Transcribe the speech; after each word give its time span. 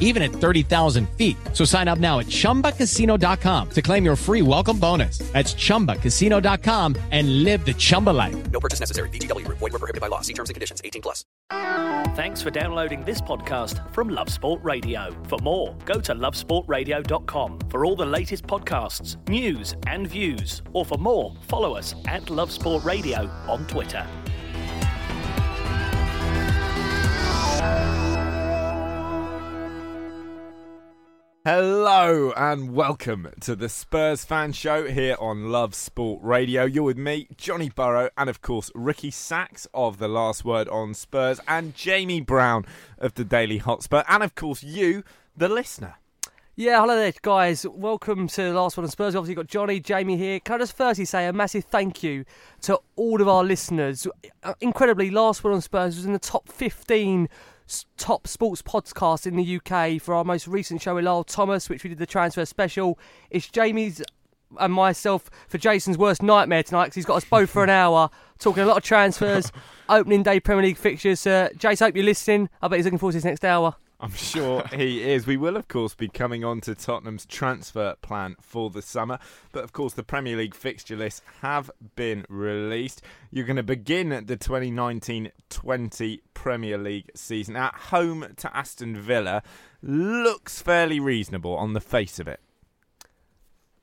even 0.00 0.22
at 0.22 0.32
30,000 0.32 1.08
feet. 1.10 1.36
So 1.52 1.64
sign 1.64 1.86
up 1.86 2.00
now 2.00 2.18
at 2.18 2.26
chumbacasino.com 2.26 3.70
to 3.70 3.82
claim 3.82 4.04
your 4.04 4.16
free 4.16 4.42
welcome 4.42 4.80
bonus. 4.80 5.18
That's 5.18 5.54
chumbacasino.com 5.54 6.96
and 7.12 7.44
live 7.44 7.64
the 7.64 7.74
Chumba 7.74 8.10
life. 8.10 8.50
No 8.50 8.58
purchase 8.58 8.80
necessary. 8.80 9.10
VGW 9.10 9.44
Group. 9.44 9.58
Void 9.58 9.72
were 9.72 9.78
prohibited 9.78 10.00
by 10.00 10.08
law. 10.08 10.22
See 10.22 10.32
terms 10.34 10.50
and 10.50 10.54
conditions. 10.54 10.80
18 10.82 11.02
plus. 11.02 11.24
Thanks 12.16 12.40
for 12.40 12.50
downloading 12.50 13.04
this 13.04 13.20
podcast 13.20 13.92
from 13.92 14.08
Love 14.08 14.30
Sport 14.30 14.62
Radio. 14.64 15.14
For 15.28 15.38
more, 15.42 15.76
go 15.84 16.00
to 16.00 16.14
lovesportradio.com 16.14 17.58
for 17.68 17.84
all 17.84 17.94
the 17.94 18.06
latest 18.06 18.46
podcasts, 18.46 19.16
news, 19.28 19.74
and 19.86 20.08
views. 20.08 20.62
Or 20.72 20.84
for 20.84 20.96
more, 20.96 21.34
follow 21.42 21.74
us 21.74 21.94
at 22.06 22.30
Love 22.30 22.50
Sport 22.50 22.84
Radio 22.84 23.28
on 23.48 23.66
Twitter. 23.66 24.06
Hello 31.46 32.32
and 32.36 32.74
welcome 32.74 33.28
to 33.38 33.54
the 33.54 33.68
Spurs 33.68 34.24
Fan 34.24 34.50
Show 34.50 34.88
here 34.88 35.14
on 35.20 35.52
Love 35.52 35.76
Sport 35.76 36.18
Radio. 36.24 36.64
You're 36.64 36.82
with 36.82 36.98
me, 36.98 37.28
Johnny 37.36 37.68
Burrow, 37.68 38.10
and 38.18 38.28
of 38.28 38.42
course 38.42 38.72
Ricky 38.74 39.12
Sachs 39.12 39.68
of 39.72 39.98
The 39.98 40.08
Last 40.08 40.44
Word 40.44 40.66
on 40.66 40.92
Spurs, 40.92 41.38
and 41.46 41.72
Jamie 41.76 42.20
Brown 42.20 42.66
of 42.98 43.14
the 43.14 43.22
Daily 43.22 43.58
Hotspur, 43.58 44.02
and 44.08 44.24
of 44.24 44.34
course 44.34 44.64
you, 44.64 45.04
the 45.36 45.48
listener. 45.48 45.94
Yeah, 46.56 46.80
hello 46.80 46.96
there, 46.96 47.12
guys. 47.22 47.64
Welcome 47.64 48.26
to 48.26 48.42
the 48.42 48.52
last 48.52 48.76
Word 48.76 48.82
on 48.82 48.90
Spurs. 48.90 49.14
Obviously, 49.14 49.36
got 49.36 49.46
Johnny, 49.46 49.78
Jamie 49.78 50.16
here. 50.16 50.40
Can 50.40 50.56
I 50.56 50.58
just 50.58 50.76
firstly 50.76 51.04
say 51.04 51.26
a 51.28 51.32
massive 51.32 51.62
thank 51.66 52.02
you 52.02 52.24
to 52.62 52.80
all 52.96 53.22
of 53.22 53.28
our 53.28 53.44
listeners? 53.44 54.04
Uh, 54.42 54.54
Incredibly, 54.60 55.12
last 55.12 55.44
Word 55.44 55.52
on 55.52 55.60
Spurs 55.60 55.94
was 55.94 56.06
in 56.06 56.12
the 56.12 56.18
top 56.18 56.48
15 56.48 57.28
s- 57.28 57.28
top 57.96 58.26
sports 58.26 58.62
podcasts 58.62 59.26
in 59.26 59.36
the 59.36 59.56
UK 59.56 60.00
for 60.00 60.14
our 60.14 60.24
most 60.24 60.46
recent 60.46 60.82
show 60.82 60.94
with 60.94 61.04
Lyle 61.04 61.24
Thomas, 61.24 61.68
which 61.68 61.82
we 61.84 61.88
did 61.88 61.98
the 61.98 62.06
transfer 62.06 62.44
special. 62.44 62.98
It's 63.30 63.48
Jamie's 63.48 64.02
and 64.58 64.72
myself 64.72 65.28
for 65.48 65.58
Jason's 65.58 65.98
worst 65.98 66.22
nightmare 66.22 66.62
tonight 66.62 66.86
because 66.86 66.94
he's 66.94 67.04
got 67.04 67.16
us 67.16 67.24
both 67.24 67.50
for 67.50 67.64
an 67.64 67.70
hour 67.82 68.10
talking 68.38 68.62
a 68.62 68.66
lot 68.66 68.76
of 68.76 68.82
transfers, 68.82 69.50
opening 69.88 70.22
day 70.22 70.40
Premier 70.40 70.64
League 70.64 70.76
fixtures. 70.76 71.26
Uh, 71.26 71.48
Jason, 71.56 71.86
hope 71.86 71.96
you're 71.96 72.04
listening. 72.04 72.48
I 72.62 72.68
bet 72.68 72.78
he's 72.78 72.84
looking 72.84 72.98
forward 72.98 73.12
to 73.12 73.16
his 73.16 73.24
next 73.24 73.44
hour. 73.44 73.76
I'm 73.98 74.12
sure 74.12 74.62
he 74.74 75.02
is. 75.02 75.26
We 75.26 75.38
will, 75.38 75.56
of 75.56 75.68
course, 75.68 75.94
be 75.94 76.08
coming 76.08 76.44
on 76.44 76.60
to 76.62 76.74
Tottenham's 76.74 77.24
transfer 77.24 77.94
plan 78.02 78.36
for 78.42 78.68
the 78.68 78.82
summer. 78.82 79.18
But, 79.52 79.64
of 79.64 79.72
course, 79.72 79.94
the 79.94 80.02
Premier 80.02 80.36
League 80.36 80.54
fixture 80.54 80.96
lists 80.96 81.22
have 81.40 81.70
been 81.94 82.26
released. 82.28 83.00
You're 83.30 83.46
going 83.46 83.56
to 83.56 83.62
begin 83.62 84.10
the 84.10 84.36
2019 84.36 85.32
20 85.48 86.22
Premier 86.34 86.76
League 86.76 87.10
season 87.14 87.56
at 87.56 87.74
home 87.74 88.34
to 88.36 88.54
Aston 88.54 88.96
Villa. 88.96 89.42
Looks 89.80 90.60
fairly 90.60 91.00
reasonable 91.00 91.56
on 91.56 91.72
the 91.72 91.80
face 91.80 92.18
of 92.18 92.28
it. 92.28 92.40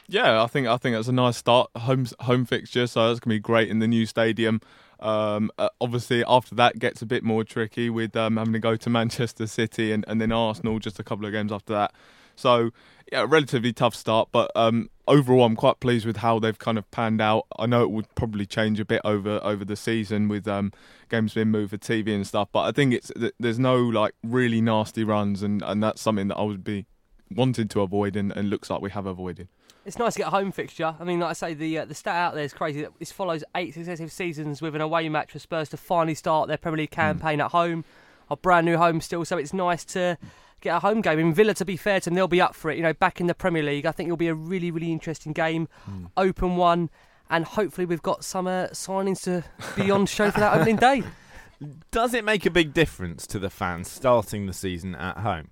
Yeah, 0.07 0.43
I 0.43 0.47
think 0.47 0.67
I 0.67 0.77
think 0.77 0.95
that's 0.95 1.07
a 1.07 1.13
nice 1.13 1.37
start. 1.37 1.71
Home 1.75 2.05
home 2.19 2.45
fixture, 2.45 2.87
so 2.87 3.07
that's 3.07 3.19
gonna 3.19 3.35
be 3.35 3.39
great 3.39 3.69
in 3.69 3.79
the 3.79 3.87
new 3.87 4.05
stadium. 4.05 4.61
Um, 5.03 5.51
uh, 5.57 5.69
obviously, 5.81 6.23
after 6.25 6.55
that 6.55 6.79
gets 6.79 7.01
a 7.01 7.05
bit 7.05 7.23
more 7.23 7.43
tricky 7.43 7.89
with 7.89 8.15
um, 8.15 8.37
having 8.37 8.53
to 8.53 8.59
go 8.59 8.75
to 8.75 8.89
Manchester 8.99 9.45
City 9.45 9.91
and, 9.91 10.05
and 10.07 10.19
then 10.19 10.31
Arsenal 10.31 10.79
just 10.79 10.99
a 10.99 11.03
couple 11.03 11.25
of 11.25 11.31
games 11.31 11.51
after 11.51 11.73
that. 11.73 11.93
So, 12.35 12.71
yeah, 13.11 13.25
relatively 13.27 13.73
tough 13.73 13.93
start, 13.93 14.29
but 14.31 14.49
um, 14.55 14.89
overall, 15.07 15.43
I'm 15.43 15.55
quite 15.55 15.79
pleased 15.79 16.05
with 16.05 16.17
how 16.17 16.39
they've 16.39 16.57
kind 16.57 16.77
of 16.77 16.89
panned 16.89 17.21
out. 17.21 17.45
I 17.59 17.67
know 17.67 17.83
it 17.83 17.91
would 17.91 18.13
probably 18.15 18.45
change 18.45 18.79
a 18.79 18.85
bit 18.85 19.01
over 19.03 19.39
over 19.43 19.63
the 19.63 19.75
season 19.75 20.29
with 20.29 20.47
um, 20.47 20.71
games 21.09 21.33
being 21.35 21.49
moved 21.49 21.71
for 21.71 21.77
TV 21.77 22.15
and 22.15 22.25
stuff, 22.25 22.49
but 22.51 22.61
I 22.61 22.71
think 22.71 22.93
it's 22.93 23.11
there's 23.39 23.59
no 23.59 23.77
like 23.77 24.15
really 24.23 24.61
nasty 24.61 25.03
runs, 25.03 25.43
and, 25.43 25.61
and 25.61 25.83
that's 25.83 26.01
something 26.01 26.29
that 26.29 26.37
I 26.37 26.43
would 26.43 26.63
be 26.63 26.85
wanted 27.29 27.69
to 27.71 27.81
avoid, 27.81 28.15
and, 28.15 28.31
and 28.31 28.49
looks 28.49 28.69
like 28.69 28.81
we 28.81 28.89
have 28.91 29.05
avoided. 29.05 29.47
It's 29.85 29.99
nice 29.99 30.13
to 30.13 30.19
get 30.19 30.27
a 30.27 30.31
home 30.31 30.51
fixture. 30.51 30.95
I 30.97 31.03
mean, 31.03 31.19
like 31.19 31.31
I 31.31 31.33
say, 31.33 31.53
the 31.53 31.79
uh, 31.79 31.85
the 31.85 31.93
stat 31.93 32.15
out 32.15 32.35
there 32.35 32.43
is 32.43 32.53
crazy. 32.53 32.85
This 32.99 33.11
follows 33.11 33.43
eight 33.55 33.73
successive 33.73 34.11
seasons 34.11 34.61
with 34.61 34.75
an 34.75 34.81
away 34.81 35.09
match 35.09 35.31
for 35.31 35.39
Spurs 35.39 35.69
to 35.69 35.77
finally 35.77 36.15
start 36.15 36.47
their 36.47 36.57
Premier 36.57 36.77
League 36.77 36.91
campaign 36.91 37.41
at 37.41 37.51
home, 37.51 37.83
a 38.29 38.37
brand 38.37 38.65
new 38.65 38.77
home 38.77 39.01
still. 39.01 39.25
So 39.25 39.37
it's 39.37 39.53
nice 39.53 39.83
to 39.85 40.17
get 40.61 40.77
a 40.77 40.79
home 40.79 41.01
game. 41.01 41.19
In 41.19 41.33
Villa, 41.33 41.53
to 41.55 41.65
be 41.65 41.75
fair 41.75 41.99
to 41.99 42.09
them, 42.09 42.15
they'll 42.15 42.27
be 42.29 42.39
up 42.39 42.55
for 42.55 42.71
it. 42.71 42.77
You 42.77 42.83
know, 42.83 42.93
back 42.93 43.19
in 43.19 43.27
the 43.27 43.35
Premier 43.35 43.61
League, 43.61 43.85
I 43.85 43.91
think 43.91 44.07
it'll 44.07 44.15
be 44.15 44.29
a 44.29 44.35
really, 44.35 44.71
really 44.71 44.91
interesting 44.91 45.33
game, 45.33 45.67
open 46.15 46.55
one, 46.55 46.89
and 47.29 47.43
hopefully 47.43 47.85
we've 47.85 48.01
got 48.01 48.23
some 48.23 48.47
uh, 48.47 48.67
signings 48.67 49.23
to 49.23 49.43
be 49.75 49.91
on 49.91 50.05
show 50.05 50.31
for 50.31 50.39
that 50.39 50.53
opening 50.55 50.77
day. 50.77 51.03
Does 51.91 52.13
it 52.13 52.23
make 52.23 52.45
a 52.45 52.49
big 52.49 52.73
difference 52.73 53.27
to 53.27 53.39
the 53.39 53.49
fans 53.49 53.89
starting 53.89 54.45
the 54.45 54.53
season 54.53 54.95
at 54.95 55.17
home? 55.17 55.49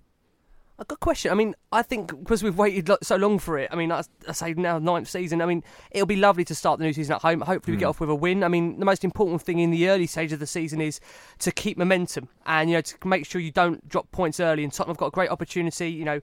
A 0.90 0.96
question. 0.96 1.32
I 1.32 1.36
mean, 1.36 1.54
I 1.72 1.84
think 1.84 2.08
because 2.08 2.42
we've 2.42 2.58
waited 2.58 2.90
lo- 2.90 2.98
so 3.04 3.16
long 3.16 3.38
for 3.38 3.58
it. 3.60 3.70
I 3.72 3.76
mean, 3.76 3.92
I, 3.92 4.02
I 4.28 4.32
say 4.32 4.54
now 4.56 4.80
ninth 4.80 5.08
season. 5.08 5.40
I 5.40 5.46
mean, 5.46 5.64
it'll 5.92 6.08
be 6.08 6.16
lovely 6.16 6.44
to 6.46 6.56
start 6.56 6.80
the 6.80 6.86
new 6.86 6.92
season 6.94 7.14
at 7.14 7.22
home. 7.22 7.42
Hopefully, 7.42 7.76
we 7.76 7.80
get 7.80 7.86
Mm. 7.86 7.90
off 7.90 8.00
with 8.00 8.10
a 8.10 8.16
win. 8.16 8.44
I 8.44 8.48
mean, 8.48 8.80
the 8.80 8.86
most 8.86 9.04
important 9.04 9.44
thing 9.44 9.60
in 9.60 9.70
the 9.70 9.90
early 9.90 10.08
stage 10.08 10.34
of 10.34 10.40
the 10.40 10.48
season 10.48 10.82
is 10.82 11.00
to 11.40 11.52
keep 11.52 11.78
momentum 11.78 12.30
and 12.48 12.68
you 12.70 12.78
know 12.78 12.82
to 12.82 13.08
make 13.08 13.28
sure 13.28 13.40
you 13.40 13.52
don't 13.52 13.88
drop 13.88 14.12
points 14.12 14.40
early. 14.40 14.64
And 14.64 14.74
Tottenham 14.74 14.96
have 14.96 15.00
got 15.00 15.08
a 15.08 15.12
great 15.12 15.30
opportunity. 15.30 15.92
You 15.92 16.04
know, 16.04 16.20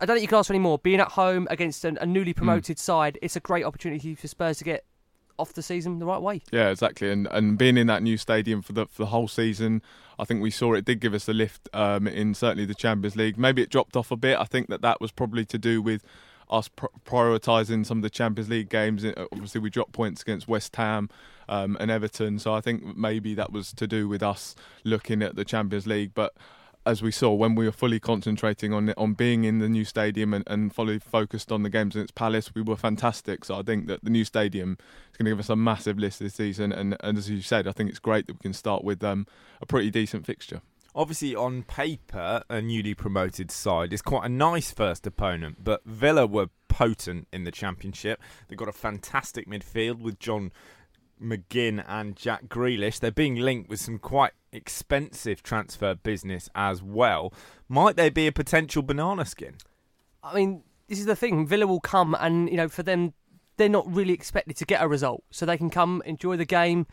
I 0.00 0.06
don't 0.06 0.16
think 0.16 0.22
you 0.22 0.28
can 0.28 0.38
ask 0.38 0.48
for 0.48 0.54
any 0.54 0.58
more. 0.60 0.78
Being 0.78 0.98
at 0.98 1.12
home 1.12 1.46
against 1.48 1.84
an, 1.84 1.96
a 2.00 2.06
newly 2.06 2.34
promoted 2.34 2.80
side, 2.80 3.16
it's 3.22 3.36
a 3.36 3.40
great 3.40 3.64
opportunity 3.64 4.16
for 4.16 4.26
Spurs 4.26 4.58
to 4.58 4.64
get 4.64 4.84
off 5.40 5.54
the 5.54 5.62
season 5.62 5.98
the 5.98 6.06
right 6.06 6.20
way. 6.20 6.42
Yeah, 6.52 6.70
exactly. 6.70 7.10
And 7.10 7.26
and 7.30 7.58
being 7.58 7.76
in 7.76 7.86
that 7.88 8.02
new 8.02 8.16
stadium 8.16 8.62
for 8.62 8.72
the 8.72 8.86
for 8.86 9.02
the 9.02 9.06
whole 9.06 9.28
season, 9.28 9.82
I 10.18 10.24
think 10.24 10.42
we 10.42 10.50
saw 10.50 10.74
it 10.74 10.84
did 10.84 11.00
give 11.00 11.14
us 11.14 11.28
a 11.28 11.32
lift 11.32 11.68
um, 11.72 12.06
in 12.06 12.34
certainly 12.34 12.66
the 12.66 12.74
Champions 12.74 13.16
League. 13.16 13.38
Maybe 13.38 13.62
it 13.62 13.70
dropped 13.70 13.96
off 13.96 14.10
a 14.10 14.16
bit. 14.16 14.38
I 14.38 14.44
think 14.44 14.68
that 14.68 14.82
that 14.82 15.00
was 15.00 15.10
probably 15.10 15.44
to 15.46 15.58
do 15.58 15.80
with 15.80 16.04
us 16.50 16.68
pr- 16.68 16.86
prioritising 17.06 17.86
some 17.86 17.98
of 17.98 18.02
the 18.02 18.10
Champions 18.10 18.50
League 18.50 18.68
games. 18.68 19.04
Obviously, 19.32 19.60
we 19.60 19.70
dropped 19.70 19.92
points 19.92 20.22
against 20.22 20.48
West 20.48 20.76
Ham 20.76 21.08
um, 21.48 21.76
and 21.80 21.90
Everton, 21.90 22.38
so 22.38 22.52
I 22.52 22.60
think 22.60 22.96
maybe 22.96 23.34
that 23.34 23.52
was 23.52 23.72
to 23.74 23.86
do 23.86 24.08
with 24.08 24.22
us 24.22 24.54
looking 24.84 25.22
at 25.22 25.36
the 25.36 25.44
Champions 25.44 25.86
League. 25.86 26.12
But 26.14 26.34
as 26.86 27.02
we 27.02 27.10
saw 27.10 27.32
when 27.32 27.54
we 27.54 27.66
were 27.66 27.72
fully 27.72 28.00
concentrating 28.00 28.72
on 28.72 28.92
on 28.96 29.12
being 29.14 29.44
in 29.44 29.58
the 29.58 29.68
new 29.68 29.84
stadium 29.84 30.32
and, 30.32 30.44
and 30.46 30.74
fully 30.74 30.98
focused 30.98 31.52
on 31.52 31.62
the 31.62 31.70
games 31.70 31.94
against 31.94 32.14
Palace, 32.14 32.54
we 32.54 32.62
were 32.62 32.76
fantastic. 32.76 33.44
So 33.44 33.58
I 33.58 33.62
think 33.62 33.86
that 33.88 34.02
the 34.02 34.10
new 34.10 34.24
stadium 34.24 34.78
is 35.10 35.16
going 35.16 35.26
to 35.26 35.30
give 35.32 35.40
us 35.40 35.50
a 35.50 35.56
massive 35.56 35.98
list 35.98 36.20
this 36.20 36.34
season. 36.34 36.72
And, 36.72 36.96
and 37.00 37.18
as 37.18 37.28
you 37.28 37.42
said, 37.42 37.68
I 37.68 37.72
think 37.72 37.90
it's 37.90 37.98
great 37.98 38.26
that 38.26 38.34
we 38.34 38.40
can 38.40 38.54
start 38.54 38.82
with 38.84 39.04
um, 39.04 39.26
a 39.60 39.66
pretty 39.66 39.90
decent 39.90 40.26
fixture. 40.26 40.62
Obviously, 40.92 41.36
on 41.36 41.62
paper, 41.62 42.42
a 42.50 42.60
newly 42.60 42.94
promoted 42.94 43.52
side 43.52 43.92
is 43.92 44.02
quite 44.02 44.24
a 44.24 44.28
nice 44.28 44.72
first 44.72 45.06
opponent, 45.06 45.58
but 45.62 45.84
Villa 45.84 46.26
were 46.26 46.48
potent 46.66 47.28
in 47.32 47.44
the 47.44 47.52
Championship. 47.52 48.20
They've 48.48 48.58
got 48.58 48.68
a 48.68 48.72
fantastic 48.72 49.46
midfield 49.46 50.00
with 50.00 50.18
John 50.18 50.50
McGinn 51.20 51.84
and 51.86 52.16
Jack 52.16 52.46
Grealish. 52.48 53.00
They're 53.00 53.10
being 53.10 53.36
linked 53.36 53.68
with 53.68 53.80
some 53.80 53.98
quite 53.98 54.32
expensive 54.52 55.42
transfer 55.42 55.94
business 55.94 56.48
as 56.54 56.82
well. 56.82 57.32
Might 57.68 57.96
they 57.96 58.10
be 58.10 58.26
a 58.26 58.32
potential 58.32 58.82
banana 58.82 59.24
skin? 59.24 59.54
I 60.22 60.34
mean, 60.34 60.62
this 60.88 60.98
is 60.98 61.06
the 61.06 61.16
thing. 61.16 61.46
Villa 61.46 61.66
will 61.66 61.80
come, 61.80 62.16
and 62.18 62.48
you 62.50 62.56
know, 62.56 62.68
for 62.68 62.82
them, 62.82 63.14
they're 63.56 63.68
not 63.68 63.92
really 63.92 64.12
expected 64.12 64.56
to 64.56 64.64
get 64.64 64.82
a 64.82 64.88
result, 64.88 65.22
so 65.30 65.46
they 65.46 65.58
can 65.58 65.70
come 65.70 66.02
enjoy 66.04 66.36
the 66.36 66.44
game. 66.44 66.86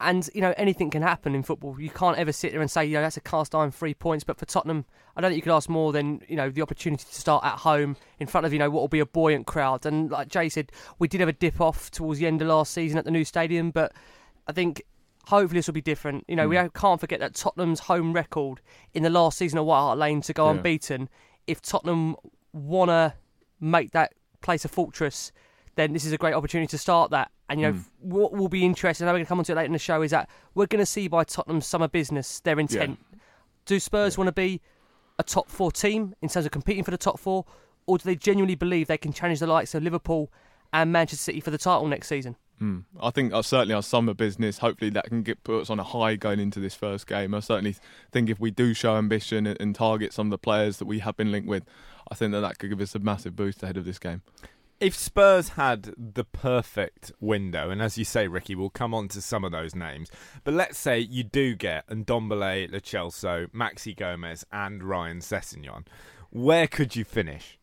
And 0.00 0.28
you 0.34 0.40
know 0.40 0.54
anything 0.56 0.90
can 0.90 1.02
happen 1.02 1.34
in 1.34 1.42
football. 1.42 1.78
You 1.78 1.90
can't 1.90 2.16
ever 2.16 2.32
sit 2.32 2.52
there 2.52 2.60
and 2.60 2.70
say, 2.70 2.86
you 2.86 2.94
know, 2.94 3.02
that's 3.02 3.18
a 3.18 3.20
cast 3.20 3.54
iron 3.54 3.70
three 3.70 3.94
points. 3.94 4.24
But 4.24 4.38
for 4.38 4.46
Tottenham, 4.46 4.86
I 5.14 5.20
don't 5.20 5.30
think 5.30 5.36
you 5.36 5.42
could 5.42 5.54
ask 5.54 5.68
more 5.68 5.92
than 5.92 6.22
you 6.26 6.36
know 6.36 6.48
the 6.48 6.62
opportunity 6.62 7.04
to 7.04 7.14
start 7.14 7.44
at 7.44 7.58
home 7.58 7.96
in 8.18 8.26
front 8.26 8.46
of 8.46 8.52
you 8.52 8.58
know 8.58 8.70
what 8.70 8.80
will 8.80 8.88
be 8.88 9.00
a 9.00 9.06
buoyant 9.06 9.46
crowd. 9.46 9.84
And 9.84 10.10
like 10.10 10.28
Jay 10.28 10.48
said, 10.48 10.72
we 10.98 11.06
did 11.06 11.20
have 11.20 11.28
a 11.28 11.34
dip 11.34 11.60
off 11.60 11.90
towards 11.90 12.18
the 12.18 12.26
end 12.26 12.40
of 12.40 12.48
last 12.48 12.72
season 12.72 12.98
at 12.98 13.04
the 13.04 13.10
new 13.10 13.24
stadium, 13.24 13.70
but 13.70 13.92
I 14.46 14.52
think 14.52 14.82
hopefully 15.26 15.58
this 15.58 15.66
will 15.66 15.74
be 15.74 15.82
different. 15.82 16.24
You 16.28 16.36
know, 16.36 16.48
we 16.48 16.56
hmm. 16.56 16.66
can't 16.74 17.00
forget 17.00 17.20
that 17.20 17.34
Tottenham's 17.34 17.80
home 17.80 18.12
record 18.12 18.60
in 18.94 19.02
the 19.02 19.10
last 19.10 19.38
season 19.38 19.58
of 19.58 19.66
White 19.66 19.80
Hart 19.80 19.98
Lane 19.98 20.22
to 20.22 20.32
go 20.32 20.46
Yeah. 20.46 20.56
unbeaten. 20.56 21.08
If 21.46 21.62
Tottenham 21.62 22.16
wanna 22.52 23.14
make 23.60 23.92
that 23.92 24.14
place 24.40 24.64
a 24.64 24.68
fortress, 24.68 25.32
then 25.76 25.92
this 25.92 26.04
is 26.04 26.12
a 26.12 26.18
great 26.18 26.34
opportunity 26.34 26.68
to 26.68 26.78
start 26.78 27.10
that. 27.10 27.30
And 27.48 27.60
you 27.60 27.66
know, 27.66 27.72
Mm. 27.74 27.84
what 28.00 28.32
will 28.32 28.48
be 28.48 28.64
interesting, 28.64 29.04
and 29.04 29.10
I'm 29.10 29.14
going 29.14 29.24
to 29.24 29.28
come 29.28 29.38
on 29.38 29.44
to 29.46 29.52
it 29.52 29.56
later 29.56 29.66
in 29.66 29.72
the 29.72 29.78
show, 29.78 30.02
is 30.02 30.10
that 30.12 30.28
we're 30.54 30.66
going 30.66 30.80
to 30.82 30.86
see 30.86 31.08
by 31.08 31.24
Tottenham's 31.24 31.66
summer 31.66 31.88
business 31.88 32.40
their 32.40 32.58
intent. 32.60 32.98
Do 33.66 33.78
Spurs 33.80 34.16
want 34.18 34.28
to 34.28 34.32
be 34.32 34.60
a 35.18 35.22
top 35.22 35.48
four 35.48 35.70
team 35.72 36.14
in 36.22 36.28
terms 36.28 36.46
of 36.46 36.52
competing 36.52 36.82
for 36.84 36.90
the 36.90 36.98
top 36.98 37.18
four, 37.18 37.44
or 37.86 37.98
do 37.98 38.04
they 38.04 38.16
genuinely 38.16 38.54
believe 38.54 38.86
they 38.86 38.98
can 38.98 39.12
challenge 39.12 39.40
the 39.40 39.46
likes 39.46 39.74
of 39.74 39.82
Liverpool 39.82 40.30
and 40.72 40.92
Manchester 40.92 41.22
City 41.24 41.40
for 41.40 41.50
the 41.50 41.58
title 41.58 41.86
next 41.88 42.08
season? 42.08 42.36
Mm. 42.60 42.84
I 43.00 43.10
think 43.10 43.32
uh, 43.32 43.40
certainly 43.42 43.74
our 43.74 43.82
summer 43.82 44.12
business, 44.12 44.58
hopefully 44.58 44.90
that 44.90 45.06
can 45.06 45.22
get 45.22 45.42
put 45.44 45.62
us 45.62 45.70
on 45.70 45.80
a 45.80 45.82
high 45.82 46.16
going 46.16 46.38
into 46.40 46.60
this 46.60 46.74
first 46.74 47.06
game. 47.06 47.34
I 47.34 47.40
certainly 47.40 47.74
think 48.12 48.28
if 48.28 48.38
we 48.38 48.50
do 48.50 48.74
show 48.74 48.96
ambition 48.96 49.46
and, 49.46 49.58
and 49.60 49.74
target 49.74 50.12
some 50.12 50.26
of 50.26 50.30
the 50.30 50.38
players 50.38 50.76
that 50.76 50.84
we 50.84 50.98
have 50.98 51.16
been 51.16 51.32
linked 51.32 51.48
with, 51.48 51.64
I 52.10 52.14
think 52.14 52.32
that 52.32 52.40
that 52.40 52.58
could 52.58 52.68
give 52.70 52.80
us 52.80 52.94
a 52.94 52.98
massive 52.98 53.34
boost 53.34 53.62
ahead 53.62 53.76
of 53.78 53.84
this 53.86 53.98
game. 53.98 54.22
If 54.80 54.96
Spurs 54.96 55.50
had 55.50 55.92
the 55.98 56.24
perfect 56.24 57.12
window, 57.20 57.68
and 57.68 57.82
as 57.82 57.98
you 57.98 58.04
say, 58.06 58.28
Ricky, 58.28 58.54
we'll 58.54 58.70
come 58.70 58.94
on 58.94 59.08
to 59.08 59.20
some 59.20 59.44
of 59.44 59.52
those 59.52 59.74
names, 59.74 60.10
but 60.42 60.54
let's 60.54 60.78
say 60.78 60.98
you 60.98 61.22
do 61.22 61.54
get 61.54 61.86
Ndombele, 61.88 62.72
Lo 62.72 62.78
Celso, 62.78 63.46
Maxi 63.48 63.94
Gomez, 63.94 64.46
and 64.50 64.82
Ryan 64.82 65.18
Sessegnon, 65.18 65.86
where 66.30 66.66
could 66.66 66.96
you 66.96 67.04
finish? 67.04 67.58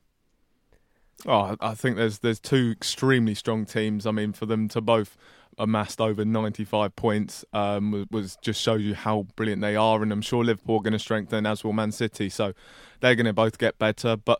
Oh, 1.25 1.55
I 1.59 1.71
I 1.71 1.73
think 1.73 1.95
there's 1.95 2.19
there's 2.19 2.39
two 2.39 2.69
extremely 2.71 3.33
strong 3.33 3.65
teams. 3.65 4.05
I 4.05 4.11
mean, 4.11 4.31
for 4.33 4.45
them 4.45 4.67
to 4.69 4.81
both 4.81 5.17
amassed 5.57 5.99
over 5.99 6.23
95 6.23 6.95
points 6.95 7.43
um, 7.51 7.91
was, 7.91 8.05
was 8.11 8.37
just 8.43 8.61
shows 8.61 8.81
you 8.81 8.93
how 8.93 9.25
brilliant 9.35 9.63
they 9.63 9.75
are. 9.75 10.03
And 10.03 10.11
I'm 10.11 10.21
sure 10.21 10.43
Liverpool 10.43 10.77
are 10.77 10.83
going 10.83 10.93
to 10.93 10.99
strengthen 10.99 11.47
as 11.47 11.63
will 11.63 11.73
Man 11.73 11.91
City, 11.91 12.29
so 12.29 12.53
they're 12.99 13.15
going 13.15 13.25
to 13.25 13.33
both 13.33 13.57
get 13.57 13.79
better. 13.79 14.15
But 14.15 14.39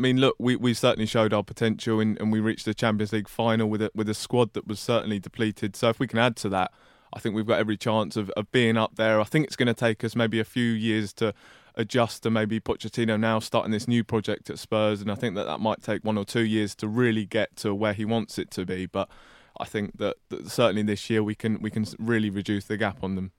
I 0.00 0.02
mean, 0.02 0.16
look, 0.16 0.34
we, 0.38 0.56
we 0.56 0.72
certainly 0.72 1.04
showed 1.04 1.34
our 1.34 1.44
potential, 1.44 2.00
and, 2.00 2.18
and 2.18 2.32
we 2.32 2.40
reached 2.40 2.64
the 2.64 2.72
Champions 2.72 3.12
League 3.12 3.28
final 3.28 3.68
with 3.68 3.82
a, 3.82 3.90
with 3.94 4.08
a 4.08 4.14
squad 4.14 4.54
that 4.54 4.66
was 4.66 4.80
certainly 4.80 5.18
depleted. 5.18 5.76
So 5.76 5.90
if 5.90 6.00
we 6.00 6.06
can 6.06 6.18
add 6.18 6.36
to 6.36 6.48
that, 6.48 6.72
I 7.12 7.20
think 7.20 7.34
we've 7.34 7.46
got 7.46 7.58
every 7.58 7.76
chance 7.76 8.16
of, 8.16 8.30
of 8.30 8.50
being 8.50 8.78
up 8.78 8.96
there. 8.96 9.20
I 9.20 9.24
think 9.24 9.44
it's 9.44 9.56
going 9.56 9.66
to 9.66 9.74
take 9.74 10.02
us 10.02 10.16
maybe 10.16 10.40
a 10.40 10.44
few 10.44 10.64
years 10.64 11.12
to 11.14 11.34
adjust 11.74 12.22
to 12.22 12.30
maybe 12.30 12.60
Pochettino 12.60 13.20
now 13.20 13.40
starting 13.40 13.72
this 13.72 13.86
new 13.86 14.02
project 14.02 14.48
at 14.48 14.58
Spurs, 14.58 15.02
and 15.02 15.12
I 15.12 15.16
think 15.16 15.34
that 15.34 15.44
that 15.44 15.60
might 15.60 15.82
take 15.82 16.02
one 16.02 16.16
or 16.16 16.24
two 16.24 16.46
years 16.46 16.74
to 16.76 16.88
really 16.88 17.26
get 17.26 17.54
to 17.56 17.74
where 17.74 17.92
he 17.92 18.06
wants 18.06 18.38
it 18.38 18.50
to 18.52 18.64
be. 18.64 18.86
But 18.86 19.10
I 19.58 19.66
think 19.66 19.98
that, 19.98 20.16
that 20.30 20.48
certainly 20.48 20.82
this 20.82 21.10
year 21.10 21.22
we 21.22 21.34
can 21.34 21.60
we 21.60 21.70
can 21.70 21.84
really 21.98 22.30
reduce 22.30 22.64
the 22.64 22.78
gap 22.78 23.04
on 23.04 23.16
them. 23.16 23.32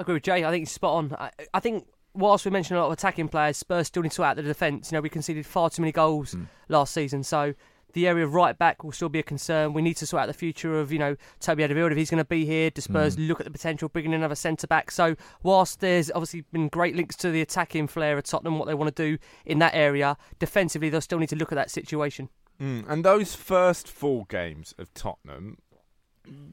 I 0.00 0.02
agree 0.02 0.14
with 0.14 0.24
Jay. 0.24 0.44
I 0.44 0.50
think 0.50 0.62
he's 0.62 0.72
spot 0.72 0.96
on. 0.96 1.16
I, 1.16 1.30
I 1.54 1.60
think 1.60 1.86
whilst 2.16 2.44
we 2.44 2.50
mentioned 2.50 2.78
a 2.78 2.80
lot 2.80 2.86
of 2.88 2.92
attacking 2.92 3.28
players, 3.28 3.56
Spurs 3.56 3.86
still 3.86 4.02
need 4.02 4.10
to 4.10 4.16
sort 4.16 4.28
out 4.28 4.36
the 4.36 4.42
defence. 4.42 4.90
You 4.90 4.96
know, 4.96 5.02
we 5.02 5.08
conceded 5.08 5.46
far 5.46 5.70
too 5.70 5.82
many 5.82 5.92
goals 5.92 6.36
last 6.68 6.92
season, 6.94 7.22
so 7.22 7.54
the 7.96 8.06
area 8.06 8.24
of 8.26 8.34
right 8.34 8.56
back 8.58 8.84
will 8.84 8.92
still 8.92 9.08
be 9.08 9.18
a 9.18 9.22
concern. 9.22 9.72
We 9.72 9.80
need 9.80 9.96
to 9.96 10.06
sort 10.06 10.22
out 10.22 10.26
the 10.26 10.34
future 10.34 10.78
of 10.78 10.92
you 10.92 10.98
know 10.98 11.16
Toby 11.40 11.62
Alderweireld 11.62 11.92
if 11.92 11.96
he's 11.96 12.10
going 12.10 12.18
to 12.18 12.24
be 12.24 12.44
here. 12.44 12.70
Do 12.70 12.82
Spurs 12.82 13.18
look 13.18 13.40
at 13.40 13.44
the 13.44 13.50
potential 13.50 13.86
of 13.86 13.92
bringing 13.94 14.12
in 14.12 14.20
another 14.20 14.34
centre 14.34 14.66
back? 14.66 14.90
So 14.90 15.16
whilst 15.42 15.80
there's 15.80 16.10
obviously 16.10 16.42
been 16.52 16.68
great 16.68 16.94
links 16.94 17.16
to 17.16 17.30
the 17.30 17.40
attacking 17.40 17.88
flair 17.88 18.18
of 18.18 18.24
Tottenham, 18.24 18.58
what 18.58 18.66
they 18.66 18.74
want 18.74 18.94
to 18.94 19.02
do 19.02 19.18
in 19.46 19.60
that 19.60 19.74
area, 19.74 20.18
defensively 20.38 20.90
they'll 20.90 21.00
still 21.00 21.18
need 21.18 21.30
to 21.30 21.36
look 21.36 21.52
at 21.52 21.56
that 21.56 21.70
situation. 21.70 22.28
Mm, 22.60 22.88
and 22.88 23.04
those 23.04 23.34
first 23.34 23.88
four 23.88 24.26
games 24.28 24.74
of 24.78 24.92
Tottenham, 24.94 25.58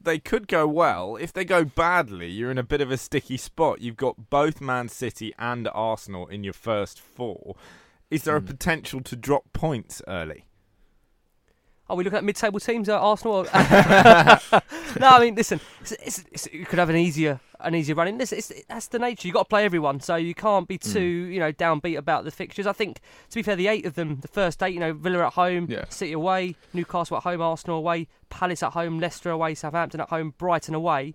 they 0.02 0.18
could 0.18 0.48
go 0.48 0.66
well. 0.66 1.16
If 1.16 1.32
they 1.32 1.44
go 1.44 1.64
badly, 1.64 2.30
you're 2.30 2.50
in 2.50 2.58
a 2.58 2.62
bit 2.62 2.80
of 2.80 2.90
a 2.90 2.96
sticky 2.96 3.36
spot. 3.36 3.80
You've 3.80 3.96
got 3.96 4.30
both 4.30 4.60
Man 4.60 4.88
City 4.88 5.34
and 5.38 5.68
Arsenal 5.72 6.26
in 6.26 6.44
your 6.44 6.52
first 6.52 7.00
four. 7.00 7.56
Is 8.10 8.24
there 8.24 8.36
a 8.36 8.40
hmm. 8.40 8.46
potential 8.46 9.00
to 9.00 9.16
drop 9.16 9.52
points 9.52 10.02
early? 10.06 10.44
Are 11.88 11.96
we 11.96 12.04
looking 12.04 12.16
at 12.16 12.24
mid-table 12.24 12.60
teams 12.60 12.88
at 12.88 12.98
Arsenal? 12.98 13.44
no, 13.44 13.50
I 13.54 15.18
mean, 15.20 15.34
listen, 15.34 15.60
it's, 15.82 15.92
it's, 15.92 16.24
it's, 16.32 16.48
you 16.50 16.64
could 16.64 16.78
have 16.78 16.88
an 16.88 16.96
easier, 16.96 17.40
an 17.60 17.74
easier 17.74 17.94
run. 17.94 18.08
in 18.08 18.16
this. 18.16 18.32
It's, 18.32 18.50
that's 18.68 18.88
the 18.88 18.98
nature. 18.98 19.28
You 19.28 19.32
have 19.32 19.34
got 19.34 19.42
to 19.44 19.48
play 19.50 19.64
everyone, 19.66 20.00
so 20.00 20.16
you 20.16 20.34
can't 20.34 20.66
be 20.66 20.78
mm. 20.78 20.92
too, 20.92 21.02
you 21.02 21.38
know, 21.38 21.52
downbeat 21.52 21.98
about 21.98 22.24
the 22.24 22.30
fixtures. 22.30 22.66
I 22.66 22.72
think, 22.72 23.00
to 23.28 23.34
be 23.34 23.42
fair, 23.42 23.54
the 23.54 23.68
eight 23.68 23.84
of 23.84 23.96
them, 23.96 24.20
the 24.22 24.28
first 24.28 24.62
eight, 24.62 24.72
you 24.72 24.80
know, 24.80 24.94
Villa 24.94 25.26
at 25.26 25.34
home, 25.34 25.66
Yeah. 25.68 25.84
City 25.90 26.12
away, 26.12 26.56
Newcastle 26.72 27.18
at 27.18 27.22
home, 27.24 27.42
Arsenal 27.42 27.76
away, 27.76 28.08
Palace 28.30 28.62
at 28.62 28.72
home, 28.72 28.98
Leicester 28.98 29.30
away, 29.30 29.54
Southampton 29.54 30.00
at 30.00 30.08
home, 30.08 30.32
Brighton 30.38 30.74
away. 30.74 31.14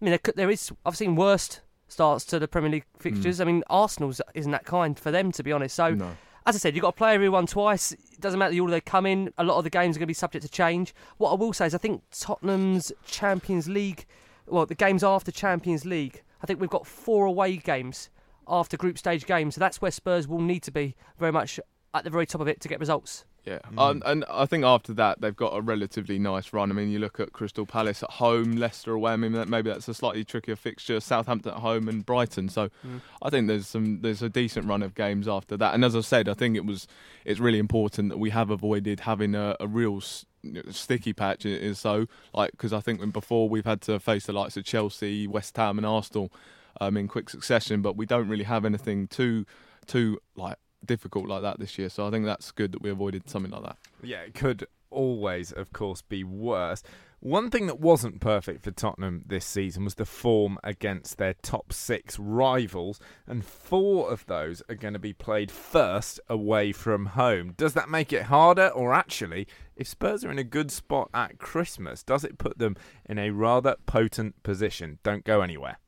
I 0.00 0.04
mean, 0.04 0.10
there, 0.10 0.18
could, 0.18 0.36
there 0.36 0.50
is. 0.50 0.70
I've 0.84 0.96
seen 0.96 1.16
worst 1.16 1.62
starts 1.88 2.26
to 2.26 2.38
the 2.38 2.48
Premier 2.48 2.70
League 2.70 2.86
fixtures. 2.98 3.38
Mm. 3.38 3.40
I 3.40 3.44
mean, 3.44 3.64
Arsenal's 3.70 4.20
isn't 4.34 4.52
that 4.52 4.66
kind 4.66 4.98
for 4.98 5.10
them, 5.10 5.32
to 5.32 5.42
be 5.42 5.52
honest. 5.52 5.74
So. 5.74 5.94
No. 5.94 6.10
As 6.44 6.56
I 6.56 6.58
said, 6.58 6.74
you've 6.74 6.82
got 6.82 6.92
to 6.92 6.96
play 6.96 7.14
everyone 7.14 7.46
twice. 7.46 7.92
It 7.92 8.20
doesn't 8.20 8.38
matter 8.38 8.50
the 8.50 8.60
order 8.60 8.72
they 8.72 8.80
come 8.80 9.06
in. 9.06 9.32
A 9.38 9.44
lot 9.44 9.58
of 9.58 9.64
the 9.64 9.70
games 9.70 9.96
are 9.96 10.00
going 10.00 10.06
to 10.06 10.08
be 10.08 10.14
subject 10.14 10.44
to 10.44 10.50
change. 10.50 10.92
What 11.18 11.30
I 11.30 11.34
will 11.34 11.52
say 11.52 11.66
is, 11.66 11.74
I 11.74 11.78
think 11.78 12.02
Tottenham's 12.10 12.90
Champions 13.06 13.68
League, 13.68 14.06
well, 14.46 14.66
the 14.66 14.74
games 14.74 15.04
after 15.04 15.30
Champions 15.30 15.84
League, 15.84 16.22
I 16.42 16.46
think 16.46 16.60
we've 16.60 16.68
got 16.68 16.84
four 16.84 17.26
away 17.26 17.58
games 17.58 18.10
after 18.48 18.76
group 18.76 18.98
stage 18.98 19.24
games. 19.24 19.54
So 19.54 19.60
that's 19.60 19.80
where 19.80 19.92
Spurs 19.92 20.26
will 20.26 20.40
need 20.40 20.64
to 20.64 20.72
be 20.72 20.96
very 21.16 21.30
much 21.30 21.60
at 21.94 22.02
the 22.02 22.10
very 22.10 22.26
top 22.26 22.40
of 22.40 22.48
it 22.48 22.60
to 22.62 22.68
get 22.68 22.80
results. 22.80 23.24
Yeah, 23.44 23.58
um, 23.76 24.04
and 24.06 24.24
I 24.30 24.46
think 24.46 24.64
after 24.64 24.94
that 24.94 25.20
they've 25.20 25.34
got 25.34 25.56
a 25.56 25.60
relatively 25.60 26.16
nice 26.16 26.52
run. 26.52 26.70
I 26.70 26.74
mean, 26.74 26.90
you 26.90 27.00
look 27.00 27.18
at 27.18 27.32
Crystal 27.32 27.66
Palace 27.66 28.04
at 28.04 28.10
home, 28.10 28.52
Leicester 28.52 28.92
away. 28.92 29.12
I 29.12 29.16
mean, 29.16 29.32
that, 29.32 29.48
maybe 29.48 29.68
that's 29.68 29.88
a 29.88 29.94
slightly 29.94 30.24
trickier 30.24 30.54
fixture. 30.54 31.00
Southampton 31.00 31.52
at 31.52 31.58
home 31.58 31.88
and 31.88 32.06
Brighton. 32.06 32.48
So 32.48 32.70
I 33.20 33.30
think 33.30 33.48
there's 33.48 33.66
some 33.66 34.00
there's 34.00 34.22
a 34.22 34.28
decent 34.28 34.66
run 34.66 34.80
of 34.82 34.94
games 34.94 35.26
after 35.26 35.56
that. 35.56 35.74
And 35.74 35.84
as 35.84 35.96
I 35.96 36.02
said, 36.02 36.28
I 36.28 36.34
think 36.34 36.56
it 36.56 36.64
was 36.64 36.86
it's 37.24 37.40
really 37.40 37.58
important 37.58 38.10
that 38.10 38.18
we 38.18 38.30
have 38.30 38.48
avoided 38.50 39.00
having 39.00 39.34
a, 39.34 39.56
a 39.58 39.66
real 39.66 39.96
s- 39.96 40.24
sticky 40.70 41.12
patch. 41.12 41.44
Is 41.44 41.80
so 41.80 42.06
like 42.32 42.52
because 42.52 42.72
I 42.72 42.78
think 42.78 43.00
when 43.00 43.10
before 43.10 43.48
we've 43.48 43.64
had 43.64 43.80
to 43.82 43.98
face 43.98 44.26
the 44.26 44.32
likes 44.32 44.56
of 44.56 44.64
Chelsea, 44.64 45.26
West 45.26 45.56
Ham, 45.56 45.78
and 45.78 45.86
Arsenal 45.86 46.32
um, 46.80 46.96
in 46.96 47.08
quick 47.08 47.28
succession, 47.28 47.82
but 47.82 47.96
we 47.96 48.06
don't 48.06 48.28
really 48.28 48.44
have 48.44 48.64
anything 48.64 49.08
too 49.08 49.46
too 49.86 50.20
like 50.36 50.58
difficult 50.86 51.26
like 51.26 51.42
that 51.42 51.58
this 51.58 51.78
year. 51.78 51.88
So 51.88 52.06
I 52.06 52.10
think 52.10 52.24
that's 52.24 52.50
good 52.50 52.72
that 52.72 52.82
we 52.82 52.90
avoided 52.90 53.28
something 53.28 53.52
like 53.52 53.62
that. 53.62 53.76
Yeah, 54.02 54.20
it 54.20 54.34
could 54.34 54.66
always, 54.90 55.52
of 55.52 55.72
course, 55.72 56.02
be 56.02 56.24
worse. 56.24 56.82
One 57.20 57.50
thing 57.50 57.68
that 57.68 57.78
wasn't 57.78 58.20
perfect 58.20 58.64
for 58.64 58.72
Tottenham 58.72 59.22
this 59.24 59.46
season 59.46 59.84
was 59.84 59.94
the 59.94 60.04
form 60.04 60.58
against 60.64 61.18
their 61.18 61.34
top 61.34 61.72
six 61.72 62.18
rivals, 62.18 62.98
and 63.28 63.44
four 63.44 64.10
of 64.10 64.26
those 64.26 64.60
are 64.68 64.74
going 64.74 64.94
to 64.94 64.98
be 64.98 65.12
played 65.12 65.48
first 65.48 66.18
away 66.28 66.72
from 66.72 67.06
home. 67.06 67.54
Does 67.56 67.74
that 67.74 67.88
make 67.88 68.12
it 68.12 68.24
harder, 68.24 68.68
or 68.68 68.92
actually, 68.92 69.46
if 69.76 69.86
Spurs 69.86 70.24
are 70.24 70.32
in 70.32 70.38
a 70.40 70.44
good 70.44 70.72
spot 70.72 71.10
at 71.14 71.38
Christmas, 71.38 72.02
does 72.02 72.24
it 72.24 72.38
put 72.38 72.58
them 72.58 72.74
in 73.08 73.18
a 73.18 73.30
rather 73.30 73.76
potent 73.86 74.42
position? 74.42 74.98
Don't 75.04 75.24
go 75.24 75.42
anywhere. 75.42 75.78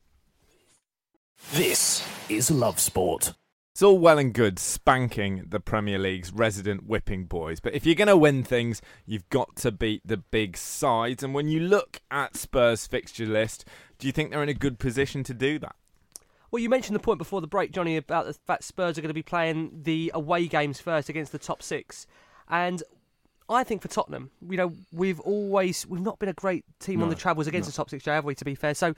This 1.51 2.07
is 2.29 2.49
Love 2.49 2.79
Sport. 2.79 3.33
It's 3.75 3.83
all 3.83 3.99
well 3.99 4.17
and 4.17 4.33
good 4.33 4.57
spanking 4.57 5.47
the 5.49 5.59
Premier 5.59 5.99
League's 5.99 6.31
resident 6.31 6.85
whipping 6.85 7.25
boys, 7.25 7.59
but 7.59 7.73
if 7.73 7.85
you're 7.85 7.93
going 7.93 8.07
to 8.07 8.15
win 8.15 8.41
things, 8.41 8.81
you've 9.05 9.27
got 9.27 9.57
to 9.57 9.69
beat 9.69 10.01
the 10.05 10.15
big 10.15 10.55
sides. 10.55 11.23
And 11.23 11.33
when 11.33 11.49
you 11.49 11.59
look 11.59 11.99
at 12.09 12.37
Spurs' 12.37 12.87
fixture 12.87 13.25
list, 13.25 13.65
do 13.99 14.07
you 14.07 14.13
think 14.13 14.31
they're 14.31 14.41
in 14.41 14.47
a 14.47 14.53
good 14.53 14.79
position 14.79 15.25
to 15.25 15.33
do 15.33 15.59
that? 15.59 15.75
Well, 16.51 16.61
you 16.61 16.69
mentioned 16.69 16.95
the 16.95 17.01
point 17.01 17.17
before 17.17 17.41
the 17.41 17.47
break, 17.47 17.73
Johnny, 17.73 17.97
about 17.97 18.27
the 18.27 18.33
fact 18.47 18.63
Spurs 18.63 18.97
are 18.97 19.01
going 19.01 19.09
to 19.09 19.13
be 19.13 19.21
playing 19.21 19.81
the 19.83 20.09
away 20.13 20.47
games 20.47 20.79
first 20.79 21.09
against 21.09 21.33
the 21.33 21.37
top 21.37 21.61
six, 21.61 22.07
and 22.47 22.81
I 23.49 23.65
think 23.65 23.81
for 23.81 23.89
Tottenham, 23.89 24.31
you 24.49 24.55
know, 24.55 24.71
we've 24.93 25.19
always 25.19 25.85
we've 25.85 25.99
not 25.99 26.17
been 26.17 26.29
a 26.29 26.33
great 26.33 26.63
team 26.79 27.03
on 27.03 27.09
the 27.09 27.15
travels 27.15 27.45
against 27.45 27.67
no. 27.67 27.71
the 27.71 27.75
top 27.75 27.89
six, 27.89 28.05
have 28.05 28.23
we? 28.23 28.35
To 28.35 28.45
be 28.45 28.55
fair, 28.55 28.73
so 28.73 28.95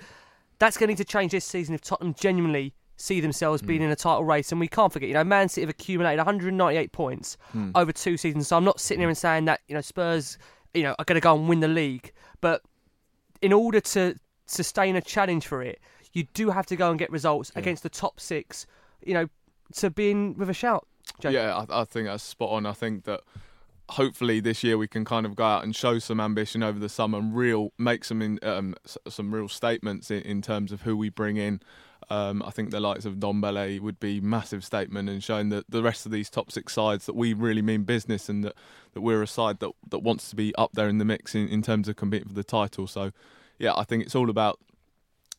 that's 0.59 0.77
going 0.77 0.89
to 0.89 0.91
need 0.91 0.97
to 0.97 1.03
change 1.03 1.31
this 1.31 1.45
season 1.45 1.73
if 1.73 1.81
Tottenham 1.81 2.13
genuinely 2.13 2.75
see 2.97 3.21
themselves 3.21 3.61
being 3.61 3.79
hmm. 3.79 3.85
in 3.85 3.91
a 3.91 3.95
title 3.95 4.25
race. 4.25 4.51
And 4.51 4.59
we 4.59 4.67
can't 4.67 4.91
forget, 4.91 5.07
you 5.07 5.13
know, 5.13 5.23
Man 5.23 5.47
City 5.47 5.61
have 5.61 5.69
accumulated 5.69 6.17
198 6.17 6.91
points 6.91 7.37
hmm. 7.51 7.71
over 7.75 7.91
two 7.91 8.17
seasons. 8.17 8.47
So 8.47 8.57
I'm 8.57 8.63
not 8.63 8.79
sitting 8.79 9.01
here 9.01 9.07
hmm. 9.07 9.11
and 9.11 9.17
saying 9.17 9.45
that 9.45 9.61
you 9.67 9.75
know 9.75 9.81
Spurs, 9.81 10.37
you 10.73 10.83
know, 10.83 10.95
are 10.99 11.05
going 11.05 11.15
to 11.15 11.21
go 11.21 11.35
and 11.35 11.47
win 11.47 11.61
the 11.61 11.67
league, 11.67 12.11
but 12.41 12.61
in 13.41 13.53
order 13.53 13.79
to 13.79 14.15
sustain 14.47 14.95
a 14.95 15.01
challenge 15.01 15.45
for 15.45 15.61
it, 15.61 15.79
you 16.13 16.23
do 16.33 16.49
have 16.49 16.65
to 16.65 16.75
go 16.75 16.89
and 16.89 16.97
get 16.97 17.11
results 17.11 17.51
against 17.55 17.83
the 17.83 17.89
top 17.89 18.19
six. 18.19 18.65
You 19.05 19.13
know, 19.13 19.29
to 19.75 19.89
be 19.89 20.11
in 20.11 20.35
with 20.37 20.49
a 20.49 20.53
shout. 20.53 20.87
Jake. 21.19 21.33
Yeah, 21.33 21.65
I, 21.69 21.81
I 21.81 21.85
think 21.85 22.07
that's 22.07 22.23
spot 22.23 22.49
on. 22.49 22.65
I 22.65 22.73
think 22.73 23.05
that 23.05 23.21
hopefully 23.89 24.39
this 24.39 24.63
year 24.63 24.77
we 24.77 24.87
can 24.87 25.05
kind 25.05 25.25
of 25.25 25.35
go 25.35 25.45
out 25.45 25.63
and 25.63 25.75
show 25.75 25.99
some 25.99 26.19
ambition 26.19 26.61
over 26.61 26.77
the 26.77 26.89
summer 26.89 27.19
and 27.19 27.35
real 27.35 27.71
make 27.77 28.03
some 28.03 28.21
in, 28.21 28.39
um, 28.43 28.75
some 29.07 29.33
real 29.33 29.47
statements 29.47 30.11
in, 30.11 30.21
in 30.23 30.41
terms 30.41 30.71
of 30.71 30.81
who 30.81 30.97
we 30.97 31.09
bring 31.09 31.37
in. 31.37 31.61
Um, 32.09 32.41
I 32.45 32.51
think 32.51 32.71
the 32.71 32.79
likes 32.79 33.03
of 33.03 33.15
Ndombele 33.15 33.81
would 33.81 33.99
be 33.99 34.21
massive 34.21 34.63
statement 34.63 35.09
and 35.09 35.21
showing 35.21 35.49
that 35.49 35.69
the 35.69 35.83
rest 35.83 36.05
of 36.05 36.11
these 36.11 36.29
top 36.29 36.51
six 36.51 36.73
sides 36.73 37.05
that 37.05 37.15
we 37.15 37.33
really 37.33 37.61
mean 37.61 37.83
business 37.83 38.29
and 38.29 38.45
that, 38.45 38.55
that 38.93 39.01
we're 39.01 39.21
a 39.21 39.27
side 39.27 39.59
that, 39.59 39.71
that 39.89 39.99
wants 39.99 40.29
to 40.29 40.35
be 40.35 40.55
up 40.55 40.71
there 40.73 40.87
in 40.87 40.99
the 40.99 41.05
mix 41.05 41.35
in, 41.35 41.49
in 41.49 41.61
terms 41.61 41.89
of 41.89 41.97
competing 41.97 42.29
for 42.29 42.33
the 42.33 42.45
title. 42.45 42.87
So, 42.87 43.11
yeah, 43.59 43.73
I 43.75 43.83
think 43.83 44.03
it's 44.03 44.15
all 44.15 44.29
about 44.29 44.59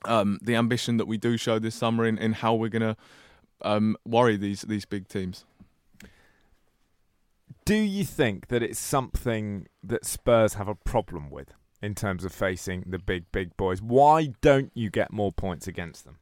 um, 0.05 0.39
the 0.43 0.57
ambition 0.57 0.99
that 0.99 1.07
we 1.07 1.17
do 1.17 1.39
show 1.39 1.59
this 1.59 1.75
summer 1.75 2.05
in, 2.05 2.19
in 2.19 2.35
how 2.35 2.55
we're 2.55 2.69
going 2.69 2.83
to 2.83 2.97
um, 3.63 3.97
worry 4.05 4.37
these 4.37 4.63
these 4.63 4.85
big 4.85 5.09
teams. 5.09 5.45
Do 7.65 7.75
you 7.75 8.05
think 8.05 8.49
that 8.49 8.63
it's 8.63 8.79
something 8.79 9.67
that 9.83 10.07
Spurs 10.07 10.55
have 10.55 10.69
a 10.69 10.75
problem 10.75 11.29
with 11.29 11.53
in 11.83 11.95
terms 11.95 12.25
of 12.25 12.33
facing 12.33 12.85
the 12.87 12.99
big, 12.99 13.31
big 13.31 13.57
boys? 13.57 13.83
Why 13.83 14.33
don't 14.41 14.71
you 14.75 14.91
get 14.91 15.13
more 15.13 15.33
points 15.33 15.67
against 15.67 16.05
them? 16.05 16.19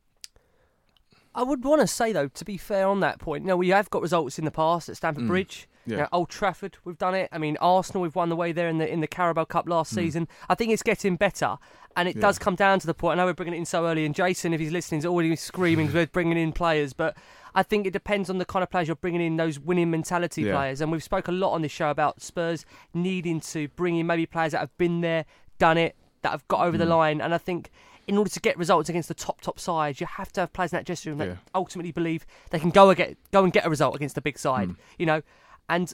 I 1.37 1.43
would 1.43 1.63
want 1.65 1.83
to 1.83 1.87
say 1.87 2.13
though, 2.13 2.29
to 2.29 2.45
be 2.45 2.57
fair 2.57 2.89
on 2.89 3.01
that 3.01 3.19
point, 3.21 3.45
you 3.45 3.49
know, 3.49 3.57
we 3.57 3.69
have 3.69 3.91
got 3.91 4.03
results 4.03 4.39
in 4.39 4.45
the 4.45 4.51
past 4.51 4.89
at 4.89 4.97
Stamford 4.97 5.25
Mm. 5.25 5.29
Bridge. 5.29 5.69
You 5.89 5.99
know, 5.99 6.09
Old 6.13 6.31
Trafford, 6.31 6.79
we've 6.85 6.99
done 6.99 7.15
it. 7.15 7.29
I 7.31 7.39
mean, 7.39 7.57
Arsenal, 7.61 8.03
we've 8.03 8.17
won 8.17 8.29
the 8.29 8.35
way 8.35 8.51
there 8.51 8.67
in 8.69 8.79
the 8.79 8.93
in 8.93 9.01
the 9.03 9.07
Carabao 9.07 9.45
Cup 9.45 9.69
last 9.69 9.93
Mm. 9.93 9.95
season. 9.95 10.29
I 10.49 10.57
think 10.57 10.73
it's 10.73 10.83
getting 10.83 11.15
better, 11.15 11.59
and 11.97 12.09
it 12.09 12.17
Yeah. 12.17 12.23
does 12.23 12.41
come 12.41 12.57
down 12.57 12.81
to 12.81 12.89
the 12.89 12.95
point. 12.95 13.21
I 13.21 13.23
know 13.23 13.27
we're 13.27 13.35
bringing 13.35 13.55
it 13.55 13.59
in 13.59 13.67
so 13.67 13.87
early, 13.87 14.05
and 14.05 14.13
Jason, 14.13 14.53
if 14.53 14.59
he's 14.59 14.73
listening, 14.73 14.99
is 14.99 15.07
already 15.07 15.37
screaming 15.37 15.93
we're 15.95 16.09
bringing 16.09 16.39
in 16.39 16.51
players. 16.53 16.93
But 16.93 17.17
I 17.55 17.63
think 17.63 17.87
it 17.87 17.93
depends 17.93 18.29
on 18.29 18.39
the 18.39 18.45
kind 18.45 18.65
of 18.65 18.71
players 18.71 18.89
you're 18.89 18.97
bringing 18.97 19.21
in, 19.21 19.37
those 19.37 19.61
winning 19.61 19.91
mentality 19.93 20.43
Yeah. 20.43 20.57
players. 20.57 20.81
And 20.81 20.91
we've 20.91 21.05
spoke 21.05 21.29
a 21.29 21.33
lot 21.33 21.53
on 21.53 21.63
this 21.63 21.71
show 21.71 21.91
about 21.91 22.21
Spurs 22.21 22.67
needing 22.93 23.39
to 23.53 23.69
bring 23.69 23.95
in 23.97 24.09
maybe 24.09 24.27
players 24.27 24.53
that 24.53 24.59
have 24.59 24.77
been 24.79 25.03
there, 25.03 25.25
done 25.61 25.79
it, 25.79 25.95
that 26.23 26.31
have 26.33 26.49
got 26.49 26.67
over 26.67 26.77
the 26.77 26.85
Mm. 26.85 26.89
line. 26.99 27.21
And 27.21 27.33
I 27.33 27.39
think 27.39 27.71
in 28.07 28.17
order 28.17 28.31
to 28.31 28.41
get 28.41 28.57
results 28.57 28.89
against 28.89 29.09
the 29.09 29.15
top 29.15 29.41
top 29.41 29.59
sides, 29.59 30.01
you 30.01 30.07
have 30.07 30.33
to 30.33 30.41
have 30.43 30.53
players 30.53 30.73
in 30.73 30.79
that 30.79 30.87
dressing 30.87 31.11
room 31.11 31.19
that 31.19 31.39
ultimately 31.55 31.93
believe 31.93 32.27
they 32.51 32.59
can 32.59 32.71
go 32.71 32.89
and 32.89 32.97
get 32.97 33.17
go 33.33 33.45
and 33.45 33.53
get 33.53 33.67
a 33.67 33.71
result 33.71 33.97
against 33.97 34.15
the 34.15 34.21
big 34.21 34.39
side. 34.39 34.69
Mm. 34.69 34.77
You 34.99 35.07
know, 35.07 35.23
and 35.69 35.93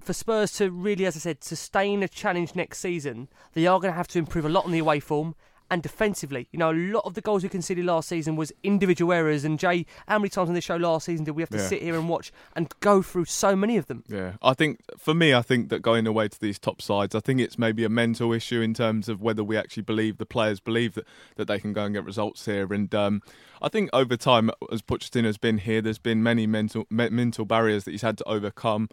for 0.00 0.12
Spurs 0.12 0.52
to 0.52 0.70
really, 0.70 1.06
as 1.06 1.16
I 1.16 1.20
said, 1.20 1.42
sustain 1.42 2.02
a 2.02 2.08
challenge 2.08 2.54
next 2.54 2.78
season, 2.78 3.28
they 3.54 3.66
are 3.66 3.80
going 3.80 3.92
to 3.92 3.96
have 3.96 4.08
to 4.08 4.18
improve 4.18 4.44
a 4.44 4.48
lot 4.48 4.64
on 4.64 4.72
the 4.72 4.78
away 4.78 5.00
form 5.00 5.34
and 5.70 5.82
defensively. 5.82 6.46
You 6.52 6.58
know, 6.58 6.70
a 6.70 6.74
lot 6.74 7.04
of 7.04 7.14
the 7.14 7.20
goals 7.20 7.42
we 7.42 7.48
conceded 7.48 7.84
last 7.84 8.08
season 8.08 8.36
was 8.36 8.52
individual 8.62 9.12
errors. 9.12 9.44
And 9.44 9.58
Jay, 9.58 9.86
how 10.06 10.18
many 10.18 10.28
times 10.28 10.48
on 10.48 10.54
this 10.54 10.64
show 10.64 10.76
last 10.76 11.06
season 11.06 11.24
did 11.24 11.32
we 11.32 11.42
have 11.42 11.48
to 11.50 11.56
Yeah. 11.56 11.66
sit 11.66 11.82
here 11.82 11.94
and 11.94 12.08
watch 12.08 12.32
and 12.54 12.72
go 12.80 13.00
through 13.02 13.24
so 13.24 13.56
many 13.56 13.76
of 13.76 13.86
them? 13.86 14.04
Yeah, 14.06 14.34
I 14.42 14.54
think 14.54 14.80
for 14.98 15.14
me, 15.14 15.32
I 15.32 15.42
think 15.42 15.70
that 15.70 15.80
going 15.80 16.06
away 16.06 16.28
to 16.28 16.40
these 16.40 16.58
top 16.58 16.82
sides, 16.82 17.14
I 17.14 17.20
think 17.20 17.40
it's 17.40 17.58
maybe 17.58 17.82
a 17.84 17.88
mental 17.88 18.32
issue 18.32 18.60
in 18.60 18.74
terms 18.74 19.08
of 19.08 19.22
whether 19.22 19.42
we 19.42 19.56
actually 19.56 19.84
believe 19.84 20.18
the 20.18 20.26
players 20.26 20.60
believe 20.60 20.94
that, 20.94 21.04
that 21.36 21.46
they 21.46 21.58
can 21.58 21.72
go 21.72 21.84
and 21.84 21.94
get 21.94 22.04
results 22.04 22.44
here. 22.44 22.72
And 22.72 22.94
um, 22.94 23.22
I 23.62 23.68
think 23.68 23.88
over 23.92 24.16
time, 24.16 24.50
as 24.70 24.82
Pochettino's 24.82 25.38
been 25.38 25.58
here, 25.58 25.80
there's 25.80 25.98
been 25.98 26.22
many 26.22 26.46
mental 26.46 26.86
me- 26.90 27.08
mental 27.08 27.46
barriers 27.46 27.84
that 27.84 27.92
he's 27.92 28.02
had 28.02 28.18
to 28.18 28.24
overcome. 28.28 28.88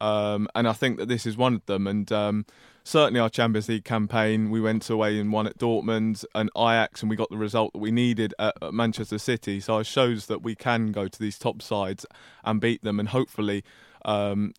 Um, 0.00 0.48
and 0.54 0.66
I 0.66 0.72
think 0.72 0.98
that 0.98 1.08
this 1.08 1.26
is 1.26 1.36
one 1.36 1.54
of 1.54 1.66
them. 1.66 1.86
And 1.86 2.10
um, 2.10 2.46
certainly 2.84 3.20
our 3.20 3.30
Champions 3.30 3.68
League 3.68 3.84
campaign, 3.84 4.50
we 4.50 4.60
went 4.60 4.88
away 4.90 5.18
and 5.18 5.32
won 5.32 5.46
at 5.46 5.58
Dortmund 5.58 6.24
and 6.34 6.50
Ajax, 6.56 7.02
and 7.02 7.10
we 7.10 7.16
got 7.16 7.30
the 7.30 7.36
result 7.36 7.72
that 7.72 7.78
we 7.78 7.90
needed 7.90 8.34
at, 8.38 8.54
at 8.62 8.74
Manchester 8.74 9.18
City. 9.18 9.60
So 9.60 9.78
it 9.78 9.86
shows 9.86 10.26
that 10.26 10.42
we 10.42 10.54
can 10.54 10.92
go 10.92 11.08
to 11.08 11.18
these 11.18 11.38
top 11.38 11.62
sides 11.62 12.06
and 12.44 12.60
beat 12.60 12.82
them, 12.82 12.98
and 13.00 13.08
hopefully. 13.08 13.64
Um, 14.04 14.54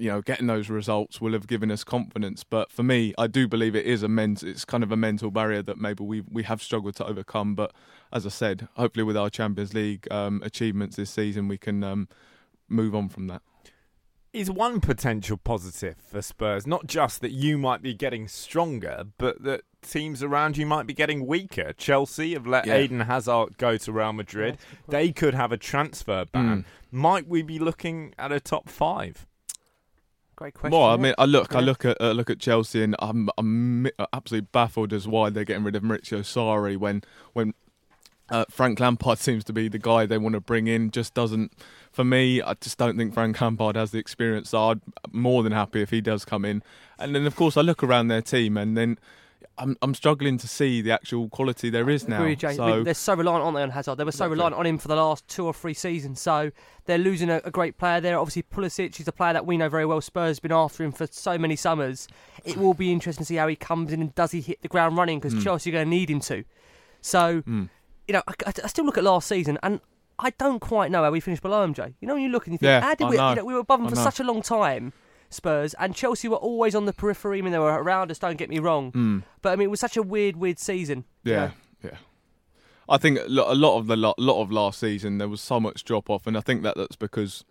you 0.00 0.08
know, 0.08 0.22
getting 0.22 0.46
those 0.46 0.70
results 0.70 1.20
will 1.20 1.32
have 1.32 1.48
given 1.48 1.72
us 1.72 1.82
confidence. 1.82 2.44
But 2.44 2.70
for 2.70 2.84
me, 2.84 3.14
I 3.18 3.26
do 3.26 3.48
believe 3.48 3.74
it 3.74 3.84
is 3.84 4.04
a 4.04 4.08
men's. 4.08 4.44
It's 4.44 4.64
kind 4.64 4.84
of 4.84 4.92
a 4.92 4.96
mental 4.96 5.32
barrier 5.32 5.60
that 5.62 5.76
maybe 5.76 6.04
we 6.04 6.20
we 6.20 6.44
have 6.44 6.62
struggled 6.62 6.94
to 6.96 7.06
overcome. 7.06 7.56
But 7.56 7.72
as 8.12 8.24
I 8.24 8.28
said, 8.28 8.68
hopefully 8.76 9.02
with 9.02 9.16
our 9.16 9.28
Champions 9.28 9.74
League 9.74 10.06
um, 10.12 10.40
achievements 10.44 10.94
this 10.94 11.10
season, 11.10 11.48
we 11.48 11.58
can 11.58 11.82
um, 11.82 12.08
move 12.68 12.94
on 12.94 13.08
from 13.08 13.26
that. 13.26 13.42
Is 14.32 14.50
one 14.50 14.80
potential 14.80 15.38
positive 15.38 15.96
for 15.96 16.20
Spurs 16.20 16.66
not 16.66 16.86
just 16.86 17.22
that 17.22 17.32
you 17.32 17.56
might 17.56 17.80
be 17.80 17.94
getting 17.94 18.28
stronger, 18.28 19.04
but 19.16 19.42
that 19.42 19.62
teams 19.80 20.22
around 20.22 20.58
you 20.58 20.66
might 20.66 20.86
be 20.86 20.92
getting 20.92 21.26
weaker? 21.26 21.72
Chelsea 21.72 22.34
have 22.34 22.46
let 22.46 22.66
Yeah. 22.66 22.78
Eden 22.78 23.00
Hazard 23.00 23.56
go 23.56 23.78
to 23.78 23.92
Real 23.92 24.12
Madrid. 24.12 24.58
They 24.86 25.12
could 25.12 25.34
have 25.34 25.50
a 25.50 25.56
transfer 25.56 26.26
ban. 26.26 26.64
Mm. 26.64 26.64
Might 26.92 27.26
we 27.26 27.42
be 27.42 27.58
looking 27.58 28.14
at 28.18 28.30
a 28.30 28.38
top 28.38 28.68
five? 28.68 29.26
Great 30.36 30.54
question. 30.54 30.78
Well, 30.78 30.88
I 30.88 30.96
mean, 30.96 31.14
I 31.18 31.24
look, 31.24 31.54
I 31.54 31.60
look 31.60 31.84
at 31.84 32.00
uh, 32.00 32.12
look 32.12 32.30
at 32.30 32.38
Chelsea, 32.38 32.82
and 32.84 32.94
I'm 33.00 33.28
I'm 33.38 33.88
absolutely 34.12 34.48
baffled 34.52 34.92
as 34.92 35.08
why 35.08 35.30
they're 35.30 35.44
getting 35.44 35.64
rid 35.64 35.74
of 35.74 35.82
Maurizio 35.82 36.20
Sarri 36.20 36.76
when 36.76 37.02
when 37.32 37.54
uh, 38.30 38.44
Frank 38.48 38.78
Lampard 38.78 39.18
seems 39.18 39.42
to 39.44 39.52
be 39.52 39.68
the 39.68 39.78
guy 39.78 40.06
they 40.06 40.18
want 40.18 40.34
to 40.34 40.40
bring 40.40 40.68
in. 40.68 40.90
Just 40.92 41.14
doesn't, 41.14 41.52
for 41.92 42.04
me, 42.04 42.40
I 42.42 42.54
just 42.54 42.78
don't 42.78 42.96
think 42.96 43.14
Frank 43.14 43.40
Lampard 43.40 43.76
has 43.76 43.90
the 43.90 43.98
experience. 43.98 44.50
So 44.50 44.70
I'd 44.70 44.80
more 45.12 45.42
than 45.42 45.52
happy 45.52 45.82
if 45.82 45.90
he 45.90 46.00
does 46.00 46.24
come 46.24 46.44
in. 46.44 46.62
And 46.98 47.14
then 47.14 47.26
of 47.26 47.36
course 47.36 47.56
I 47.56 47.60
look 47.62 47.82
around 47.82 48.08
their 48.08 48.22
team, 48.22 48.56
and 48.56 48.76
then 48.76 48.98
I'm 49.56 49.76
I'm 49.82 49.94
struggling 49.94 50.38
to 50.38 50.46
see 50.48 50.80
the 50.82 50.90
actual 50.92 51.28
quality 51.28 51.70
there 51.70 51.88
is 51.90 52.06
now. 52.06 52.22
I 52.24 52.34
So 52.36 52.66
mean, 52.76 52.84
they're 52.84 52.94
so 52.94 53.14
reliant, 53.14 53.44
aren't 53.44 53.56
they, 53.56 53.62
on 53.62 53.70
Hazard? 53.70 53.96
They 53.96 54.04
were 54.04 54.12
so 54.12 54.24
Exactly. 54.26 54.34
reliant 54.36 54.54
on 54.56 54.66
him 54.66 54.78
for 54.78 54.88
the 54.88 54.96
last 54.96 55.26
two 55.28 55.44
or 55.46 55.52
three 55.54 55.74
seasons. 55.74 56.20
So 56.20 56.50
they're 56.86 56.98
losing 56.98 57.28
a, 57.30 57.40
a 57.44 57.50
great 57.50 57.76
player 57.78 58.00
there. 58.00 58.18
Obviously, 58.18 58.42
Pulisic, 58.44 58.94
he's 58.96 59.08
a 59.08 59.12
player 59.12 59.32
that 59.32 59.46
we 59.46 59.56
know 59.56 59.68
very 59.68 59.84
well. 59.86 60.00
Spurs 60.00 60.36
have 60.38 60.42
been 60.42 60.52
after 60.52 60.84
him 60.84 60.92
for 60.92 61.06
so 61.08 61.38
many 61.38 61.56
summers. 61.56 62.06
It 62.44 62.56
will 62.56 62.74
be 62.74 62.92
interesting 62.92 63.22
to 63.22 63.26
see 63.26 63.36
how 63.36 63.48
he 63.48 63.56
comes 63.56 63.92
in 63.92 64.00
and 64.00 64.14
does 64.14 64.30
he 64.32 64.40
hit 64.40 64.62
the 64.62 64.68
ground 64.68 64.96
running 64.96 65.18
because 65.18 65.34
Mm. 65.34 65.42
Chelsea 65.42 65.70
are 65.70 65.72
going 65.74 65.86
to 65.86 65.90
need 65.90 66.10
him 66.10 66.20
to. 66.20 66.44
So, 67.00 67.42
Mm. 67.42 67.68
you 68.06 68.12
know, 68.14 68.22
I, 68.28 68.34
I- 68.46 68.52
I 68.64 68.66
still 68.68 68.84
look 68.84 68.98
at 68.98 69.04
last 69.04 69.26
season 69.28 69.58
and 69.62 69.80
I 70.18 70.30
don't 70.30 70.58
quite 70.60 70.90
know 70.90 71.02
how 71.04 71.10
we 71.10 71.20
finished 71.20 71.42
below 71.42 71.62
him, 71.62 71.74
Jay. 71.74 71.94
You 72.00 72.08
know, 72.08 72.14
when 72.14 72.22
you 72.22 72.28
look 72.28 72.46
and 72.46 72.52
you 72.54 72.58
think, 72.58 72.66
Yeah, 72.68 72.80
how 72.80 72.94
did 72.94 73.06
I 73.06 73.10
we? 73.10 73.16
know. 73.16 73.28
You 73.30 73.36
know, 73.36 73.44
we 73.44 73.54
were 73.54 73.60
above 73.60 73.78
them 73.80 73.86
I 73.86 73.90
for 73.90 73.96
know. 73.96 74.02
such 74.02 74.20
a 74.20 74.24
long 74.24 74.42
time. 74.42 74.92
Spurs 75.30 75.74
and 75.78 75.94
Chelsea 75.94 76.26
were 76.26 76.36
always 76.36 76.74
on 76.74 76.86
the 76.86 76.92
periphery. 76.92 77.38
I 77.38 77.42
mean, 77.42 77.52
they 77.52 77.58
were 77.58 77.82
around 77.82 78.10
us. 78.10 78.18
Don't 78.18 78.36
get 78.38 78.48
me 78.48 78.58
wrong, 78.58 78.92
Mm. 78.92 79.22
but 79.42 79.52
I 79.52 79.56
mean, 79.56 79.66
it 79.66 79.70
was 79.70 79.80
such 79.80 79.96
a 79.96 80.02
weird, 80.02 80.36
weird 80.36 80.58
season. 80.58 81.04
you 81.22 81.32
Yeah, 81.32 81.38
know. 81.46 81.52
yeah. 81.84 81.96
I 82.88 82.96
think 82.96 83.18
a 83.18 83.28
lot 83.28 83.76
of 83.78 83.86
the 83.86 83.96
lot 83.96 84.14
of 84.42 84.50
last 84.50 84.80
season 84.80 85.18
there 85.18 85.28
was 85.28 85.42
so 85.42 85.60
much 85.60 85.84
drop 85.84 86.08
off, 86.08 86.26
and 86.26 86.36
I 86.36 86.40
think 86.40 86.62
that 86.62 86.76
that's 86.76 86.96
because 86.96 87.44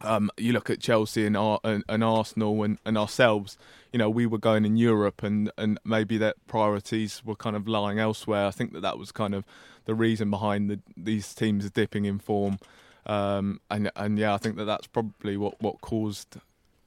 um, 0.00 0.30
you 0.36 0.52
look 0.52 0.70
at 0.70 0.80
Chelsea 0.80 1.26
and, 1.26 1.36
and, 1.36 1.84
and 1.88 2.04
Arsenal 2.04 2.62
and, 2.62 2.78
and 2.84 2.96
ourselves. 2.96 3.58
You 3.92 3.98
know, 3.98 4.10
we 4.10 4.26
were 4.26 4.38
going 4.38 4.64
in 4.64 4.76
Europe, 4.76 5.22
and, 5.22 5.50
and 5.56 5.78
maybe 5.84 6.18
their 6.18 6.34
priorities 6.46 7.24
were 7.24 7.36
kind 7.36 7.56
of 7.56 7.66
lying 7.66 7.98
elsewhere. 7.98 8.46
I 8.46 8.50
think 8.50 8.72
that 8.74 8.80
that 8.80 8.98
was 8.98 9.12
kind 9.12 9.34
of 9.34 9.44
the 9.86 9.94
reason 9.94 10.30
behind 10.30 10.70
the, 10.70 10.80
these 10.96 11.34
teams 11.34 11.70
dipping 11.70 12.04
in 12.04 12.18
form. 12.18 12.58
Um, 13.06 13.60
and 13.70 13.90
and 13.96 14.18
yeah, 14.18 14.34
I 14.34 14.36
think 14.36 14.56
that 14.56 14.66
that's 14.66 14.86
probably 14.86 15.36
what, 15.38 15.60
what 15.62 15.80
caused 15.80 16.36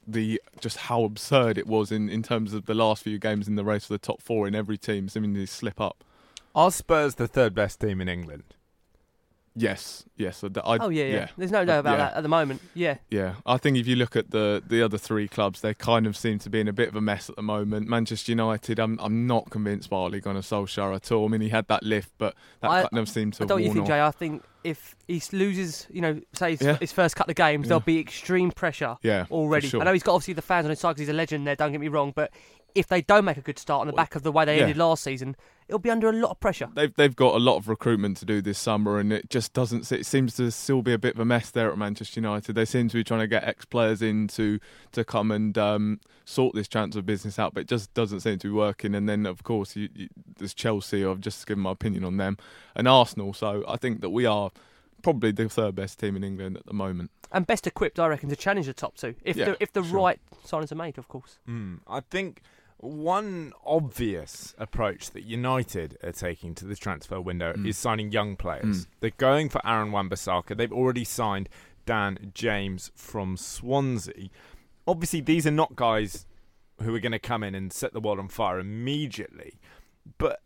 the 0.08 0.42
just 0.60 0.78
how 0.78 1.04
absurd 1.04 1.58
it 1.58 1.68
was 1.68 1.92
in, 1.92 2.10
in 2.10 2.22
terms 2.22 2.54
of 2.54 2.66
the 2.66 2.74
last 2.74 3.04
few 3.04 3.18
games 3.18 3.48
in 3.48 3.56
the 3.56 3.64
race 3.64 3.86
for 3.86 3.94
the 3.94 4.00
top 4.00 4.22
four 4.22 4.48
in 4.48 4.54
every 4.54 4.78
team. 4.78 5.10
Seeming 5.10 5.34
to 5.34 5.48
slip 5.48 5.82
up. 5.82 6.04
Are 6.54 6.72
Spurs 6.72 7.16
the 7.16 7.28
third 7.28 7.56
best 7.56 7.80
team 7.80 8.02
in 8.02 8.08
England? 8.08 8.44
Yes, 9.54 10.06
yes. 10.16 10.44
I, 10.44 10.48
I- 10.64 10.78
Oh 10.80 10.88
yeah, 10.90 11.04
yeah, 11.04 11.14
yeah. 11.14 11.28
There's 11.38 11.52
no 11.52 11.66
doubt 11.66 11.78
uh, 11.78 11.80
about 11.82 11.92
Yeah. 11.92 11.98
that 12.06 12.14
at 12.16 12.24
the 12.24 12.30
moment. 12.30 12.62
Yeah. 12.74 12.96
Yeah, 13.10 13.36
I 13.46 13.58
think 13.58 13.78
if 13.78 13.86
you 13.86 13.98
look 13.98 14.16
at 14.16 14.32
the 14.32 14.64
the 14.66 14.82
other 14.82 14.98
three 14.98 15.28
clubs, 15.28 15.60
they 15.60 15.74
kind 15.74 16.08
of 16.08 16.16
seem 16.16 16.40
to 16.40 16.50
be 16.50 16.62
in 16.62 16.70
a 16.70 16.74
bit 16.74 16.88
of 16.88 16.96
a 16.96 17.02
mess 17.02 17.30
at 17.30 17.36
the 17.36 17.42
moment. 17.42 17.90
Manchester 17.90 18.32
United, 18.32 18.80
I'm 18.80 18.98
I'm 19.02 19.28
not 19.28 19.50
convinced 19.50 19.90
by 19.90 19.98
Ole 19.98 20.20
Gunnar 20.22 20.40
Solskjaer 20.42 20.96
at 20.96 21.12
all. 21.12 21.26
I 21.26 21.28
mean, 21.28 21.42
he 21.42 21.50
had 21.50 21.68
that 21.68 21.84
lift, 21.84 22.12
but 22.18 22.34
that 22.62 22.72
I- 22.72 22.82
kind 22.84 22.98
of 23.00 23.10
seemed 23.10 23.34
to 23.36 23.44
I 23.44 23.48
don't 23.48 23.62
you 23.62 23.74
think, 23.74 23.82
off. 23.84 23.88
Jay? 23.88 24.02
I 24.02 24.12
think 24.12 24.44
if 24.64 24.96
he 25.08 25.22
loses, 25.34 25.88
you 25.90 26.02
know, 26.02 26.22
say 26.34 26.52
his, 26.52 26.62
Yeah. 26.62 26.78
his 26.78 26.92
first 26.94 27.16
couple 27.18 27.32
of 27.32 27.36
games, 27.36 27.68
there'll 27.68 27.82
be 27.82 28.00
extreme 28.00 28.52
pressure 28.52 28.96
Yeah, 29.02 29.26
already. 29.32 29.68
sure. 29.68 29.82
I 29.82 29.84
know 29.86 29.92
he's 29.94 30.04
got 30.04 30.14
obviously 30.14 30.36
the 30.36 30.44
fans 30.44 30.66
on 30.66 30.70
his 30.70 30.80
side 30.80 30.94
'cause 30.94 31.00
he's 31.00 31.10
a 31.10 31.14
legend 31.14 31.46
there. 31.48 31.56
Don't 31.56 31.72
get 31.72 31.82
me 31.82 31.88
wrong, 31.90 32.14
but 32.16 32.32
if 32.76 32.88
they 32.88 33.02
don't 33.02 33.26
make 33.26 33.38
a 33.38 33.42
good 33.42 33.60
start 33.60 33.82
on 33.82 33.88
the 33.88 33.94
back 33.94 34.16
of 34.16 34.24
the 34.24 34.32
way 34.32 34.46
they 34.46 34.62
ended 34.62 34.78
last 34.78 35.04
season, 35.04 35.36
it'll 35.72 35.80
be 35.80 35.90
under 35.90 36.10
a 36.10 36.14
lot 36.14 36.32
of 36.32 36.40
pressure. 36.42 36.70
They've 36.76 36.94
they've 36.94 37.16
got 37.16 37.34
a 37.34 37.40
lot 37.40 37.56
of 37.58 37.68
recruitment 37.70 38.18
to 38.18 38.26
do 38.26 38.42
this 38.42 38.60
summer, 38.60 39.00
and 39.00 39.12
it 39.14 39.30
just 39.30 39.54
doesn't. 39.54 39.86
se- 39.86 40.00
It 40.02 40.06
seems 40.06 40.36
to 40.36 40.52
still 40.52 40.82
be 40.82 40.92
a 40.94 40.98
bit 40.98 41.16
of 41.16 41.20
a 41.22 41.26
mess 41.26 41.50
there 41.50 41.72
at 41.72 41.78
Manchester 41.78 42.20
United. 42.20 42.54
They 42.54 42.66
seem 42.66 42.90
to 42.90 42.96
be 42.98 43.04
trying 43.04 43.22
to 43.22 43.28
get 43.28 43.44
ex 43.46 43.64
players 43.66 44.02
in 44.02 44.28
to 44.30 44.60
to 44.92 45.06
come 45.06 45.32
and 45.32 45.58
um, 45.58 46.00
sort 46.26 46.54
this 46.56 46.68
transfer 46.68 47.02
business 47.02 47.40
out, 47.40 47.54
but 47.54 47.62
it 47.62 47.68
just 47.68 47.94
doesn't 47.94 48.20
seem 48.20 48.38
to 48.40 48.48
be 48.48 48.54
working. 48.54 48.94
And 48.94 49.08
then 49.08 49.26
of 49.26 49.44
course 49.44 49.76
you, 49.76 49.88
you, 49.96 50.10
there's 50.38 50.54
Chelsea. 50.54 51.06
I've 51.06 51.22
just 51.22 51.48
given 51.48 51.64
my 51.64 51.72
opinion 51.72 52.04
on 52.04 52.18
them, 52.18 52.38
and 52.76 52.88
Arsenal. 52.88 53.34
So 53.34 53.64
I 53.68 53.78
think 53.78 54.02
that 54.02 54.10
we 54.10 54.26
are 54.26 54.52
probably 55.02 55.32
the 55.32 55.50
third 55.50 55.74
best 55.76 56.00
team 56.00 56.16
in 56.16 56.24
England 56.24 56.58
at 56.58 56.66
the 56.66 56.74
moment. 56.74 57.10
And 57.32 57.48
best 57.48 57.66
equipped, 57.66 57.98
I 57.98 58.08
reckon, 58.08 58.28
to 58.30 58.36
challenge 58.36 58.66
the 58.68 58.74
top 58.74 58.98
two 58.98 59.16
if 59.24 59.38
Yeah, 59.38 59.46
the 59.46 59.58
if 59.62 59.72
the 59.72 59.84
sure. 59.84 59.98
right 59.98 60.20
signings 60.46 60.72
are 60.72 60.76
made, 60.76 60.98
of 60.98 61.08
course. 61.08 61.40
Mm, 61.50 61.80
I 61.88 62.02
think 62.02 62.42
One 62.82 63.54
obvious 63.66 64.54
approach 64.58 65.12
that 65.12 65.24
United 65.24 65.98
are 66.04 66.12
taking 66.12 66.56
to 66.56 66.66
the 66.66 66.76
transfer 66.76 67.22
window 67.22 67.54
Mm. 67.54 67.68
is 67.68 67.78
signing 67.78 68.12
young 68.12 68.36
players. 68.36 68.86
Mm. 68.86 68.88
They're 69.00 69.10
going 69.18 69.50
for 69.50 69.66
Aaron 69.66 69.92
Wan-Bissaka. 69.92 70.58
They've 70.58 70.72
already 70.74 71.04
signed 71.04 71.48
Dan 71.86 72.32
James 72.34 72.92
from 72.96 73.38
Swansea. 73.38 74.30
Obviously, 74.88 75.22
these 75.22 75.46
are 75.46 75.52
not 75.52 75.76
guys 75.76 76.26
who 76.82 76.94
are 76.96 77.00
going 77.00 77.12
to 77.12 77.20
come 77.20 77.44
in 77.44 77.54
and 77.54 77.72
set 77.72 77.94
the 77.94 78.00
world 78.00 78.18
on 78.20 78.28
fire 78.28 78.58
immediately. 78.60 79.60
But 80.18 80.42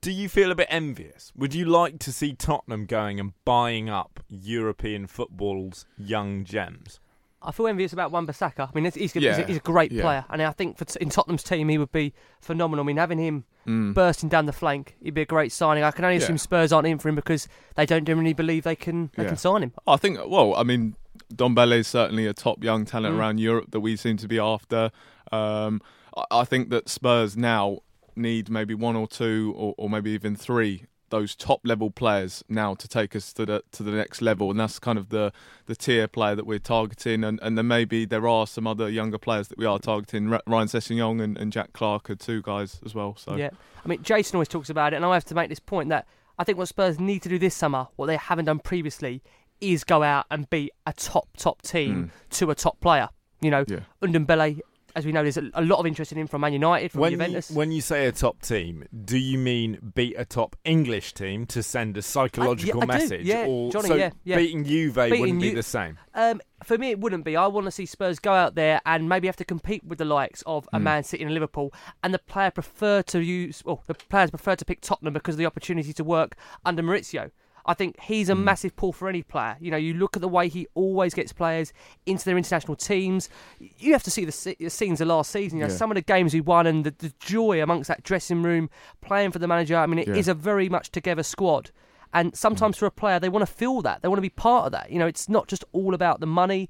do 0.00 0.10
you 0.10 0.28
feel 0.28 0.50
a 0.50 0.56
bit 0.56 0.66
envious? 0.70 1.32
Would 1.36 1.54
you 1.54 1.64
like 1.64 1.98
to 2.00 2.12
see 2.12 2.32
Tottenham 2.32 2.86
going 2.86 3.20
and 3.20 3.32
buying 3.44 3.88
up 3.88 4.18
European 4.28 5.06
football's 5.06 5.86
young 5.96 6.44
gems? 6.44 6.98
I 7.44 7.52
feel 7.52 7.66
envious 7.66 7.92
about 7.92 8.10
Wan 8.12 8.26
Bissaka. 8.26 8.68
I 8.68 8.70
mean, 8.74 8.84
he's, 8.84 8.94
he's, 8.94 9.12
he's, 9.12 9.24
a, 9.24 9.44
he's 9.46 9.56
a 9.56 9.60
great 9.60 9.92
yeah. 9.92 10.02
player, 10.02 10.24
and 10.30 10.42
I 10.42 10.50
think 10.52 10.76
for 10.78 10.84
t- 10.84 10.98
in 11.00 11.10
Tottenham's 11.10 11.42
team 11.42 11.68
he 11.68 11.78
would 11.78 11.92
be 11.92 12.12
phenomenal. 12.40 12.84
I 12.84 12.86
mean, 12.86 12.96
having 12.96 13.18
him 13.18 13.44
Mm. 13.64 13.94
bursting 13.94 14.28
down 14.28 14.46
the 14.46 14.52
flank, 14.52 14.96
he'd 15.00 15.14
be 15.14 15.22
a 15.22 15.24
great 15.24 15.52
signing. 15.52 15.84
I 15.84 15.92
can 15.92 16.04
only 16.04 16.16
Yeah. 16.16 16.24
assume 16.24 16.36
Spurs 16.38 16.72
aren't 16.72 16.88
in 16.88 16.98
for 16.98 17.08
him 17.08 17.14
because 17.14 17.46
they 17.76 17.86
don't 17.86 18.04
generally 18.04 18.32
believe 18.32 18.64
they 18.64 18.74
can 18.74 19.12
they 19.16 19.22
Yeah. 19.22 19.28
can 19.28 19.36
sign 19.38 19.62
him. 19.62 19.72
I 19.86 19.96
think, 19.96 20.18
well, 20.26 20.56
I 20.56 20.64
mean, 20.64 20.96
Don 21.32 21.54
Ndombele 21.54 21.78
is 21.78 21.86
certainly 21.86 22.26
a 22.26 22.34
top 22.34 22.64
young 22.64 22.84
talent 22.84 23.14
Mm. 23.14 23.18
around 23.20 23.38
Europe 23.38 23.70
that 23.70 23.78
we 23.78 23.94
seem 23.94 24.16
to 24.16 24.26
be 24.26 24.40
after. 24.40 24.90
Um, 25.30 25.80
I, 26.16 26.24
I 26.40 26.44
think 26.44 26.70
that 26.70 26.88
Spurs 26.88 27.36
now 27.36 27.78
need 28.16 28.50
maybe 28.50 28.74
one 28.74 28.96
or 28.96 29.06
two, 29.06 29.54
or, 29.56 29.74
or 29.78 29.88
maybe 29.88 30.10
even 30.10 30.34
three, 30.34 30.86
those 31.12 31.36
top 31.36 31.60
level 31.62 31.90
players 31.90 32.42
now 32.48 32.74
to 32.74 32.88
take 32.88 33.14
us 33.14 33.34
to 33.34 33.44
the 33.44 33.62
to 33.70 33.82
the 33.82 33.92
next 33.92 34.22
level, 34.22 34.50
and 34.50 34.58
that's 34.58 34.78
kind 34.78 34.98
of 34.98 35.10
the 35.10 35.30
the 35.66 35.76
tier 35.76 36.08
player 36.08 36.34
that 36.34 36.46
we're 36.46 36.58
targeting. 36.58 37.22
And, 37.22 37.38
and 37.42 37.56
then 37.56 37.68
maybe 37.68 38.06
there 38.06 38.26
are 38.26 38.46
some 38.46 38.66
other 38.66 38.88
younger 38.88 39.18
players 39.18 39.48
that 39.48 39.58
we 39.58 39.66
are 39.66 39.78
targeting. 39.78 40.30
Ryan 40.30 40.68
Sessegnon 40.68 41.22
and, 41.22 41.36
and 41.36 41.52
Jack 41.52 41.74
Clarke 41.74 42.08
are 42.10 42.16
two 42.16 42.40
guys 42.42 42.80
as 42.84 42.94
well. 42.94 43.14
So 43.16 43.36
Yeah, 43.36 43.50
I 43.84 43.88
mean, 43.88 44.02
Jason 44.02 44.36
always 44.36 44.48
talks 44.48 44.70
about 44.70 44.94
it, 44.94 44.96
and 44.96 45.04
I 45.04 45.12
have 45.12 45.26
to 45.26 45.34
make 45.34 45.50
this 45.50 45.60
point 45.60 45.90
that 45.90 46.08
I 46.38 46.44
think 46.44 46.56
what 46.56 46.68
Spurs 46.68 46.98
need 46.98 47.22
to 47.22 47.28
do 47.28 47.38
this 47.38 47.54
summer, 47.54 47.88
what 47.96 48.06
they 48.06 48.16
haven't 48.16 48.46
done 48.46 48.58
previously, 48.58 49.22
is 49.60 49.84
go 49.84 50.02
out 50.02 50.24
and 50.30 50.48
beat 50.48 50.72
a 50.86 50.94
top 50.94 51.28
top 51.36 51.60
team 51.60 52.04
mm. 52.04 52.38
to 52.38 52.50
a 52.50 52.54
top 52.54 52.80
player. 52.80 53.10
You 53.42 53.50
know, 53.50 53.64
Yeah. 53.68 53.80
Ndombele, 54.02 54.60
as 54.94 55.06
we 55.06 55.12
know, 55.12 55.22
there's 55.22 55.36
a, 55.38 55.60
lot 55.62 55.78
of 55.78 55.86
interest 55.86 56.12
in 56.12 56.18
him 56.18 56.26
from 56.26 56.40
Man 56.42 56.52
United, 56.52 56.92
from 56.92 57.00
When 57.02 57.12
you, 57.12 57.18
Juventus. 57.18 57.50
when 57.50 57.72
you 57.72 57.80
say 57.80 58.06
a 58.06 58.12
top 58.12 58.40
team, 58.42 58.84
do 59.04 59.16
you 59.18 59.38
mean 59.38 59.92
beat 59.94 60.14
a 60.18 60.24
top 60.24 60.56
English 60.64 61.14
team 61.14 61.46
to 61.46 61.62
send 61.62 61.96
a 61.96 62.02
psychological 62.02 62.82
I 62.82 62.86
do, 62.86 62.92
message? 62.92 63.26
yeah, 63.26 63.46
or 63.46 63.70
Johnny, 63.72 63.88
so 63.88 63.94
yeah, 63.94 64.10
yeah. 64.24 64.36
beating 64.36 64.64
Juve 64.64 64.94
Beating 64.94 65.20
wouldn't 65.20 65.40
be 65.40 65.54
the 65.54 65.62
same. 65.62 65.98
Um, 66.14 66.40
for 66.62 66.78
me, 66.78 66.90
it 66.90 67.00
wouldn't 67.00 67.24
be. 67.24 67.36
I 67.36 67.46
want 67.46 67.64
to 67.66 67.70
see 67.70 67.86
Spurs 67.86 68.18
go 68.18 68.32
out 68.32 68.54
there 68.54 68.80
and 68.86 69.08
maybe 69.08 69.26
have 69.26 69.36
to 69.36 69.44
compete 69.44 69.82
with 69.84 69.98
the 69.98 70.04
likes 70.04 70.42
of 70.46 70.68
a 70.72 70.78
Mm. 70.78 70.82
Man 70.82 71.04
City 71.04 71.24
and 71.24 71.32
Liverpool, 71.32 71.72
and 72.02 72.12
the 72.12 72.18
player 72.18 72.50
prefer 72.50 73.02
to 73.02 73.20
use, 73.20 73.62
well, 73.64 73.82
the 73.86 73.94
players 73.94 74.30
prefer 74.30 74.54
to 74.56 74.64
pick 74.64 74.80
Tottenham 74.80 75.14
because 75.14 75.34
of 75.34 75.38
the 75.38 75.46
opportunity 75.46 75.92
to 75.92 76.04
work 76.04 76.36
under 76.64 76.82
Mauricio. 76.82 77.30
I 77.66 77.74
think 77.74 78.00
he's 78.00 78.28
a 78.28 78.34
mm. 78.34 78.42
massive 78.42 78.74
pull 78.76 78.92
for 78.92 79.08
any 79.08 79.22
player. 79.22 79.56
You 79.60 79.70
know, 79.70 79.76
you 79.76 79.94
look 79.94 80.16
at 80.16 80.22
the 80.22 80.28
way 80.28 80.48
he 80.48 80.66
always 80.74 81.14
gets 81.14 81.32
players 81.32 81.72
into 82.06 82.24
their 82.24 82.36
international 82.36 82.76
teams. 82.76 83.28
You 83.58 83.92
have 83.92 84.02
to 84.04 84.10
see 84.10 84.24
the, 84.24 84.56
the 84.58 84.70
scenes 84.70 85.00
of 85.00 85.08
last 85.08 85.30
season. 85.30 85.58
You 85.58 85.64
know, 85.64 85.70
Yeah. 85.70 85.76
some 85.76 85.90
of 85.90 85.94
the 85.94 86.02
games 86.02 86.34
we 86.34 86.40
won 86.40 86.66
and 86.66 86.84
the, 86.84 86.90
the 86.90 87.12
joy 87.20 87.62
amongst 87.62 87.88
that 87.88 88.02
dressing 88.02 88.42
room, 88.42 88.68
playing 89.00 89.30
for 89.30 89.38
the 89.38 89.48
manager. 89.48 89.76
I 89.76 89.86
mean, 89.86 89.98
it 89.98 90.08
is 90.08 90.26
Yeah. 90.26 90.32
a 90.32 90.34
very 90.34 90.68
much 90.68 90.90
together 90.90 91.22
squad. 91.22 91.70
And 92.12 92.36
sometimes 92.36 92.76
mm. 92.76 92.80
for 92.80 92.86
a 92.86 92.90
player, 92.90 93.18
they 93.18 93.28
want 93.28 93.46
to 93.46 93.52
feel 93.52 93.80
that. 93.82 94.02
They 94.02 94.08
want 94.08 94.18
to 94.18 94.22
be 94.22 94.28
part 94.28 94.66
of 94.66 94.72
that. 94.72 94.90
You 94.90 94.98
know, 94.98 95.06
it's 95.06 95.28
not 95.28 95.48
just 95.48 95.64
all 95.72 95.94
about 95.94 96.20
the 96.20 96.26
money. 96.26 96.68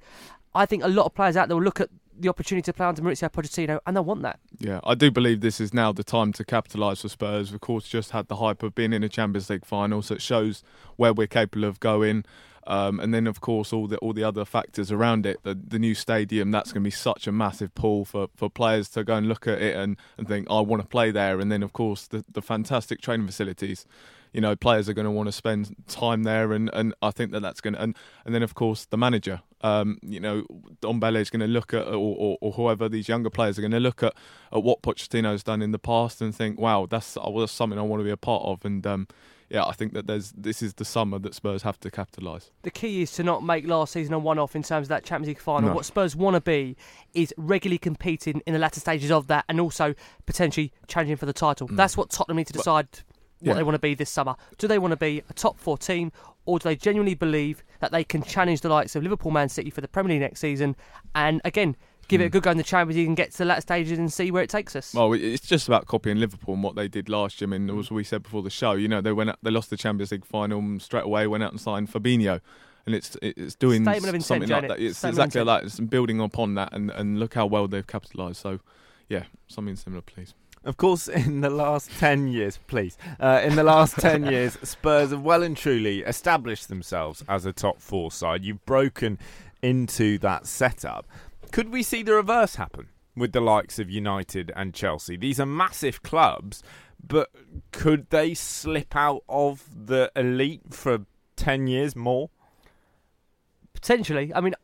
I 0.55 0.67
think 0.67 0.85
a 0.85 0.89
lot 0.89 1.07
of 1.07 1.15
players 1.15 1.37
out 1.37 1.49
there 1.49 1.57
will 1.57 1.65
look 1.65 1.81
at 1.81 1.89
the 2.19 2.29
opportunity 2.29 2.65
to 2.65 2.73
play 2.73 2.87
under 2.87 3.03
Mauricio 3.03 3.31
Pochettino 3.31 3.81
and 3.87 3.97
they'll 3.97 4.05
want 4.05 4.23
that. 4.23 4.39
Yeah, 4.59 4.81
I 4.85 4.95
do 4.95 5.11
believe 5.11 5.41
this 5.41 5.61
is 5.61 5.73
now 5.73 5.93
the 5.93 6.05
time 6.05 6.33
to 6.35 6.45
capitalise 6.45 7.03
for 7.03 7.09
Spurs. 7.09 7.53
Of 7.53 7.61
course, 7.61 7.89
just 7.89 8.11
had 8.11 8.29
the 8.29 8.37
hype 8.37 8.63
of 8.63 8.75
being 8.75 8.93
in 8.93 9.03
a 9.03 9.09
Champions 9.09 9.51
League 9.51 9.65
final, 9.65 10.03
so 10.03 10.15
it 10.15 10.23
shows 10.23 10.63
where 10.97 11.13
we're 11.13 11.27
capable 11.27 11.65
of 11.65 11.81
going. 11.81 12.25
Um, 12.65 13.01
and 13.01 13.13
then, 13.13 13.27
of 13.27 13.41
course, 13.41 13.73
all 13.73 13.89
the 13.89 13.99
all 13.99 14.13
the 14.13 14.23
other 14.23 14.45
factors 14.45 14.93
around 14.93 15.27
it. 15.27 15.43
The, 15.43 15.55
the 15.55 15.81
new 15.81 15.95
stadium 15.95 16.53
that's 16.53 16.73
going 16.73 16.83
to 16.83 16.87
be 16.87 16.93
such 16.93 17.27
a 17.27 17.33
massive 17.33 17.75
pull 17.75 18.05
for, 18.05 18.29
for 18.37 18.49
players 18.49 18.89
to 18.91 19.03
go 19.03 19.17
and 19.17 19.29
look 19.29 19.49
at 19.49 19.61
it 19.61 19.75
and, 19.75 19.97
and 20.17 20.29
think, 20.29 20.47
I 20.49 20.61
want 20.61 20.81
to 20.81 20.87
play 20.87 21.11
there. 21.11 21.41
And 21.41 21.51
then, 21.51 21.65
of 21.65 21.73
course, 21.73 22.07
the, 22.07 22.25
the 22.31 22.43
fantastic 22.43 23.01
training 23.01 23.27
facilities. 23.27 23.85
You 24.33 24.41
know, 24.41 24.57
players 24.57 24.89
are 24.89 24.95
going 24.95 25.05
to 25.05 25.11
want 25.11 25.29
to 25.29 25.33
spend 25.33 25.75
time 25.89 26.23
there, 26.23 26.53
and, 26.53 26.71
and 26.73 26.95
I 27.03 27.11
think 27.11 27.33
that 27.33 27.41
that's 27.41 27.61
going 27.61 27.75
to. 27.75 27.83
And, 27.83 27.97
and 28.25 28.35
then, 28.35 28.43
of 28.43 28.55
course, 28.55 28.87
the 28.87 28.97
manager. 28.97 29.43
Um, 29.61 29.99
you 30.03 30.19
know, 30.21 30.45
Ndombele 30.81 31.21
is 31.21 31.31
going 31.31 31.41
to 31.41 31.47
look 31.47 31.73
at, 31.73 31.87
or, 31.87 32.17
or, 32.19 32.39
or 32.41 32.53
whoever 32.53 32.89
these 32.89 33.09
younger 33.09 33.31
players 33.31 33.59
are 33.59 33.63
going 33.63 33.73
to 33.73 33.81
look 33.81 34.03
at, 34.03 34.15
at 34.53 34.63
what 34.63 34.83
Pochettino's 34.83 35.45
done 35.45 35.63
in 35.63 35.71
the 35.71 35.79
past 35.79 36.21
and 36.21 36.35
think, 36.35 36.59
wow, 36.59 36.87
that's, 36.91 37.17
well, 37.17 37.39
that's 37.39 37.53
something 37.53 37.79
I 37.79 37.83
want 37.83 38.01
to 38.01 38.05
be 38.05 38.11
a 38.11 38.17
part 38.17 38.43
of. 38.45 38.65
And 38.65 38.85
um, 38.87 39.07
yeah, 39.53 39.67
I 39.67 39.73
think 39.73 39.93
that 39.93 40.07
there's 40.07 40.33
this 40.33 40.63
is 40.63 40.75
the 40.75 40.85
summer 40.85 41.19
that 41.19 41.35
Spurs 41.35 41.63
have 41.63 41.79
to 41.81 41.91
capitalise. 41.91 42.51
The 42.63 42.71
key 42.71 43.03
is 43.03 43.13
to 43.13 43.23
not 43.23 43.45
make 43.45 43.67
last 43.67 43.93
season 43.93 44.15
a 44.15 44.19
one 44.19 44.39
off 44.39 44.57
in 44.57 44.63
terms 44.63 44.87
of 44.87 44.89
that 44.89 45.05
Champions 45.05 45.29
League 45.29 45.41
final. 45.41 45.69
No. 45.69 45.75
What 45.75 45.85
Spurs 45.85 46.17
want 46.17 46.35
to 46.35 46.41
be 46.41 46.75
is 47.13 47.35
regularly 47.37 47.79
competing 47.79 48.43
in 48.47 48.55
the 48.55 48.59
latter 48.59 48.81
stages 48.81 49.11
of 49.11 49.27
that 49.27 49.45
and 49.51 49.61
also 49.61 49.95
potentially 50.25 50.73
challenging 50.87 51.17
for 51.17 51.27
the 51.27 51.35
title. 51.35 51.69
That's 51.71 51.99
what 51.99 52.09
Tottenham 52.09 52.39
need 52.39 52.47
to 52.47 52.55
decide 52.55 52.89
what 53.43 53.49
yeah. 53.49 53.55
they 53.55 53.63
want 53.63 53.75
to 53.75 53.81
be 53.81 53.95
this 53.95 54.11
summer. 54.11 54.37
Do 54.59 54.69
they 54.69 54.79
want 54.79 54.93
to 54.93 54.97
be 54.97 55.23
a 55.29 55.33
top 55.33 55.59
four 55.59 55.77
team 55.77 56.13
or 56.45 56.59
do 56.59 56.65
they 56.65 56.77
genuinely 56.77 57.15
believe 57.15 57.63
that 57.81 57.93
they 57.93 58.05
can 58.05 58.23
challenge 58.23 58.61
the 58.61 58.69
likes 58.69 58.95
of 58.97 59.03
Liverpool, 59.03 59.33
Man 59.33 59.49
City 59.49 59.71
for 59.71 59.81
the 59.81 59.89
Premier 59.89 60.15
League 60.15 60.23
next 60.23 60.41
season 60.41 60.77
and 61.15 61.41
again 61.45 61.77
give 62.09 62.21
it 62.21 62.25
a 62.25 62.27
hmm. 62.29 62.33
good 62.33 62.43
go 62.43 62.51
in 62.51 62.57
the 62.57 62.63
Champions 62.63 62.97
League 62.97 63.09
and 63.09 63.17
get 63.17 63.33
to 63.33 63.39
the 63.39 63.45
latter 63.45 63.61
stages 63.61 63.99
and 63.99 64.13
see 64.13 64.31
where 64.31 64.43
it 64.43 64.51
takes 64.51 64.77
us? 64.77 64.95
Well, 64.95 65.13
it's 65.13 65.47
just 65.47 65.69
about 65.69 65.87
copying 65.87 66.19
Liverpool 66.19 66.55
and 66.55 66.63
what 66.63 66.77
they 66.77 66.89
did 66.89 67.09
last 67.09 67.41
year. 67.41 67.49
I 67.49 67.59
mean, 67.59 67.69
hmm. 67.69 67.79
as 67.79 67.91
we 67.91 68.05
said 68.05 68.23
before 68.23 68.43
the 68.43 68.51
show, 68.51 68.73
you 68.73 68.89
know, 68.89 69.01
they 69.01 69.13
went 69.13 69.31
out, 69.31 69.39
they 69.43 69.51
lost 69.51 69.71
the 69.71 69.77
Champions 69.77 70.13
League 70.13 70.25
final 70.25 70.59
and 70.59 70.81
straight 70.81 71.05
away, 71.05 71.27
went 71.27 71.43
out 71.43 71.53
and 71.53 71.61
signed 71.61 71.91
Fabinho. 71.91 72.41
And 72.85 72.97
it's 72.97 73.17
it's 73.23 73.55
doing 73.55 73.87
intent, 73.87 74.25
something 74.25 74.49
like 74.49 74.67
that. 74.67 74.81
It's 74.81 74.99
Statement 74.99 75.19
exactly 75.19 75.43
like 75.43 75.63
that. 75.63 75.67
It's 75.67 75.79
building 75.79 76.21
upon 76.21 76.57
that, 76.57 76.73
and, 76.73 76.91
and 76.91 77.21
look 77.21 77.35
how 77.35 77.47
well 77.47 77.69
they've 77.69 77.87
capitalised. 77.87 78.39
So, 78.39 78.59
yeah, 79.09 79.23
something 79.47 79.77
similar, 79.77 80.03
please. 80.03 80.35
Of 80.65 80.77
course, 80.77 81.09
in 81.27 81.41
the 81.41 81.51
last 81.51 81.91
10 81.99 82.29
years, 82.29 82.59
please, 82.67 82.97
uh, 83.21 83.41
in 83.43 83.57
the 83.57 83.65
last 83.65 83.99
10 83.99 84.25
years, 84.31 84.59
Spurs 84.63 85.11
have 85.11 85.23
well 85.23 85.43
and 85.43 85.57
truly 85.57 86.01
established 86.01 86.69
themselves 86.69 87.25
as 87.29 87.47
a 87.47 87.53
top 87.53 87.81
four 87.81 88.11
side. 88.11 88.45
You've 88.45 88.65
broken 88.65 89.19
into 89.63 90.19
that 90.19 90.47
setup. 90.47 91.07
Could 91.51 91.71
we 91.71 91.83
see 91.83 92.03
the 92.03 92.15
reverse 92.15 92.57
happen 92.57 92.89
with 93.17 93.33
the 93.33 93.41
likes 93.41 93.79
of 93.79 93.91
United 93.91 94.53
and 94.57 94.73
Chelsea? 94.73 95.17
These 95.17 95.39
are 95.39 95.47
massive 95.47 96.03
clubs, 96.03 96.63
but 97.07 97.31
could 97.73 98.09
they 98.11 98.35
slip 98.35 98.97
out 98.97 99.23
of 99.29 99.69
the 99.87 100.11
elite 100.17 100.63
for 100.71 101.07
10 101.37 101.67
years 101.67 101.95
more? 101.95 102.31
potentially. 103.83 104.33
I 104.35 104.41
mean, 104.41 104.55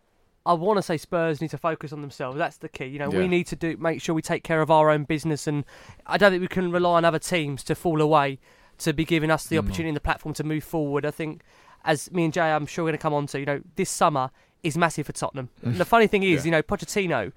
I 0.49 0.55
want 0.55 0.79
to 0.79 0.83
say 0.83 0.97
Spurs 0.97 1.41
need 1.41 1.51
to 1.51 1.59
focus 1.59 1.93
on 1.93 2.01
themselves. 2.01 2.39
That's 2.39 2.57
the 2.57 2.69
key. 2.69 2.87
You 2.87 2.99
know, 2.99 3.13
Yeah. 3.13 3.19
we 3.19 3.29
need 3.29 3.47
to 3.49 3.57
do 3.57 3.77
make 3.77 4.01
sure 4.03 4.15
we 4.15 4.23
take 4.23 4.43
care 4.43 4.61
of 4.63 4.71
our 4.71 4.89
own 4.91 5.05
business, 5.05 5.47
and 5.47 5.65
I 6.07 6.17
don't 6.19 6.31
think 6.33 6.41
we 6.41 6.49
can 6.49 6.73
rely 6.73 6.97
on 6.97 7.05
other 7.05 7.19
teams 7.19 7.63
to 7.65 7.75
fall 7.75 8.01
away 8.01 8.39
to 8.79 8.93
be 8.93 9.05
giving 9.05 9.31
us 9.31 9.47
the 9.47 9.57
No. 9.57 9.61
opportunity 9.61 9.89
and 9.89 9.97
the 9.97 10.01
platform 10.01 10.35
to 10.35 10.45
move 10.45 10.65
forward. 10.65 11.05
I 11.05 11.11
think, 11.11 11.43
as 11.85 12.11
me 12.11 12.25
and 12.25 12.33
Jay, 12.33 12.51
I'm 12.51 12.67
sure 12.67 12.85
we're 12.85 12.91
going 12.93 12.99
to 12.99 13.03
come 13.03 13.15
on 13.15 13.27
to. 13.29 13.39
You 13.41 13.47
know, 13.47 13.61
this 13.77 13.91
summer 13.91 14.31
is 14.63 14.77
massive 14.79 15.07
for 15.07 15.13
Tottenham. 15.13 15.51
The 15.63 15.85
funny 15.95 16.07
thing 16.07 16.23
is, 16.23 16.45
Yeah. 16.45 16.45
you 16.47 16.51
know, 16.53 16.63
Pochettino, 16.63 17.33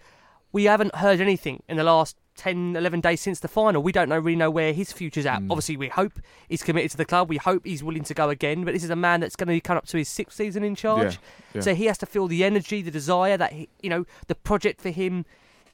we 0.51 0.63
haven't 0.65 0.95
heard 0.95 1.19
anything 1.21 1.63
in 1.67 1.77
the 1.77 1.83
last 1.83 2.17
10, 2.41 2.75
11 2.75 3.01
days 3.01 3.21
since 3.21 3.39
the 3.39 3.47
final. 3.47 3.83
We 3.83 3.91
don't 3.91 4.09
know 4.09 4.17
really 4.17 4.35
know 4.35 4.49
where 4.49 4.73
his 4.73 4.91
future's 4.91 5.27
at. 5.27 5.41
Mm. 5.41 5.51
Obviously, 5.51 5.77
we 5.77 5.89
hope 5.89 6.13
he's 6.49 6.63
committed 6.63 6.89
to 6.91 6.97
the 6.97 7.05
club. 7.05 7.29
We 7.29 7.37
hope 7.37 7.65
he's 7.65 7.83
willing 7.83 8.03
to 8.05 8.15
go 8.15 8.29
again. 8.29 8.65
But 8.65 8.73
this 8.73 8.83
is 8.83 8.89
a 8.89 8.95
man 8.95 9.19
that's 9.19 9.35
going 9.35 9.47
to 9.47 9.53
be 9.53 9.61
coming 9.61 9.77
up 9.77 9.85
to 9.87 9.97
his 9.97 10.09
sixth 10.09 10.37
season 10.37 10.63
in 10.63 10.73
charge. 10.75 11.13
Yeah, 11.13 11.19
yeah. 11.55 11.61
So 11.61 11.75
he 11.75 11.85
has 11.85 11.99
to 11.99 12.07
feel 12.07 12.27
the 12.27 12.43
energy, 12.43 12.81
the 12.81 12.89
desire 12.89 13.37
that 13.37 13.53
he, 13.53 13.69
you 13.81 13.89
know, 13.91 14.05
the 14.27 14.33
project 14.35 14.81
for 14.81 14.89
him. 14.89 15.25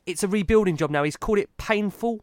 It's 0.05 0.23
a 0.23 0.27
rebuilding 0.27 0.75
job 0.75 0.89
now. 0.91 1.03
He's 1.03 1.15
called 1.17 1.39
it 1.39 1.55
painful 1.57 2.19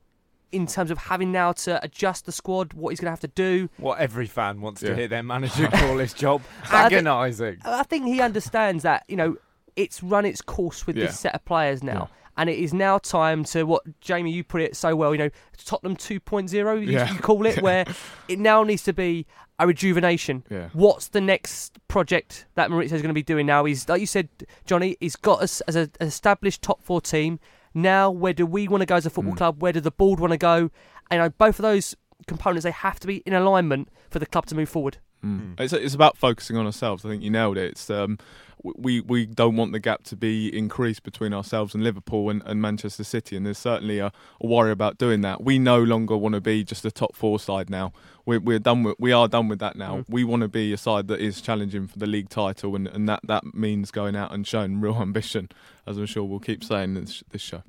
in 0.53 0.67
terms 0.67 0.91
of 0.91 0.99
having 0.99 1.33
now 1.33 1.53
to 1.53 1.83
adjust 1.83 2.27
the 2.27 2.33
squad, 2.33 2.75
what 2.75 2.91
he's 2.91 3.01
going 3.01 3.07
to 3.07 3.13
have 3.13 3.21
to 3.21 3.29
do. 3.29 3.69
What 3.79 3.99
every 3.99 4.27
fan 4.27 4.61
wants 4.61 4.83
to 4.83 4.95
hear 4.95 5.09
their 5.09 5.23
manager 5.23 5.69
call 5.73 5.97
his 5.99 6.13
job 6.13 6.43
I 6.71 6.89
think- 6.89 6.93
agonising. 7.01 7.59
I 7.65 7.83
think 7.83 8.05
he 8.07 8.21
understands 8.21 8.83
that, 8.85 9.05
you 9.09 9.17
know, 9.17 9.37
it's 9.75 10.03
run 10.03 10.25
its 10.27 10.41
course 10.43 10.87
with 10.87 10.97
Yeah. 10.97 11.07
this 11.07 11.19
set 11.19 11.35
of 11.35 11.45
players 11.45 11.83
now. 11.83 12.09
And 12.37 12.51
it 12.51 12.59
is 12.59 12.75
now 12.75 12.99
time 12.99 13.45
to 13.45 13.65
what 13.65 13.83
Jamie, 14.01 14.33
you 14.33 14.43
put 14.45 14.61
it 14.63 14.75
so 14.77 14.97
well. 14.97 15.13
You 15.15 15.19
know, 15.19 15.31
Tottenham 15.65 15.97
2.0, 15.97 16.53
you, 16.85 16.93
Yeah. 16.93 17.13
you 17.13 17.19
call 17.21 17.47
it, 17.47 17.63
where 17.63 17.85
it 18.29 18.39
now 18.39 18.63
needs 18.65 18.83
to 18.85 18.93
be 18.93 19.27
a 19.59 19.67
rejuvenation. 19.67 20.43
Yeah. 20.51 20.69
What's 20.73 21.09
the 21.09 21.21
next 21.21 21.79
project 21.87 22.47
that 22.57 22.71
Mauricio 22.71 22.93
is 22.93 23.03
going 23.03 23.05
to 23.05 23.13
be 23.15 23.23
doing 23.23 23.47
now? 23.47 23.65
He's 23.65 23.89
like 23.89 24.01
you 24.01 24.07
said, 24.07 24.29
Johnny. 24.67 24.97
He's 25.01 25.17
got 25.17 25.43
us 25.43 25.61
as 25.63 25.77
an 25.77 25.91
established 26.01 26.61
top 26.63 26.83
four 26.83 27.01
team. 27.01 27.39
Now, 27.73 28.11
where 28.11 28.33
do 28.33 28.47
we 28.47 28.67
want 28.69 28.83
to 28.83 28.87
go 28.87 28.97
as 28.97 29.07
a 29.07 29.11
football 29.11 29.35
Mm. 29.35 29.39
club? 29.39 29.63
Where 29.63 29.73
do 29.73 29.81
the 29.81 29.91
board 29.93 30.19
want 30.21 30.33
to 30.33 30.37
go? 30.37 30.71
And 31.11 31.13
you 31.13 31.19
know, 31.19 31.29
both 31.31 31.59
of 31.59 31.63
those 31.63 31.95
components 32.27 32.65
they 32.65 32.71
have 32.71 32.99
to 33.01 33.07
be 33.07 33.17
in 33.27 33.33
alignment 33.35 33.89
for 34.11 34.19
the 34.19 34.27
club 34.27 34.47
to 34.47 34.55
move 34.55 34.69
forward. 34.69 34.99
Mm. 35.25 35.59
It's 35.59 35.73
it's 35.73 35.95
about 35.95 36.17
focusing 36.17 36.57
on 36.57 36.67
ourselves. 36.67 37.05
I 37.05 37.09
think 37.09 37.23
you 37.23 37.31
nailed 37.31 37.57
it. 37.57 37.73
It's 37.73 37.89
um, 37.89 38.19
we 38.63 39.01
we 39.01 39.27
don't 39.27 39.57
want 39.57 39.73
the 39.73 39.81
gap 39.81 40.03
to 40.05 40.17
be 40.17 40.57
increased 40.57 41.03
between 41.03 41.33
ourselves 41.33 41.75
and 41.75 41.83
Liverpool 41.83 42.31
and, 42.31 42.43
and 42.45 42.61
Manchester 42.61 43.05
City, 43.05 43.37
and 43.37 43.47
there's 43.47 43.59
certainly 43.59 43.99
a, 43.99 44.13
a, 44.41 44.47
worry 44.47 44.71
about 44.71 44.99
doing 44.99 45.23
that. 45.23 45.43
We 45.43 45.59
no 45.59 45.83
longer 45.83 46.17
want 46.17 46.35
to 46.35 46.41
be 46.41 46.63
just 46.63 46.85
a 46.85 46.91
top 46.91 47.15
four 47.15 47.39
side 47.39 47.71
now. 47.71 47.93
We're, 48.27 48.41
we're 48.41 48.59
done 48.59 48.83
with 48.83 48.97
we 48.99 49.13
are 49.13 49.29
done 49.29 49.49
with 49.49 49.59
that 49.61 49.77
now. 49.77 49.99
Mm. 49.99 50.05
We 50.09 50.25
want 50.25 50.43
to 50.43 50.49
be 50.49 50.73
a 50.73 50.79
side 50.79 51.09
that 51.09 51.21
is 51.21 51.41
challenging 51.41 51.87
for 51.87 51.99
the 51.99 52.07
league 52.07 52.29
title, 52.29 52.77
and, 52.77 52.87
and 52.89 53.09
that 53.09 53.21
that 53.25 53.55
means 53.55 53.91
going 53.91 54.17
out 54.17 54.33
and 54.33 54.47
showing 54.47 54.81
real 54.81 54.97
ambition, 55.01 55.49
as 55.87 55.97
I'm 55.97 56.07
sure 56.07 56.25
we'll 56.25 56.41
keep 56.41 56.63
saying 56.63 56.95
this 56.95 57.23
this 57.31 57.43
show. 57.43 57.63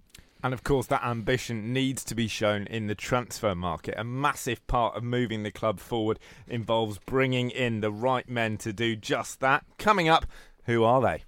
And 0.46 0.54
of 0.54 0.64
course, 0.64 0.86
that 0.88 1.04
ambition 1.04 1.74
needs 1.74 2.04
to 2.04 2.14
be 2.14 2.28
shown 2.28 2.68
in 2.68 2.86
the 2.86 2.94
transfer 2.94 3.56
market. 3.56 3.96
A 3.98 4.04
massive 4.04 4.68
part 4.68 4.96
of 4.96 5.04
moving 5.04 5.42
the 5.42 5.50
club 5.50 5.80
forward 5.80 6.20
involves 6.48 7.00
bringing 7.00 7.50
in 7.50 7.82
the 7.82 7.92
right 7.92 8.30
men 8.30 8.58
to 8.58 8.72
do 8.72 8.96
just 8.96 9.40
that. 9.40 9.66
Coming 9.80 10.08
up, 10.08 10.28
who 10.66 10.84
are 10.84 11.02
they? 11.02 11.24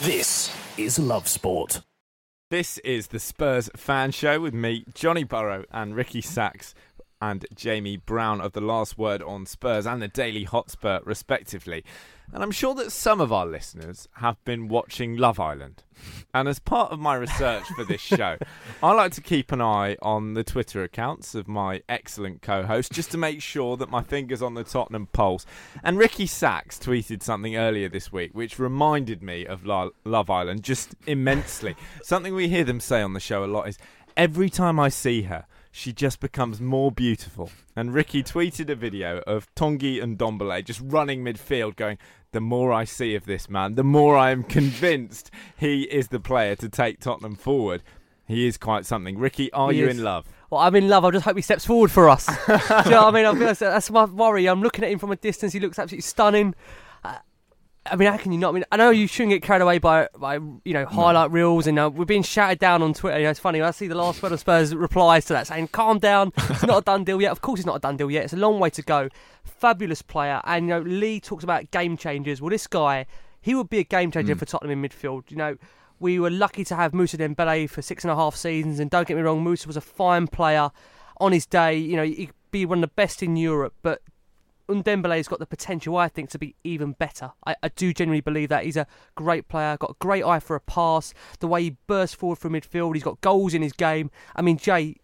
This 0.00 0.52
is 0.76 0.98
Love 0.98 1.28
Sport. 1.28 1.82
This 2.50 2.78
is 2.78 3.06
the 3.06 3.20
Spurs 3.20 3.70
fan 3.76 4.10
show 4.10 4.40
with 4.40 4.52
me, 4.52 4.84
Johnny 4.92 5.22
Burrow, 5.22 5.64
and 5.70 5.94
Ricky 5.94 6.22
Sachs 6.22 6.74
and 7.22 7.46
Jamie 7.54 7.96
Brown 7.96 8.40
of 8.40 8.54
The 8.54 8.60
Last 8.60 8.98
Word 8.98 9.22
on 9.22 9.46
Spurs 9.46 9.86
and 9.86 10.02
the 10.02 10.08
Daily 10.08 10.42
Hotspur, 10.42 10.98
respectively. 11.04 11.84
And 12.32 12.42
I'm 12.42 12.50
sure 12.50 12.74
that 12.76 12.92
some 12.92 13.20
of 13.20 13.32
our 13.32 13.46
listeners 13.46 14.08
have 14.14 14.42
been 14.44 14.68
watching 14.68 15.16
Love 15.16 15.40
Island. 15.40 15.82
And 16.32 16.48
as 16.48 16.60
part 16.60 16.92
of 16.92 17.00
my 17.00 17.16
research 17.16 17.64
for 17.74 17.84
this 17.84 18.00
show, 18.00 18.38
I 18.82 18.92
like 18.92 19.12
to 19.14 19.20
keep 19.20 19.50
an 19.50 19.60
eye 19.60 19.96
on 20.00 20.34
the 20.34 20.44
Twitter 20.44 20.84
accounts 20.84 21.34
of 21.34 21.48
my 21.48 21.82
excellent 21.88 22.40
co 22.40 22.62
host 22.62 22.92
just 22.92 23.10
to 23.10 23.18
make 23.18 23.42
sure 23.42 23.76
that 23.76 23.90
my 23.90 24.02
finger's 24.02 24.40
on 24.40 24.54
the 24.54 24.62
Tottenham 24.62 25.08
pulse. 25.12 25.44
And 25.82 25.98
Ricky 25.98 26.26
Sachs 26.26 26.78
tweeted 26.78 27.22
something 27.22 27.56
earlier 27.56 27.88
this 27.88 28.12
week 28.12 28.30
which 28.32 28.60
reminded 28.60 29.22
me 29.22 29.44
of 29.44 29.66
Love 29.66 30.30
Island 30.30 30.62
just 30.62 30.94
immensely. 31.06 31.74
something 32.02 32.32
we 32.32 32.48
hear 32.48 32.64
them 32.64 32.80
say 32.80 33.02
on 33.02 33.12
the 33.12 33.20
show 33.20 33.44
a 33.44 33.46
lot 33.46 33.68
is 33.68 33.76
every 34.16 34.48
time 34.48 34.78
I 34.78 34.88
see 34.88 35.22
her, 35.22 35.46
she 35.72 35.92
just 35.92 36.20
becomes 36.20 36.60
more 36.60 36.90
beautiful. 36.90 37.50
And 37.76 37.94
Ricky 37.94 38.22
tweeted 38.22 38.68
a 38.68 38.74
video 38.74 39.18
of 39.26 39.52
Tanguy 39.54 40.02
and 40.02 40.18
Ndombele 40.18 40.64
just 40.64 40.80
running 40.84 41.24
midfield, 41.24 41.76
going, 41.76 41.98
The 42.32 42.40
more 42.40 42.72
I 42.72 42.84
see 42.84 43.16
of 43.16 43.26
this 43.26 43.50
man, 43.50 43.74
the 43.74 43.82
more 43.82 44.16
I 44.16 44.30
am 44.30 44.44
convinced 44.44 45.32
he 45.56 45.82
is 45.82 46.08
the 46.08 46.20
player 46.20 46.54
to 46.56 46.68
take 46.68 47.00
Tottenham 47.00 47.34
forward. 47.34 47.82
He 48.24 48.46
is 48.46 48.56
quite 48.56 48.86
something. 48.86 49.18
Ricky, 49.18 49.50
are 49.52 49.72
he 49.72 49.80
you 49.80 49.88
is. 49.88 49.98
in 49.98 50.04
love? 50.04 50.28
Well, 50.48 50.60
I'm 50.60 50.76
in 50.76 50.88
love. 50.88 51.04
I 51.04 51.10
just 51.10 51.24
hope 51.24 51.34
he 51.34 51.42
steps 51.42 51.66
forward 51.66 51.90
for 51.90 52.08
us. 52.08 52.26
Do 52.46 52.52
you 52.52 52.90
know 52.90 53.10
what 53.10 53.16
I 53.16 53.32
mean? 53.32 53.54
That's 53.58 53.90
my 53.90 54.04
worry. 54.04 54.46
I'm 54.46 54.62
looking 54.62 54.84
at 54.84 54.90
him 54.92 55.00
from 55.00 55.10
a 55.10 55.16
distance. 55.16 55.52
He 55.52 55.58
looks 55.58 55.78
absolutely 55.78 56.02
stunning. 56.02 56.54
I 57.86 57.96
mean, 57.96 58.10
how 58.10 58.18
can 58.18 58.30
you 58.30 58.38
not? 58.38 58.50
I 58.50 58.52
mean, 58.52 58.64
I 58.70 58.76
know 58.76 58.90
you 58.90 59.06
shouldn't 59.06 59.30
get 59.30 59.42
carried 59.42 59.62
away 59.62 59.78
by, 59.78 60.08
by 60.16 60.34
you 60.34 60.74
know, 60.74 60.84
highlight 60.84 61.30
reels, 61.30 61.66
and 61.66 61.78
uh, 61.78 61.90
we're 61.92 62.04
being 62.04 62.22
shouted 62.22 62.58
down 62.58 62.82
on 62.82 62.92
Twitter. 62.92 63.18
You 63.18 63.24
know, 63.24 63.30
it's 63.30 63.40
funny. 63.40 63.62
I 63.62 63.70
see 63.70 63.86
the 63.86 63.94
last 63.94 64.22
word 64.22 64.32
of 64.32 64.40
Spurs 64.40 64.74
replies 64.74 65.24
to 65.26 65.32
that 65.32 65.46
saying, 65.46 65.68
"Calm 65.68 65.98
down. 65.98 66.32
It's 66.36 66.62
not 66.62 66.78
a 66.78 66.82
done 66.82 67.04
deal 67.04 67.22
yet. 67.22 67.32
Of 67.32 67.40
course, 67.40 67.60
it's 67.60 67.66
not 67.66 67.76
a 67.76 67.80
done 67.80 67.96
deal 67.96 68.10
yet. 68.10 68.24
It's 68.24 68.34
a 68.34 68.36
long 68.36 68.58
way 68.58 68.68
to 68.70 68.82
go. 68.82 69.08
Fabulous 69.44 70.02
player, 70.02 70.42
and 70.44 70.68
you 70.68 70.74
know, 70.74 70.80
Lee 70.80 71.20
talks 71.20 71.42
about 71.42 71.70
game 71.70 71.96
changers. 71.96 72.42
Well, 72.42 72.50
this 72.50 72.66
guy, 72.66 73.06
he 73.40 73.54
would 73.54 73.70
be 73.70 73.78
a 73.78 73.84
game 73.84 74.10
changer 74.10 74.36
mm. 74.36 74.38
for 74.38 74.44
Tottenham 74.44 74.84
in 74.84 74.88
midfield. 74.88 75.30
You 75.30 75.38
know, 75.38 75.56
we 75.98 76.20
were 76.20 76.30
lucky 76.30 76.64
to 76.64 76.76
have 76.76 76.92
Moussa 76.92 77.16
Dembele 77.16 77.68
for 77.68 77.80
six 77.80 78.04
and 78.04 78.10
a 78.10 78.14
half 78.14 78.36
seasons, 78.36 78.78
and 78.78 78.90
don't 78.90 79.08
get 79.08 79.16
me 79.16 79.22
wrong, 79.22 79.42
Moussa 79.42 79.66
was 79.66 79.78
a 79.78 79.82
fine 79.82 80.26
player 80.26 80.70
on 81.18 81.32
his 81.32 81.46
day. 81.46 81.76
You 81.76 81.96
know, 81.96 82.04
he'd 82.04 82.32
be 82.50 82.66
one 82.66 82.78
of 82.78 82.82
the 82.82 82.94
best 82.94 83.22
in 83.22 83.36
Europe, 83.36 83.74
but 83.82 84.02
Ndombele's 84.70 85.28
got 85.28 85.38
the 85.38 85.46
potential, 85.46 85.96
I 85.96 86.08
think, 86.08 86.30
to 86.30 86.38
be 86.38 86.54
even 86.64 86.92
better. 86.92 87.32
I, 87.46 87.56
I, 87.62 87.68
do 87.68 87.92
genuinely 87.92 88.20
believe 88.20 88.48
that 88.48 88.64
he's 88.64 88.76
a 88.76 88.86
great 89.14 89.48
player, 89.48 89.76
got 89.76 89.90
a 89.90 89.96
great 89.98 90.24
eye 90.24 90.40
for 90.40 90.56
a 90.56 90.60
pass. 90.60 91.14
The 91.38 91.46
way 91.46 91.62
he 91.62 91.76
bursts 91.86 92.14
forward 92.14 92.36
from 92.36 92.52
midfield, 92.52 92.94
he's 92.94 93.04
got 93.04 93.20
goals 93.20 93.54
in 93.54 93.62
his 93.62 93.72
game. 93.72 94.10
I 94.36 94.42
mean, 94.42 94.56
Jay, 94.56 94.96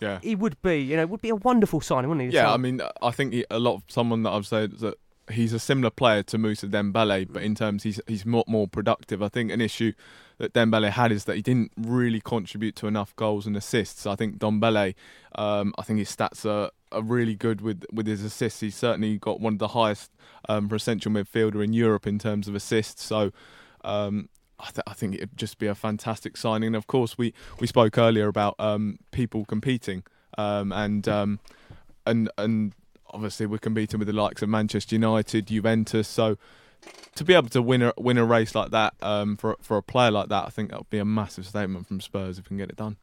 yeah, 0.00 0.18
he 0.22 0.34
would 0.34 0.60
be, 0.62 0.80
you 0.80 0.96
know, 0.96 1.06
would 1.06 1.22
be 1.22 1.28
a 1.28 1.36
wonderful 1.36 1.80
signing, 1.80 2.08
wouldn't 2.08 2.30
he? 2.30 2.34
Yeah, 2.34 2.52
I 2.52 2.56
mean, 2.56 2.80
I 3.02 3.10
think 3.10 3.32
he, 3.32 3.44
a 3.50 3.58
lot 3.58 3.74
of 3.74 3.82
someone 3.88 4.22
that 4.22 4.30
I've 4.30 4.46
said 4.46 4.78
that 4.78 4.98
he's 5.30 5.52
a 5.52 5.58
similar 5.58 5.90
player 5.90 6.22
to 6.24 6.38
Moussa 6.38 6.66
Dembele, 6.66 7.26
but 7.30 7.42
in 7.42 7.54
terms 7.54 7.82
he's 7.82 8.00
he's 8.06 8.26
more 8.26 8.44
more 8.46 8.68
productive. 8.68 9.22
I 9.22 9.28
think 9.28 9.50
an 9.52 9.60
issue 9.60 9.92
that 10.38 10.52
Dembele 10.52 10.90
had 10.90 11.12
is 11.12 11.24
that 11.24 11.36
he 11.36 11.42
didn't 11.42 11.72
really 11.76 12.20
contribute 12.20 12.76
to 12.76 12.86
enough 12.86 13.14
goals 13.16 13.46
and 13.46 13.56
assists. 13.56 14.06
I 14.06 14.16
think 14.16 14.38
Dembele, 14.38 14.94
um, 15.34 15.74
I 15.78 15.82
think 15.82 15.98
his 15.98 16.14
stats 16.14 16.46
are, 16.46 16.70
really 17.02 17.34
good 17.34 17.60
with 17.60 17.84
with 17.92 18.06
his 18.06 18.24
assists. 18.24 18.60
He's 18.60 18.76
certainly 18.76 19.18
got 19.18 19.40
one 19.40 19.54
of 19.54 19.58
the 19.58 19.68
highest 19.68 20.10
um, 20.48 20.68
for 20.68 20.76
a 20.76 20.80
central 20.80 21.14
midfielder 21.14 21.62
in 21.62 21.72
Europe 21.72 22.06
in 22.06 22.18
terms 22.18 22.48
of 22.48 22.54
assists. 22.54 23.02
So. 23.02 23.32
Um, 23.82 24.28
I, 24.62 24.64
th- 24.64 24.84
I, 24.86 24.92
think 24.92 25.14
it'd 25.14 25.38
just 25.38 25.56
be 25.56 25.68
a 25.68 25.74
fantastic 25.74 26.36
signing. 26.36 26.66
And 26.66 26.76
of 26.76 26.86
course, 26.86 27.16
we, 27.16 27.32
we 27.60 27.66
spoke 27.66 27.96
earlier 27.96 28.28
about 28.28 28.56
um, 28.58 28.98
people 29.10 29.46
competing, 29.46 30.02
um, 30.36 30.70
and 30.70 31.08
um, 31.08 31.40
and 32.04 32.30
and 32.36 32.74
obviously 33.06 33.46
we're 33.46 33.56
competing 33.56 33.98
with 33.98 34.06
the 34.06 34.12
likes 34.12 34.42
of 34.42 34.48
Manchester 34.50 34.96
United, 34.96 35.46
Juventus. 35.46 36.08
So 36.08 36.36
to 37.14 37.24
be 37.24 37.34
able 37.34 37.48
to 37.50 37.62
win 37.62 37.82
a 37.82 37.92
win 37.96 38.18
a 38.18 38.24
race 38.24 38.54
like 38.54 38.70
that 38.70 38.94
um, 39.02 39.36
for 39.36 39.56
for 39.60 39.76
a 39.76 39.82
player 39.82 40.10
like 40.10 40.28
that, 40.28 40.46
I 40.46 40.50
think 40.50 40.70
that 40.70 40.78
would 40.78 40.90
be 40.90 40.98
a 40.98 41.04
massive 41.04 41.46
statement 41.46 41.86
from 41.86 42.00
Spurs 42.00 42.38
if 42.38 42.46
we 42.46 42.48
can 42.48 42.56
get 42.58 42.70
it 42.70 42.76
done. 42.76 42.96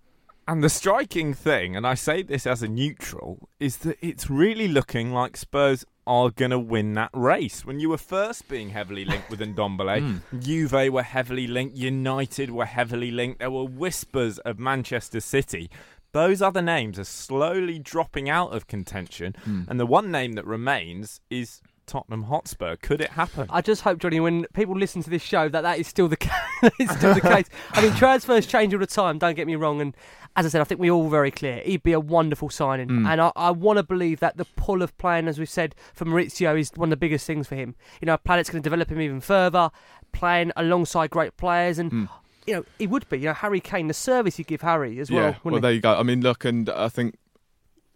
And 0.48 0.64
the 0.64 0.70
striking 0.70 1.34
thing, 1.34 1.76
and 1.76 1.86
I 1.86 1.94
say 1.96 2.24
this 2.24 2.48
as 2.48 2.64
a 2.64 2.70
neutral, 2.70 3.50
is 3.60 3.78
that 3.78 3.98
it's 4.02 4.30
really 4.30 4.70
looking 4.70 5.12
like 5.12 5.36
Spurs 5.36 5.84
are 6.06 6.30
going 6.30 6.52
to 6.52 6.60
win 6.60 6.94
that 6.94 7.10
race. 7.12 7.66
When 7.66 7.82
you 7.82 7.90
were 7.90 7.98
first 7.98 8.48
being 8.48 8.70
heavily 8.70 9.04
linked 9.04 9.30
with 9.30 9.42
Ndombele, 9.42 10.22
mm. 10.32 10.42
Juve 10.42 10.94
were 10.94 11.04
heavily 11.04 11.48
linked, 11.48 11.76
United 11.76 12.50
were 12.50 12.66
heavily 12.66 13.12
linked. 13.12 13.40
There 13.40 13.52
were 13.52 13.66
whispers 13.66 14.40
of 14.40 14.58
Manchester 14.58 15.20
City 15.20 15.70
those 16.14 16.42
other 16.42 16.62
names 16.62 16.98
are 16.98 17.04
slowly 17.04 17.78
dropping 17.78 18.30
out 18.30 18.54
of 18.54 18.66
contention, 18.66 19.36
mm. 19.46 19.68
and 19.68 19.80
the 19.80 19.86
one 19.86 20.10
name 20.10 20.34
that 20.34 20.46
remains 20.46 21.22
is 21.30 21.62
Tottenham 21.88 22.23
Hotspur. 22.23 22.76
Could 22.76 23.02
it 23.02 23.10
happen? 23.12 23.47
I 23.50 23.62
just 23.62 23.82
hope, 23.82 24.00
Johnny, 24.00 24.19
when 24.19 24.45
people 24.54 24.78
listen 24.78 25.02
to 25.04 25.10
this 25.10 25.23
show, 25.23 25.50
that 25.50 25.62
that 25.62 25.80
is 25.80 25.88
still 25.88 26.08
the 26.08 26.17
case. 26.17 26.32
still 26.97 27.15
the 27.15 27.21
case. 27.21 27.47
I 27.71 27.82
mean, 27.82 27.93
transfers 27.95 28.45
change 28.45 28.73
all 28.73 28.80
the 28.80 28.86
time. 28.86 29.17
Don't 29.17 29.36
get 29.36 29.47
me 29.47 29.56
wrong. 29.56 29.82
And 29.82 29.95
as 30.36 30.45
I 30.45 30.50
said, 30.50 30.62
I 30.62 30.65
think 30.65 30.80
we're 30.80 30.91
all 30.91 31.10
very 31.10 31.32
clear. 31.32 31.62
He'd 31.65 31.84
be 31.84 31.93
a 31.93 32.00
wonderful 32.00 32.50
signing, 32.50 32.89
mm. 32.89 33.08
and 33.08 33.19
I, 33.19 33.32
I 33.36 33.52
want 33.52 33.78
to 33.78 33.84
believe 33.84 34.19
that 34.19 34.38
the 34.38 34.45
pull 34.45 34.84
of 34.84 34.95
playing, 34.97 35.28
as 35.28 35.39
we've 35.39 35.50
said, 35.50 35.73
for 35.93 36.06
Mauricio 36.06 36.60
is 36.60 36.71
one 36.76 36.88
of 36.88 36.91
the 36.91 36.97
biggest 36.97 37.26
things 37.26 37.47
for 37.47 37.56
him. 37.56 37.76
You 38.02 38.06
know, 38.06 38.17
Planet's 38.17 38.50
going 38.50 38.62
to 38.62 38.69
develop 38.69 38.91
him 38.91 39.02
even 39.02 39.21
further, 39.21 39.71
playing 40.12 40.52
alongside 40.56 41.10
great 41.10 41.38
players, 41.38 41.80
and. 41.80 41.91
Mm 41.91 42.10
you 42.47 42.54
know, 42.54 42.65
he 42.80 42.88
would 42.88 43.08
be. 43.10 43.19
You 43.19 43.26
know, 43.26 43.34
Harry 43.34 43.60
Kane, 43.60 43.88
the 43.88 43.93
service 43.93 44.39
you 44.39 44.45
give 44.45 44.62
Harry 44.62 45.00
as 45.00 45.12
well. 45.12 45.32
Yeah, 45.32 45.36
well, 45.43 45.56
he? 45.56 45.62
there 45.62 45.71
you 45.73 45.82
go. 45.82 45.93
I 45.93 46.04
mean, 46.04 46.21
look, 46.21 46.45
and 46.45 46.69
I 46.69 46.88
think 46.88 47.15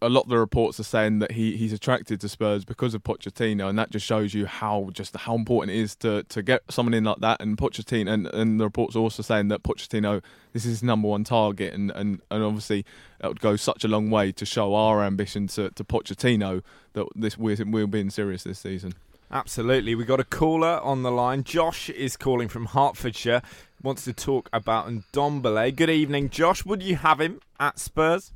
a 0.02 0.10
lot 0.10 0.22
of 0.22 0.30
the 0.30 0.38
reports 0.38 0.80
are 0.80 0.84
saying 0.84 1.20
that 1.20 1.32
he, 1.32 1.56
he's 1.56 1.72
attracted 1.72 2.20
to 2.22 2.30
Spurs 2.30 2.66
because 2.66 2.94
of 2.96 3.04
Pochettino, 3.04 3.70
and 3.70 3.78
that 3.78 3.92
just 3.92 4.06
shows 4.06 4.34
you 4.34 4.48
how 4.48 4.90
just 4.94 5.16
how 5.16 5.36
important 5.36 5.76
it 5.76 5.80
is 5.80 5.96
to, 5.98 6.24
to 6.24 6.42
get 6.42 6.64
someone 6.70 6.94
in 6.94 7.04
like 7.04 7.20
that. 7.20 7.42
And 7.42 7.58
Pochettino, 7.58 8.12
and, 8.12 8.28
and 8.28 8.60
the 8.60 8.64
reports 8.64 8.96
are 8.96 9.00
also 9.00 9.22
saying 9.22 9.50
that 9.50 9.62
Pochettino, 9.62 10.24
this 10.54 10.66
is 10.66 10.72
his 10.72 10.84
number 10.84 11.08
one 11.08 11.24
target, 11.24 11.74
and, 11.74 11.92
and, 11.92 12.22
and 12.32 12.44
obviously 12.44 12.86
it 13.24 13.28
would 13.28 13.40
go 13.40 13.56
such 13.56 13.84
a 13.84 13.88
long 13.88 14.10
way 14.10 14.32
to 14.32 14.46
show 14.46 14.74
our 14.74 15.04
ambition 15.04 15.48
to, 15.48 15.70
to 15.72 15.84
Pochettino 15.84 16.64
that 16.94 17.06
this 17.16 17.38
we're, 17.38 17.58
we're 17.66 17.88
being 17.88 18.10
serious 18.10 18.44
this 18.44 18.60
season. 18.60 18.94
Absolutely. 19.32 19.96
We 19.96 20.04
got 20.04 20.20
a 20.20 20.26
caller 20.26 20.82
on 20.84 21.04
the 21.04 21.12
line. 21.12 21.44
Josh 21.44 21.90
is 21.90 22.18
calling 22.18 22.50
from 22.50 22.66
Hertfordshire. 22.66 23.42
Wants 23.82 24.04
to 24.04 24.14
talk 24.14 24.50
about 24.52 24.90
Ndombele. 24.90 25.74
Good 25.74 25.90
evening, 25.90 26.30
Josh. 26.30 26.66
Would 26.66 26.84
you 26.84 26.98
have 26.98 27.22
him 27.22 27.40
at 27.58 27.80
Spurs? 27.80 28.34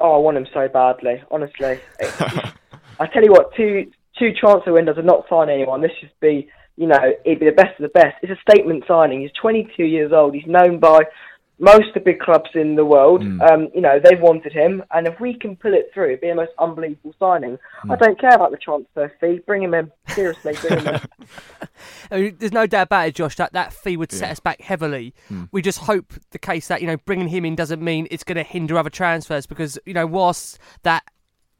Oh, 0.00 0.14
I 0.14 0.18
want 0.18 0.36
him 0.36 0.46
so 0.52 0.66
badly. 0.68 1.22
Honestly, 1.30 1.78
I 2.98 3.06
tell 3.12 3.22
you 3.22 3.30
what, 3.30 3.54
two 3.54 3.90
two 4.18 4.32
transfer 4.32 4.72
windows 4.72 4.98
are 4.98 5.02
not 5.02 5.26
signing 5.28 5.54
anyone. 5.54 5.80
This 5.80 5.92
should 6.00 6.10
be, 6.20 6.48
you 6.76 6.86
know, 6.86 7.14
he'd 7.24 7.40
be 7.40 7.46
the 7.46 7.52
best 7.52 7.78
of 7.78 7.82
the 7.82 8.00
best. 8.00 8.16
It's 8.22 8.32
a 8.32 8.50
statement 8.50 8.84
signing. 8.86 9.20
He's 9.20 9.30
22 9.40 9.84
years 9.84 10.12
old. 10.12 10.34
He's 10.34 10.46
known 10.46 10.78
by 10.78 11.00
most 11.60 11.88
of 11.88 11.94
the 11.94 12.00
big 12.00 12.18
clubs 12.20 12.48
in 12.54 12.74
the 12.74 12.84
world, 12.84 13.22
mm. 13.22 13.50
um, 13.50 13.68
you 13.74 13.82
know, 13.82 14.00
they've 14.02 14.20
wanted 14.20 14.52
him, 14.52 14.82
and 14.92 15.06
if 15.06 15.20
we 15.20 15.34
can 15.34 15.56
pull 15.56 15.74
it 15.74 15.90
through, 15.92 16.06
it'd 16.06 16.22
be 16.22 16.30
a 16.30 16.34
most 16.34 16.52
unbelievable 16.58 17.14
signing. 17.18 17.58
Mm. 17.84 17.92
I 17.92 17.96
don't 17.96 18.18
care 18.18 18.34
about 18.34 18.50
the 18.50 18.56
transfer 18.56 19.12
fee. 19.20 19.40
Bring 19.46 19.62
him 19.62 19.74
in. 19.74 19.92
Seriously, 20.08 20.54
bring 20.62 20.80
him 20.80 20.94
in. 20.94 21.00
I 22.10 22.20
mean, 22.20 22.36
there's 22.38 22.52
no 22.52 22.66
doubt 22.66 22.84
about 22.84 23.08
it, 23.08 23.14
Josh. 23.14 23.36
That 23.36 23.52
that 23.52 23.74
fee 23.74 23.98
would 23.98 24.10
set 24.10 24.26
yeah. 24.26 24.32
us 24.32 24.40
back 24.40 24.62
heavily. 24.62 25.14
Mm. 25.30 25.50
We 25.52 25.60
just 25.60 25.80
hope 25.80 26.14
the 26.30 26.38
case 26.38 26.66
that 26.68 26.80
you 26.80 26.86
know 26.86 26.96
bringing 26.96 27.28
him 27.28 27.44
in 27.44 27.56
doesn't 27.56 27.82
mean 27.82 28.08
it's 28.10 28.24
going 28.24 28.36
to 28.36 28.42
hinder 28.42 28.78
other 28.78 28.90
transfers 28.90 29.46
because 29.46 29.78
you 29.84 29.92
know 29.92 30.06
whilst 30.06 30.58
that 30.82 31.04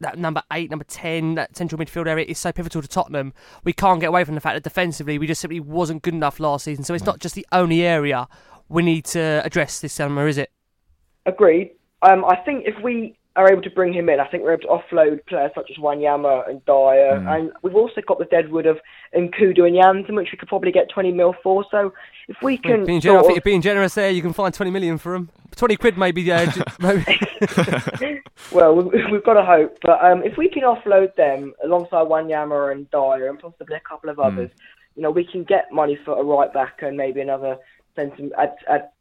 that 0.01 0.19
number 0.19 0.43
eight, 0.51 0.71
number 0.71 0.87
ten, 0.87 1.35
that 1.35 1.55
central 1.59 1.79
midfield 1.79 2.07
area 2.07 2.25
is 2.27 2.39
so 2.39 2.53
pivotal 2.53 2.81
to 2.81 2.89
Tottenham. 2.89 3.35
We 3.65 3.75
can't 3.75 4.01
get 4.01 4.07
away 4.07 4.25
from 4.25 4.35
the 4.35 4.41
fact 4.41 4.57
that 4.57 4.65
defensively 4.65 5.19
we 5.19 5.27
just 5.27 5.43
simply 5.43 5.61
wasn't 5.61 6.01
good 6.01 6.15
enough 6.15 6.41
last 6.41 6.65
season. 6.65 6.85
So 6.85 6.95
it's 6.95 7.05
not 7.05 7.21
just 7.21 7.35
the 7.35 7.47
only 7.53 7.83
area 7.83 8.27
we 8.71 8.83
need 8.83 9.05
to 9.07 9.43
address 9.45 9.81
this 9.81 9.93
summer, 9.93 10.27
is 10.27 10.39
it? 10.39 10.51
Agreed. 11.27 11.73
Um, 12.03 12.25
I 12.25 12.37
think 12.37 12.65
if 12.67 12.83
we 12.83 13.17
are 13.37 13.51
able 13.53 13.63
to 13.63 13.71
bring 13.71 13.93
him 13.93 14.09
in, 14.09 14.19
I 14.21 14.27
think 14.27 14.43
we're 14.43 14.53
able 14.55 14.63
to 14.63 14.69
offload 14.69 15.25
players 15.27 15.51
such 15.55 15.71
as 15.71 15.77
Wanyama 15.77 16.49
and 16.49 16.65
Dyer, 16.65 17.19
Mm. 17.21 17.35
and 17.37 17.53
we've 17.63 17.75
also 17.77 18.01
got 18.07 18.19
the 18.19 18.25
deadwood 18.27 18.67
of 18.67 18.79
N'Koudou 19.15 19.67
and 19.67 19.77
Janssen, 19.77 20.15
which 20.15 20.29
we 20.33 20.39
could 20.39 20.49
probably 20.49 20.73
get 20.73 20.89
20 20.89 21.13
mil 21.13 21.35
for. 21.43 21.65
So 21.71 21.93
if 22.29 22.37
we 22.43 22.57
can 22.57 22.85
Being 22.85 23.01
generous, 23.01 23.27
I 23.29 23.33
of- 23.35 23.45
being 23.45 23.61
generous 23.61 23.95
there. 23.95 24.11
You 24.11 24.23
can 24.23 24.33
find 24.33 24.53
20 24.55 24.71
million 24.71 24.99
for 24.99 25.15
him. 25.15 25.29
20 25.57 25.77
quid 25.77 25.99
maybe. 25.99 26.31
Uh, 26.33 26.51
maybe. 26.81 27.05
well, 28.53 28.75
we- 28.75 29.05
we've 29.13 29.25
got 29.25 29.35
to 29.35 29.45
hope. 29.45 29.79
But 29.83 30.05
um, 30.05 30.23
if 30.25 30.37
we 30.37 30.49
can 30.49 30.63
offload 30.63 31.15
them 31.17 31.53
alongside 31.65 32.07
Wanyama 32.07 32.73
and 32.73 32.91
Dyer 32.91 33.29
and 33.29 33.39
possibly 33.39 33.77
a 33.77 33.81
couple 33.81 34.11
of 34.11 34.17
Hmm. 34.17 34.23
others, 34.23 34.51
you 34.97 35.03
know, 35.03 35.11
we 35.11 35.25
can 35.25 35.45
get 35.45 35.71
money 35.73 35.97
for 36.05 36.19
a 36.19 36.23
right 36.25 36.53
back 36.53 36.83
and 36.83 36.97
maybe 36.97 37.21
another 37.21 37.57
centre 37.97 38.29
at, 38.39 38.57
at 38.69 38.95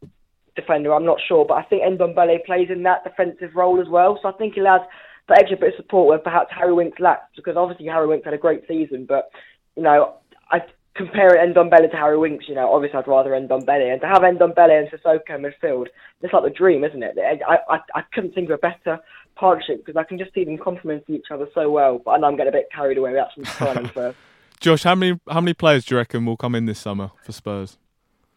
defender. 0.55 0.93
I'm 0.93 1.05
not 1.05 1.19
sure, 1.27 1.45
but 1.45 1.55
I 1.55 1.63
think 1.63 1.83
Ndombele 1.83 2.45
plays 2.45 2.69
in 2.69 2.83
that 2.83 3.03
defensive 3.03 3.55
role 3.55 3.81
as 3.81 3.87
well. 3.87 4.19
So 4.21 4.29
I 4.29 4.33
think 4.33 4.55
he'll 4.55 4.67
add 4.67 4.81
that 5.27 5.39
extra 5.39 5.57
bit 5.57 5.73
of 5.73 5.77
support 5.77 6.07
where 6.07 6.19
perhaps 6.19 6.51
Harry 6.55 6.73
Winks 6.73 6.99
lacks, 6.99 7.35
because 7.35 7.55
obviously 7.55 7.85
Harry 7.87 8.07
Winks 8.07 8.25
had 8.25 8.33
a 8.33 8.37
great 8.37 8.63
season, 8.67 9.05
but 9.05 9.29
you 9.75 9.83
know, 9.83 10.15
I 10.51 10.61
compare 10.95 11.31
Ndombele 11.31 11.91
to 11.91 11.97
Harry 11.97 12.17
Winks. 12.17 12.45
You 12.47 12.55
know, 12.55 12.73
obviously 12.73 12.99
I'd 12.99 13.07
rather 13.07 13.31
Ndombele, 13.31 13.91
and 13.91 14.01
to 14.01 14.07
have 14.07 14.21
Ndombele 14.21 14.79
and 14.79 14.89
Sissoko 14.89 15.35
in 15.35 15.41
midfield, 15.41 15.87
it's 16.21 16.33
like 16.33 16.43
the 16.43 16.49
dream, 16.49 16.83
isn't 16.83 17.03
it? 17.03 17.17
I 17.17 17.57
I, 17.69 17.79
I 17.95 18.01
couldn't 18.13 18.33
think 18.33 18.49
of 18.49 18.55
a 18.55 18.57
better 18.57 18.99
partnership 19.35 19.85
because 19.85 19.97
I 19.97 20.03
can 20.03 20.17
just 20.17 20.33
see 20.33 20.43
them 20.43 20.57
complementing 20.57 21.15
each 21.15 21.31
other 21.31 21.47
so 21.53 21.71
well. 21.71 22.01
But 22.03 22.11
I 22.11 22.17
know 22.17 22.27
I'm 22.27 22.35
getting 22.35 22.53
a 22.53 22.57
bit 22.57 22.67
carried 22.73 22.97
away 22.97 23.11
with 23.11 23.21
actually 23.21 23.45
signing 23.45 23.87
first. 23.87 24.17
Josh, 24.59 24.83
how 24.83 24.95
many 24.95 25.19
how 25.29 25.39
many 25.39 25.53
players 25.53 25.85
do 25.85 25.95
you 25.95 25.99
reckon 25.99 26.25
will 26.25 26.37
come 26.37 26.55
in 26.55 26.65
this 26.65 26.79
summer 26.79 27.11
for 27.23 27.31
Spurs? 27.31 27.77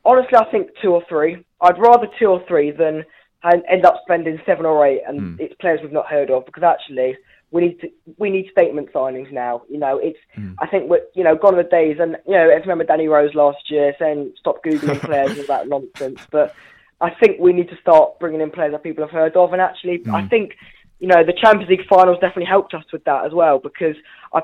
Honestly, 0.05 0.37
I 0.37 0.51
think 0.51 0.71
two 0.81 0.91
or 0.91 1.03
three. 1.09 1.45
I'd 1.61 1.79
rather 1.79 2.09
two 2.19 2.27
or 2.27 2.43
three 2.49 2.71
than 2.73 3.05
end 3.45 3.85
up 3.85 4.01
spending 4.03 4.41
seven 4.47 4.67
or 4.67 4.87
eight, 4.87 5.03
and 5.07 5.21
hmm. 5.21 5.37
it's 5.39 5.55
players 5.55 5.81
we've 5.83 5.93
not 5.93 6.07
heard 6.07 6.31
of. 6.31 6.47
Because 6.47 6.63
actually, 6.63 7.17
we 7.51 7.63
need 7.63 7.81
to 7.81 7.91
we 8.19 8.31
need 8.31 8.51
statement 8.51 8.93
signings 8.93 9.31
now. 9.33 9.63
You 9.69 9.79
know, 9.79 9.99
it's 9.99 10.19
hmm. 10.35 10.53
I 10.59 10.67
think 10.67 10.89
we're 10.89 11.03
you 11.15 11.25
know 11.25 11.37
gone 11.37 11.55
are 11.55 11.63
the 11.63 11.69
days, 11.69 11.99
and 12.01 12.17
you 12.27 12.35
know, 12.35 12.51
I 12.51 12.55
remember 12.55 12.85
Danny 12.85 13.09
Rose 13.09 13.35
last 13.35 13.71
year 13.71 13.95
saying 13.99 14.33
stop 14.39 14.65
googling 14.65 15.01
players 15.05 15.39
and 15.39 15.47
that 15.49 15.69
nonsense. 15.69 16.21
But 16.31 16.55
I 17.01 17.11
think 17.11 17.41
we 17.41 17.53
need 17.53 17.69
to 17.71 17.77
start 17.81 18.19
bringing 18.19 18.41
in 18.41 18.51
players 18.51 18.73
that 18.73 18.83
people 18.83 19.05
have 19.05 19.13
heard 19.13 19.37
of, 19.37 19.53
and 19.53 19.63
actually, 19.63 20.03
I 20.13 20.23
hmm. 20.23 20.29
think 20.29 20.57
you 20.99 21.09
know 21.09 21.23
the 21.25 21.35
Champions 21.35 21.71
League 21.71 21.87
finals 21.89 22.19
definitely 22.21 22.47
helped 22.47 22.75
us 22.75 22.85
with 22.93 23.05
that 23.05 23.27
as 23.27 23.33
well 23.33 23.59
because 23.59 23.97
I. 24.33 24.43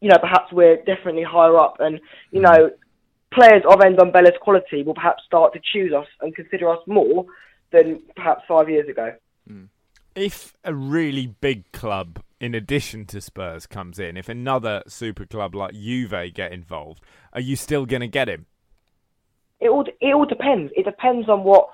You 0.00 0.08
know, 0.08 0.18
perhaps 0.18 0.50
we're 0.50 0.78
definitely 0.78 1.22
higher 1.22 1.56
up, 1.56 1.76
and 1.78 2.00
you 2.32 2.40
know, 2.40 2.72
players 3.32 3.62
of 3.68 3.78
Ndombele's 3.78 4.38
quality 4.40 4.82
will 4.82 4.94
perhaps 4.94 5.22
start 5.26 5.52
to 5.54 5.60
choose 5.72 5.92
us 5.92 6.06
and 6.20 6.34
consider 6.34 6.70
us 6.70 6.78
more 6.86 7.26
than 7.72 8.00
perhaps 8.14 8.42
five 8.46 8.68
years 8.68 8.88
ago. 8.88 9.14
Hmm. 9.48 9.64
If 10.14 10.54
a 10.62 10.74
really 10.74 11.26
big 11.26 11.70
club, 11.72 12.22
in 12.38 12.54
addition 12.54 13.06
to 13.06 13.20
Spurs, 13.20 13.66
comes 13.66 13.98
in, 13.98 14.16
if 14.16 14.28
another 14.28 14.82
super 14.86 15.24
club 15.24 15.54
like 15.54 15.72
Juve 15.72 16.34
get 16.34 16.52
involved, 16.52 17.02
are 17.32 17.40
you 17.40 17.56
still 17.56 17.86
going 17.86 18.00
to 18.00 18.08
get 18.08 18.28
him? 18.28 18.46
It 19.60 19.68
all 19.68 19.84
it 20.00 20.14
all 20.14 20.26
depends. 20.26 20.72
It 20.76 20.84
depends 20.84 21.28
on 21.28 21.44
what 21.44 21.68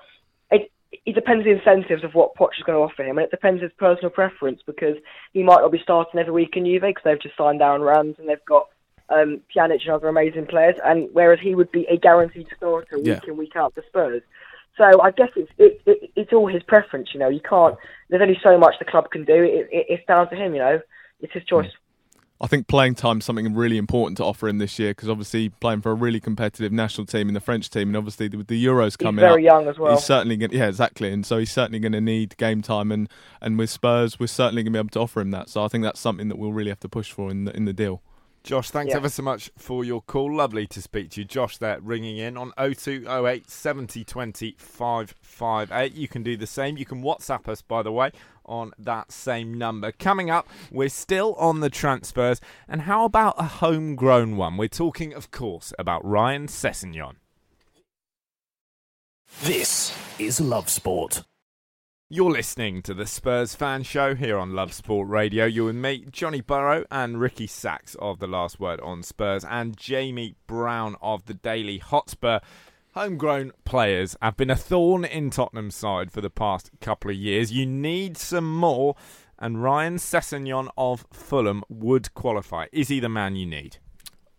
it 0.51 0.71
it 0.92 1.14
depends 1.14 1.47
on 1.47 1.53
the 1.53 1.59
incentives 1.59 2.05
of 2.05 2.14
what 2.14 2.35
Poch 2.37 2.51
is 2.57 2.64
going 2.64 2.77
to 2.77 2.83
offer 2.83 3.03
him, 3.03 3.18
and 3.18 3.25
it 3.25 3.31
depends 3.31 3.62
his 3.62 3.73
personal 3.79 4.11
preference 4.11 4.61
because 4.66 4.97
he 5.33 5.42
might 5.42 5.62
not 5.62 5.73
be 5.73 5.81
starting 5.83 6.21
every 6.21 6.33
week 6.33 6.55
in 6.55 6.64
Juve 6.64 6.83
because 6.83 7.03
they've 7.03 7.21
just 7.21 7.37
signed 7.37 7.61
Darren 7.61 7.85
Rams 7.85 8.16
and 8.18 8.29
they've 8.29 8.44
got 8.47 8.68
um, 9.11 9.40
Pjanic 9.55 9.83
and 9.83 9.90
other 9.90 10.09
amazing 10.09 10.47
players, 10.47 10.77
and 10.85 11.09
whereas 11.12 11.40
he 11.40 11.55
would 11.55 11.73
be 11.73 11.87
a 11.87 11.97
guaranteed 11.97 12.49
starter 12.57 12.99
week 12.99 13.07
Yeah. 13.07 13.21
in 13.27 13.37
week 13.37 13.57
out 13.57 13.75
for 13.75 13.83
Spurs. 13.88 14.23
So 14.77 15.03
I 15.03 15.11
guess 15.11 15.31
it's 15.35 15.51
it, 15.59 15.81
it, 15.87 16.11
it's 16.14 16.33
all 16.33 16.47
his 16.47 16.62
preference. 16.62 17.11
You 17.12 17.21
know, 17.21 17.29
you 17.29 17.40
can't. 17.40 17.77
There's 18.09 18.23
only 18.23 18.38
so 18.42 18.57
much 18.59 18.77
the 18.79 18.85
club 18.85 19.11
can 19.11 19.25
do. 19.25 19.42
It, 19.42 19.68
it, 19.73 19.87
it's 19.88 20.07
down 20.07 20.31
to 20.31 20.37
him. 20.37 20.55
You 20.55 20.61
know, 20.61 20.81
it's 21.21 21.33
his 21.33 21.44
choice. 21.44 21.71
I 22.40 22.47
think 22.47 22.68
playing 22.68 22.94
time 22.94 23.18
is 23.18 23.25
something 23.25 23.53
really 23.53 23.79
important 23.79 24.16
to 24.18 24.25
offer 24.25 24.47
him 24.47 24.59
this 24.59 24.79
year 24.79 24.90
because 24.90 25.09
obviously 25.09 25.49
playing 25.49 25.81
for 25.81 25.90
a 25.90 25.94
really 25.94 26.21
competitive 26.21 26.71
national 26.71 27.05
team 27.05 27.27
in 27.27 27.35
the 27.35 27.40
French 27.40 27.68
team, 27.68 27.88
and 27.88 27.97
obviously 27.97 28.29
with 28.29 28.47
the 28.47 28.64
Euros 28.64 28.97
coming 28.97 29.21
very 29.21 29.49
up, 29.49 29.55
young 29.55 29.68
as 29.68 29.77
well. 29.77 29.97
He's 29.97 30.05
certainly 30.05 30.37
going, 30.37 30.53
yeah, 30.53 30.68
exactly, 30.68 31.11
and 31.11 31.27
so 31.27 31.38
he's 31.38 31.51
certainly 31.51 31.81
going 31.81 31.92
to 31.92 32.01
need 32.01 32.37
game 32.37 32.62
time, 32.62 32.92
and 32.92 33.09
and 33.40 33.59
with 33.59 33.71
Spurs, 33.71 34.21
we're 34.21 34.29
certainly 34.29 34.62
going 34.62 34.73
to 34.73 34.77
be 34.77 34.79
able 34.79 34.90
to 34.90 35.01
offer 35.01 35.21
him 35.21 35.33
that. 35.33 35.49
So 35.49 35.64
I 35.64 35.68
think 35.68 35.83
that's 35.83 35.99
something 35.99 36.29
that 36.29 36.38
we'll 36.38 36.53
really 36.53 36.71
have 36.71 36.81
to 36.81 36.88
push 36.88 37.11
for 37.11 37.29
in 37.29 37.44
the 37.44 37.57
in 37.57 37.64
the 37.64 37.73
deal. 37.73 38.03
Josh, 38.48 38.70
thanks 38.70 38.92
Yeah. 38.92 38.96
ever 38.96 39.11
so 39.11 39.22
much 39.22 39.50
for 39.58 39.84
your 39.84 40.00
call. 40.00 40.34
Lovely 40.34 40.66
to 40.68 40.80
speak 40.80 41.11
to 41.11 41.20
you. 41.20 41.26
Josh 41.26 41.58
there 41.58 41.80
ringing 41.82 42.16
in 42.16 42.38
on 42.38 42.54
0208 42.56 43.50
70 43.50 44.04
20 44.04 44.56
558. 44.58 45.92
You 45.92 46.08
can 46.08 46.22
do 46.22 46.34
the 46.34 46.46
same. 46.46 46.78
You 46.78 46.87
can 46.87 47.02
WhatsApp 47.02 47.46
us, 47.46 47.61
by 47.61 47.82
the 47.82 47.92
way, 47.92 48.11
on 48.46 48.72
that 48.78 49.12
same 49.12 49.52
number. 49.52 49.92
Coming 49.92 50.30
up, 50.30 50.48
we're 50.70 50.88
still 50.88 51.34
on 51.34 51.61
the 51.61 51.68
transfers. 51.68 52.40
And 52.66 52.80
how 52.82 53.04
about 53.04 53.34
a 53.37 53.44
homegrown 53.44 54.38
one? 54.38 54.56
We're 54.56 54.68
talking, 54.68 55.12
of 55.12 55.30
course, 55.30 55.74
about 55.78 56.02
Ryan 56.02 56.46
Sessegnon. 56.46 57.16
This 59.42 59.94
is 60.18 60.40
Love 60.40 60.70
Sport. 60.70 61.22
You're 62.11 62.31
listening 62.31 62.81
to 62.85 62.94
the 62.94 63.05
Spurs 63.05 63.55
Fan 63.55 63.83
Show 63.83 64.14
here 64.14 64.38
on 64.38 64.55
Love 64.55 64.73
Sport 64.73 65.11
Radio. 65.11 65.44
You 65.44 65.68
and 65.68 65.83
me, 65.83 66.07
Johnny 66.11 66.40
Burrow 66.40 66.87
and 66.90 67.21
Ricky 67.21 67.47
Sachs 67.47 67.94
of 67.97 68.18
The 68.18 68.27
Last 68.27 68.59
Word 68.59 68.81
on 68.81 69.03
Spurs, 69.03 69.44
and 69.44 69.77
Jamie 69.77 70.35
Brown 70.47 70.97
of 71.03 71.27
the 71.27 71.35
Daily 71.35 71.77
Hotspur. 71.77 72.40
Homegrown 72.94 73.53
players 73.66 74.16
have 74.23 74.38
been 74.38 74.49
a 74.49 74.57
thorn 74.57 75.05
in 75.05 75.29
Tottenham's 75.29 75.75
side 75.75 76.11
for 76.11 76.23
the 76.23 76.31
past 76.31 76.71
couple 76.81 77.11
of 77.11 77.16
years. 77.18 77.53
You 77.53 77.66
need 77.66 78.16
some 78.16 78.57
more, 78.57 78.97
and 79.38 79.62
Ryan 79.62 79.97
Sessegnon 79.97 80.71
of 80.79 81.05
Fulham 81.12 81.62
would 81.68 82.14
qualify. 82.14 82.68
Is 82.73 82.88
he 82.88 83.01
the 83.01 83.11
man 83.11 83.37
you 83.37 83.44
need? 83.44 83.77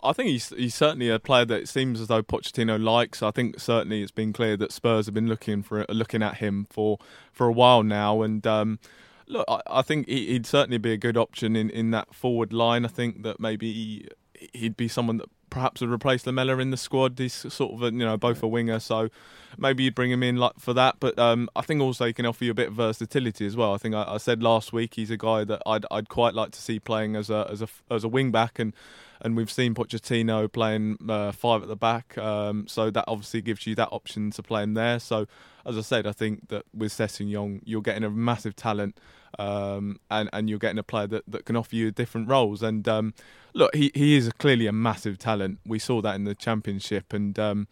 I 0.02 0.14
think 0.14 0.30
he's 0.30 0.50
he's 0.50 0.76
certainly 0.76 1.10
a 1.10 1.20
player 1.20 1.46
that 1.46 1.62
it 1.62 1.70
seems 1.70 2.00
as 2.00 2.08
though 2.08 2.24
Pochettino 2.24 2.82
likes. 2.82 3.22
I 3.22 3.32
think 3.32 3.60
certainly 3.60 4.02
it's 4.02 4.12
been 4.12 4.32
clear 4.32 4.56
that 4.58 4.72
Spurs 4.72 5.06
have 5.08 5.14
been 5.14 5.28
looking 5.28 5.62
for 5.62 5.86
looking 5.90 6.24
at 6.24 6.38
him 6.38 6.68
for 6.70 7.00
for 7.32 7.48
a 7.48 7.52
while 7.52 7.84
now. 7.84 8.22
And 8.22 8.46
um, 8.48 8.80
look, 9.28 9.46
I, 9.48 9.62
I 9.68 9.82
think 9.82 10.08
he, 10.08 10.28
he'd 10.28 10.46
certainly 10.46 10.78
be 10.78 10.94
a 10.94 10.98
good 10.98 11.18
option 11.18 11.56
in, 11.56 11.70
in 11.70 11.92
that 11.92 12.14
forward 12.14 12.54
line. 12.54 12.86
I 12.86 12.90
think 12.90 13.24
that 13.24 13.40
maybe 13.40 13.74
he, 13.74 14.08
he'd 14.54 14.78
be 14.78 14.88
someone 14.88 15.18
that 15.18 15.30
perhaps 15.50 15.82
would 15.82 15.90
replace 15.90 16.26
Lamela 16.26 16.58
in 16.60 16.72
the 16.72 16.78
squad. 16.78 17.18
He's 17.18 17.34
sort 17.34 17.74
of 17.74 17.84
a, 17.84 17.86
you 17.88 18.00
know 18.00 18.18
both 18.18 18.44
a 18.44 18.48
winger, 18.48 18.80
so 18.80 19.10
maybe 19.58 19.84
you'd 19.84 19.96
bring 19.96 20.12
him 20.12 20.24
in 20.24 20.38
like 20.38 20.60
for 20.60 20.74
that. 20.74 20.98
But 21.00 21.18
um, 21.18 21.50
I 21.56 21.62
think 21.62 21.82
also 21.82 22.06
he 22.06 22.14
can 22.14 22.26
offer 22.26 22.46
you 22.46 22.52
a 22.52 22.56
bit 22.56 22.70
of 22.70 22.74
versatility 22.74 23.46
as 23.46 23.56
well. 23.56 23.74
I 23.74 23.78
think 23.78 23.96
I, 23.96 24.04
I 24.08 24.18
said 24.18 24.42
last 24.44 24.74
week 24.74 24.96
he's 24.96 25.12
a 25.12 25.18
guy 25.18 25.44
that 25.44 25.62
I'd 25.66 25.86
I'd 25.92 26.10
quite 26.10 26.34
like 26.34 26.52
to 26.52 26.62
see 26.62 26.80
playing 26.80 27.16
as 27.16 27.30
a 27.30 27.48
as 27.52 27.62
a 27.62 27.68
as 27.90 28.04
a 28.04 28.10
wing 28.10 28.32
back 28.32 28.60
and. 28.60 28.74
And 29.22 29.36
we've 29.36 29.52
seen 29.52 29.76
Pochettino 29.76 30.50
playing 30.50 30.98
uh, 31.10 31.34
five 31.34 31.62
at 31.62 31.68
the 31.68 31.76
back, 31.76 32.18
um, 32.18 32.70
so 32.70 32.90
that 32.90 33.04
obviously 33.06 33.42
gives 33.42 33.68
you 33.68 33.76
that 33.76 33.90
option 33.92 34.32
to 34.32 34.42
play 34.42 34.64
him 34.64 34.76
there. 34.76 34.98
So, 34.98 35.28
as 35.70 35.78
I 35.78 35.82
said, 35.82 36.08
I 36.08 36.12
think 36.12 36.50
that 36.50 36.66
with 36.74 36.92
Sessegnon, 36.92 37.62
you're 37.64 37.82
getting 37.82 38.04
a 38.04 38.10
massive 38.10 38.56
talent, 38.56 39.00
um, 39.38 40.00
and 40.10 40.30
and 40.34 40.50
you're 40.50 40.60
getting 40.60 40.80
a 40.80 40.84
player 40.84 41.08
that, 41.08 41.24
that 41.28 41.46
can 41.46 41.56
offer 41.56 41.76
you 41.76 41.92
different 41.92 42.28
roles. 42.28 42.64
And 42.64 42.88
um, 42.88 43.14
look, 43.54 43.74
he 43.76 43.92
he 43.94 44.18
is 44.18 44.32
clearly 44.40 44.68
a 44.68 44.72
massive 44.74 45.18
talent. 45.18 45.60
We 45.66 45.80
saw 45.80 46.02
that 46.02 46.16
in 46.16 46.24
the 46.24 46.36
championship, 46.36 47.14
and 47.14 47.38
um, 47.38 47.68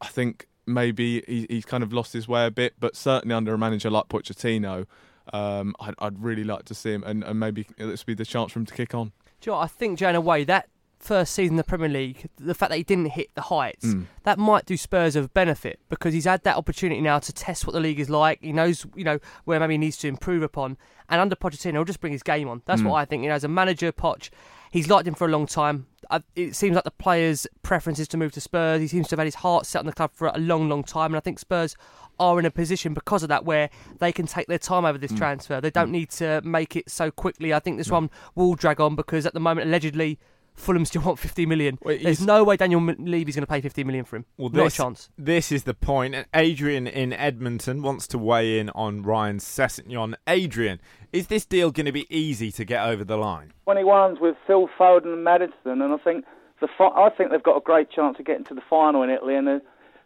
I 0.00 0.08
think 0.08 0.46
maybe 0.66 1.22
he, 1.26 1.46
he's 1.48 1.64
kind 1.64 1.82
of 1.82 1.92
lost 1.92 2.12
his 2.12 2.26
way 2.26 2.44
a 2.44 2.50
bit. 2.50 2.74
But 2.78 2.96
certainly 2.96 3.34
under 3.34 3.54
a 3.54 3.58
manager 3.58 3.88
like 3.88 4.08
Pochettino, 4.08 4.86
um, 5.32 5.74
I'd, 5.80 5.94
I'd 6.00 6.22
really 6.22 6.44
like 6.44 6.64
to 6.66 6.74
see 6.74 6.92
him, 6.92 7.04
and, 7.04 7.22
and 7.22 7.38
maybe 7.38 7.66
this 7.78 8.00
would 8.00 8.06
be 8.06 8.14
the 8.14 8.26
chance 8.26 8.52
for 8.52 8.58
him 8.58 8.66
to 8.66 8.74
kick 8.74 8.94
on. 8.94 9.12
Do 9.40 9.50
you 9.50 9.52
know 9.52 9.60
I 9.60 9.68
think, 9.68 10.00
Jay, 10.00 10.08
in 10.08 10.16
a 10.16 10.20
way, 10.20 10.42
that 10.44 10.68
first 10.98 11.32
season 11.34 11.54
in 11.54 11.56
the 11.56 11.64
Premier 11.64 11.88
League, 11.88 12.28
the 12.38 12.54
fact 12.54 12.70
that 12.70 12.76
he 12.76 12.82
didn't 12.82 13.06
hit 13.10 13.34
the 13.34 13.42
heights, 13.42 13.86
Mm. 13.86 14.06
that 14.24 14.38
might 14.38 14.66
do 14.66 14.76
Spurs 14.76 15.14
a 15.16 15.22
benefit 15.28 15.78
because 15.88 16.12
he's 16.12 16.24
had 16.24 16.42
that 16.44 16.56
opportunity 16.56 17.00
now 17.00 17.18
to 17.20 17.32
test 17.32 17.66
what 17.66 17.72
the 17.72 17.80
league 17.80 18.00
is 18.00 18.10
like. 18.10 18.40
He 18.42 18.52
knows, 18.52 18.84
you 18.96 19.04
know, 19.04 19.18
where 19.44 19.60
maybe 19.60 19.74
he 19.74 19.78
needs 19.78 19.96
to 19.98 20.08
improve 20.08 20.42
upon. 20.42 20.76
And 21.08 21.20
under 21.20 21.36
Pochettino, 21.36 21.72
he'll 21.72 21.84
just 21.84 22.00
bring 22.00 22.12
his 22.12 22.22
game 22.22 22.48
on. 22.48 22.62
That's 22.66 22.82
Mm. 22.82 22.90
what 22.90 22.96
I 22.96 23.04
think. 23.04 23.22
You 23.22 23.28
know, 23.30 23.34
as 23.36 23.44
a 23.44 23.48
manager, 23.48 23.92
Poch, 23.92 24.28
he's 24.70 24.88
liked 24.88 25.06
him 25.08 25.14
for 25.14 25.26
a 25.26 25.30
long 25.30 25.46
time. 25.46 25.86
It 26.34 26.56
seems 26.56 26.74
like 26.74 26.84
the 26.84 26.90
players' 26.90 27.46
preference 27.62 27.98
is 27.98 28.08
to 28.08 28.16
move 28.16 28.32
to 28.32 28.40
Spurs. 28.40 28.80
He 28.80 28.88
seems 28.88 29.08
to 29.08 29.12
have 29.12 29.18
had 29.20 29.26
his 29.26 29.36
heart 29.36 29.66
set 29.66 29.78
on 29.80 29.86
the 29.86 29.92
club 29.92 30.10
for 30.14 30.28
a 30.28 30.38
long, 30.38 30.68
long 30.68 30.82
time. 30.82 31.12
And 31.12 31.16
I 31.16 31.20
think 31.20 31.38
Spurs 31.38 31.76
are 32.18 32.38
in 32.38 32.44
a 32.46 32.50
position 32.50 32.94
because 32.94 33.22
of 33.22 33.28
that 33.28 33.44
where 33.44 33.70
they 34.00 34.10
can 34.10 34.26
take 34.26 34.48
their 34.48 34.58
time 34.58 34.84
over 34.84 34.98
this 34.98 35.12
Mm. 35.12 35.18
transfer. 35.18 35.60
They 35.60 35.70
don't 35.70 35.90
need 35.92 36.10
to 36.12 36.40
make 36.42 36.74
it 36.76 36.90
so 36.90 37.10
quickly. 37.10 37.54
I 37.54 37.60
think 37.60 37.76
this 37.78 37.90
one 37.90 38.10
will 38.34 38.54
drag 38.54 38.80
on 38.80 38.96
because 38.96 39.24
at 39.26 39.34
the 39.34 39.40
moment, 39.40 39.68
allegedly, 39.68 40.18
Fulham 40.58 40.84
still 40.84 41.02
want 41.02 41.18
50 41.18 41.46
million. 41.46 41.78
There's 41.84 42.24
no 42.24 42.44
way 42.44 42.56
Daniel 42.56 42.80
M- 42.80 42.96
Levy's 42.98 43.36
going 43.36 43.46
to 43.46 43.50
pay 43.50 43.60
50 43.60 43.84
million 43.84 44.04
for 44.04 44.16
him. 44.16 44.26
Well, 44.36 44.50
Not 44.50 44.64
this, 44.64 44.74
a 44.74 44.82
chance. 44.82 45.08
This 45.16 45.52
is 45.52 45.64
the 45.64 45.74
point. 45.74 46.14
And 46.14 46.26
Adrian 46.34 46.86
in 46.86 47.12
Edmonton 47.12 47.82
wants 47.82 48.06
to 48.08 48.18
weigh 48.18 48.58
in 48.58 48.70
on 48.70 49.02
Ryan 49.02 49.38
Sessegnon. 49.38 50.14
Adrian, 50.26 50.80
is 51.12 51.28
this 51.28 51.46
deal 51.46 51.70
going 51.70 51.86
to 51.86 51.92
be 51.92 52.06
easy 52.14 52.50
to 52.52 52.64
get 52.64 52.84
over 52.86 53.04
the 53.04 53.16
line? 53.16 53.52
21s 53.66 54.20
with 54.20 54.36
Phil 54.46 54.68
Foden 54.78 55.14
and 55.14 55.24
Maddison, 55.24 55.80
and 55.82 55.92
I 55.92 55.96
think 55.98 56.24
the 56.60 56.68
fi- 56.76 56.88
I 56.88 57.10
think 57.10 57.30
they've 57.30 57.42
got 57.42 57.56
a 57.56 57.60
great 57.60 57.90
chance 57.90 58.18
of 58.18 58.24
getting 58.24 58.44
to 58.44 58.54
the 58.54 58.62
final 58.68 59.02
in 59.02 59.10
Italy, 59.10 59.36
and 59.36 59.46
the 59.46 59.62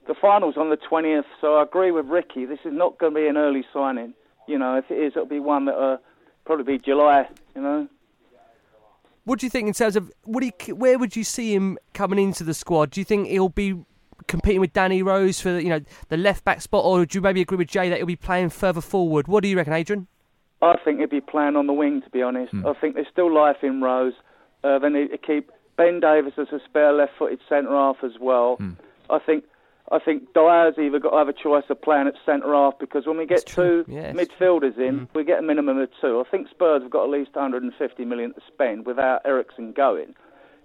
the 0.06 0.14
final's 0.20 0.56
on 0.56 0.68
the 0.68 0.76
20th. 0.76 1.24
So 1.40 1.56
I 1.56 1.62
agree 1.62 1.92
with 1.92 2.06
Ricky. 2.06 2.44
This 2.44 2.58
is 2.64 2.72
not 2.72 2.98
going 2.98 3.14
to 3.14 3.20
be 3.20 3.26
an 3.28 3.36
early 3.36 3.64
signing. 3.72 4.14
You 4.48 4.58
know, 4.58 4.76
if 4.76 4.90
it 4.90 4.98
is, 4.98 5.12
it'll 5.14 5.26
be 5.26 5.38
one 5.40 5.66
that 5.66 5.76
uh, 5.76 5.96
probably 6.44 6.76
be 6.76 6.78
July. 6.84 7.28
You 7.54 7.62
know. 7.62 7.88
What 9.24 9.38
do 9.38 9.46
you 9.46 9.50
think 9.50 9.68
in 9.68 9.74
terms 9.74 9.96
of 9.96 10.10
would 10.26 10.42
he? 10.42 10.72
Where 10.72 10.98
would 10.98 11.14
you 11.14 11.24
see 11.24 11.54
him 11.54 11.78
coming 11.94 12.18
into 12.18 12.44
the 12.44 12.54
squad? 12.54 12.90
Do 12.90 13.00
you 13.00 13.04
think 13.04 13.28
he'll 13.28 13.48
be 13.48 13.84
competing 14.26 14.60
with 14.60 14.72
Danny 14.72 15.02
Rose 15.02 15.40
for 15.40 15.58
you 15.58 15.68
know 15.68 15.80
the 16.08 16.16
left 16.16 16.44
back 16.44 16.60
spot, 16.60 16.84
or 16.84 17.06
do 17.06 17.18
you 17.18 17.22
maybe 17.22 17.40
agree 17.40 17.58
with 17.58 17.68
Jay 17.68 17.88
that 17.88 17.98
he'll 17.98 18.06
be 18.06 18.16
playing 18.16 18.50
further 18.50 18.80
forward? 18.80 19.28
What 19.28 19.42
do 19.42 19.48
you 19.48 19.56
reckon, 19.56 19.72
Adrian? 19.72 20.06
I 20.60 20.76
think 20.84 21.00
he'd 21.00 21.10
be 21.10 21.20
playing 21.20 21.56
on 21.56 21.66
the 21.66 21.72
wing, 21.72 22.02
to 22.02 22.10
be 22.10 22.22
honest. 22.22 22.54
I 22.64 22.72
think 22.74 22.94
there's 22.94 23.08
still 23.10 23.32
life 23.32 23.56
in 23.62 23.80
Rose. 23.80 24.14
Uh, 24.62 24.78
they 24.78 24.88
need 24.88 25.08
to 25.08 25.18
keep 25.18 25.50
Ben 25.76 25.98
Davies 25.98 26.34
as 26.38 26.48
a 26.52 26.60
spare 26.64 26.92
left-footed 26.92 27.40
centre 27.48 27.70
half 27.70 27.96
as 28.04 28.12
well. 28.20 28.58
I 29.10 29.18
think 29.18 29.44
I 29.92 29.98
think 29.98 30.32
Dier's 30.32 30.78
either 30.78 30.98
got 30.98 31.10
to 31.10 31.18
have 31.18 31.28
a 31.28 31.34
choice 31.34 31.64
of 31.68 31.80
playing 31.82 32.06
at 32.08 32.14
centre 32.24 32.54
half 32.54 32.78
because 32.78 33.06
when 33.06 33.18
we 33.18 33.26
get 33.26 33.44
two 33.44 33.84
midfielders 34.14 34.78
in, 34.78 35.06
we 35.14 35.22
get 35.22 35.38
a 35.38 35.42
minimum 35.42 35.78
of 35.78 35.90
two. 36.00 36.18
I 36.26 36.30
think 36.30 36.48
Spurs 36.48 36.80
have 36.80 36.90
got 36.90 37.04
at 37.04 37.10
least 37.10 37.34
150 37.34 38.04
million 38.06 38.32
to 38.32 38.40
spend 38.46 38.86
without 38.86 39.20
Eriksen 39.26 39.72
going. 39.72 40.14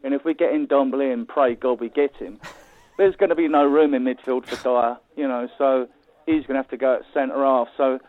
And 0.01 0.13
if 0.13 0.23
we 0.23 0.33
get 0.33 0.53
in 0.53 0.65
Ndombele 0.67 1.11
and 1.11 1.27
pray 1.27 1.55
God 1.55 1.81
we 1.81 1.89
get 1.89 2.15
him, 2.15 2.39
there's 2.97 3.17
going 3.17 3.29
to 3.29 3.35
be 3.35 3.49
no 3.49 3.65
room 3.65 3.93
in 3.93 4.05
midfield 4.05 4.45
for 4.45 4.55
Dyer, 4.63 4.97
you 5.17 5.27
know, 5.27 5.49
so 5.57 5.89
he's 6.25 6.45
going 6.45 6.55
to 6.55 6.61
have 6.61 6.69
to 6.69 6.77
go 6.77 6.95
at 6.95 7.01
centre 7.13 7.43
half. 7.43 7.67
So 7.75 7.99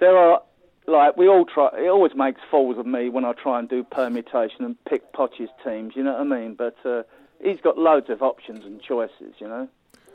there 0.00 0.18
are, 0.18 0.42
like, 0.86 1.16
we 1.16 1.28
all 1.28 1.46
try, 1.46 1.70
it 1.78 1.88
always 1.88 2.14
makes 2.14 2.42
fools 2.50 2.76
of 2.76 2.84
me 2.84 3.08
when 3.08 3.24
I 3.24 3.32
try 3.32 3.58
and 3.58 3.70
do 3.70 3.84
permutation 3.84 4.66
and 4.66 4.76
pick 4.84 5.14
Poch's 5.14 5.48
teams, 5.64 5.96
you 5.96 6.02
know 6.02 6.12
what 6.12 6.20
I 6.20 6.24
mean? 6.24 6.54
But 6.54 6.76
uh, 6.84 7.04
he's 7.42 7.60
got 7.62 7.78
loads 7.78 8.10
of 8.10 8.20
options 8.20 8.66
and 8.66 8.82
choices, 8.82 9.34
you 9.38 9.48
know. 9.48 9.66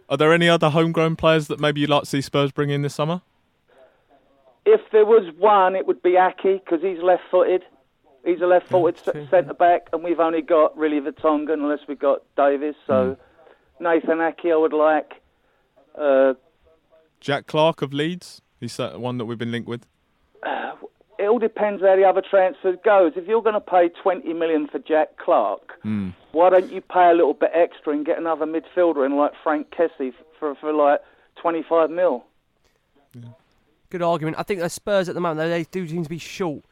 Are 0.10 0.18
there 0.18 0.34
any 0.34 0.50
other 0.50 0.70
homegrown 0.70 1.16
players 1.16 1.48
that 1.48 1.60
maybe 1.60 1.82
you'd 1.82 1.90
like 1.90 2.04
to 2.04 2.10
see 2.10 2.22
Spurs 2.22 2.52
bring 2.52 2.70
in 2.70 2.82
this 2.82 2.94
summer? 2.96 3.22
If 4.66 4.82
there 4.92 5.06
was 5.06 5.34
one, 5.38 5.76
it 5.76 5.88
would 5.88 6.02
be 6.02 6.12
Aké 6.12 6.64
because 6.64 6.82
he's 6.82 7.00
left-footed. 7.02 7.64
He's 8.26 8.42
a 8.42 8.46
left-footed 8.46 8.98
c 9.04 9.28
centre 9.30 9.54
back, 9.54 9.88
and 9.92 10.04
we've 10.04 10.20
only 10.20 10.42
got 10.42 10.78
really 10.78 11.00
Vertonghen 11.02 11.54
unless 11.54 11.80
we've 11.88 12.00
got 12.00 12.24
Davies. 12.38 12.76
So 12.88 13.18
Nathan 13.80 14.20
Aké, 14.20 14.54
I 14.54 14.58
would 14.58 14.74
like. 14.74 15.22
Uh, 15.98 16.34
Jack 17.20 17.48
Clarke 17.48 17.82
of 17.82 17.94
Leeds. 17.94 18.42
He's 18.60 18.80
uh, 18.80 18.94
one 18.94 19.18
that 19.18 19.26
we've 19.26 19.38
been 19.38 19.52
linked 19.52 19.68
with. 19.68 19.86
It 21.24 21.28
all 21.28 21.40
depends 21.40 21.82
how 21.82 21.96
the 21.96 22.04
other 22.04 22.22
transfer 22.22 22.74
goes. 22.84 23.14
If 23.16 23.28
you're 23.28 23.42
going 23.42 23.54
to 23.54 23.62
pay 23.62 23.88
20 24.02 24.34
million 24.34 24.68
for 24.68 24.80
Jack 24.80 25.18
Clarke, 25.18 25.72
Hmm. 25.84 26.10
why 26.34 26.50
don't 26.50 26.70
you 26.72 26.82
pay 26.82 27.10
a 27.10 27.14
little 27.14 27.34
bit 27.34 27.52
extra 27.54 27.94
and 27.94 28.06
get 28.06 28.18
another 28.18 28.46
midfielder 28.46 29.06
in 29.06 29.16
like 29.16 29.32
Franck 29.42 29.70
Kessié 29.72 30.14
for 30.40 30.54
for 30.56 30.74
like 30.74 31.00
25 31.42 31.90
mil? 31.90 32.26
Good 33.90 34.02
argument. 34.02 34.38
I 34.40 34.44
think 34.44 34.60
the 34.60 34.70
Spurs 34.70 35.08
at 35.08 35.16
the 35.16 35.22
moment 35.22 35.38
though, 35.40 35.50
they 35.50 35.64
do 35.64 35.88
seem 35.88 36.04
to 36.04 36.10
be 36.10 36.18
short 36.18 36.64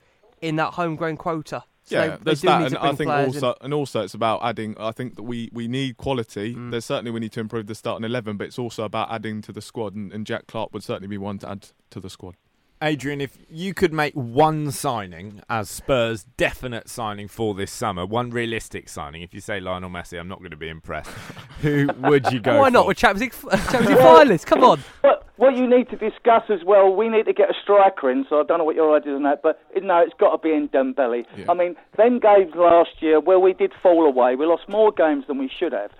in 0.41 0.55
that 0.57 0.73
homegrown 0.73 1.17
quota. 1.17 1.63
So 1.83 1.95
yeah, 1.95 2.01
they, 2.01 2.09
they 2.09 2.19
there's 2.23 2.41
do 2.41 2.47
that, 2.47 2.65
and 2.67 2.77
I 2.77 2.93
think 2.93 3.07
players 3.09 3.35
in. 3.37 3.43
also, 3.43 3.55
and 3.61 3.73
also 3.73 4.01
it's 4.03 4.13
about 4.13 4.41
adding. 4.43 4.75
I 4.79 4.91
think 4.91 5.15
that 5.15 5.23
we, 5.23 5.49
we 5.53 5.67
need 5.67 5.97
quality. 5.97 6.55
Mm. 6.55 6.71
There's 6.71 6.85
certainly 6.85 7.11
we 7.11 7.19
need 7.19 7.31
to 7.33 7.39
improve 7.39 7.67
the 7.67 7.75
starting 7.75 8.03
eleven, 8.05 8.37
but 8.37 8.47
it's 8.47 8.59
also 8.59 8.83
about 8.83 9.11
adding 9.11 9.41
to 9.43 9.51
the 9.51 9.61
squad, 9.61 9.95
and, 9.95 10.11
and 10.11 10.25
Jack 10.25 10.47
Clarke 10.47 10.73
would 10.73 10.83
certainly 10.83 11.07
be 11.07 11.17
one 11.17 11.37
to 11.39 11.49
add 11.49 11.69
to 11.91 11.99
the 11.99 12.09
squad. 12.09 12.35
Adrian, 12.83 13.21
if 13.21 13.37
you 13.47 13.75
could 13.75 13.93
make 13.93 14.13
one 14.15 14.71
signing 14.71 15.41
as 15.49 15.69
Spurs' 15.69 16.23
definite 16.35 16.89
signing 16.89 17.27
for 17.27 17.53
this 17.53 17.71
summer, 17.71 18.07
one 18.07 18.31
realistic 18.31 18.89
signing, 18.89 19.21
if 19.21 19.35
you 19.35 19.39
say 19.39 19.59
Lionel 19.59 19.91
Messi, 19.91 20.19
I'm 20.19 20.27
not 20.27 20.39
going 20.39 20.51
to 20.51 20.57
be 20.57 20.69
impressed. 20.69 21.09
Who 21.61 21.87
would 21.99 22.31
you 22.31 22.39
go 22.39 22.59
Why 22.59 22.69
not 22.69 22.83
for? 22.83 22.87
with 22.87 22.97
Champions 22.97 23.43
League, 23.43 23.51
Champions 23.69 23.87
League 23.89 23.97
finalists? 23.97 24.45
Come 24.45 24.63
on. 24.63 24.79
What 25.01 25.27
what 25.37 25.55
you 25.55 25.67
need 25.67 25.89
to 25.89 25.95
discuss 25.95 26.43
as 26.49 26.63
well, 26.63 26.95
we 26.95 27.09
need 27.09 27.25
to 27.25 27.33
get 27.33 27.49
a 27.49 27.53
striker 27.63 28.11
in. 28.11 28.25
So 28.29 28.39
I 28.39 28.43
don't 28.43 28.59
know 28.59 28.63
what 28.63 28.75
your 28.75 28.95
idea 28.95 29.13
is 29.13 29.17
on 29.17 29.23
that, 29.23 29.41
but 29.41 29.59
no, 29.81 29.97
it's 29.99 30.13
got 30.19 30.31
to 30.31 30.37
be 30.37 30.53
in 30.53 30.69
Ndombele. 30.69 31.25
I 31.49 31.53
mean, 31.55 31.75
them 31.97 32.19
games 32.19 32.53
last 32.55 32.91
year 32.99 33.19
where 33.19 33.39
we 33.39 33.53
did 33.53 33.73
fall 33.81 34.05
away, 34.05 34.35
we 34.35 34.45
lost 34.45 34.69
more 34.69 34.91
games 34.91 35.25
than 35.27 35.39
we 35.39 35.49
should 35.49 35.73
have, 35.73 35.91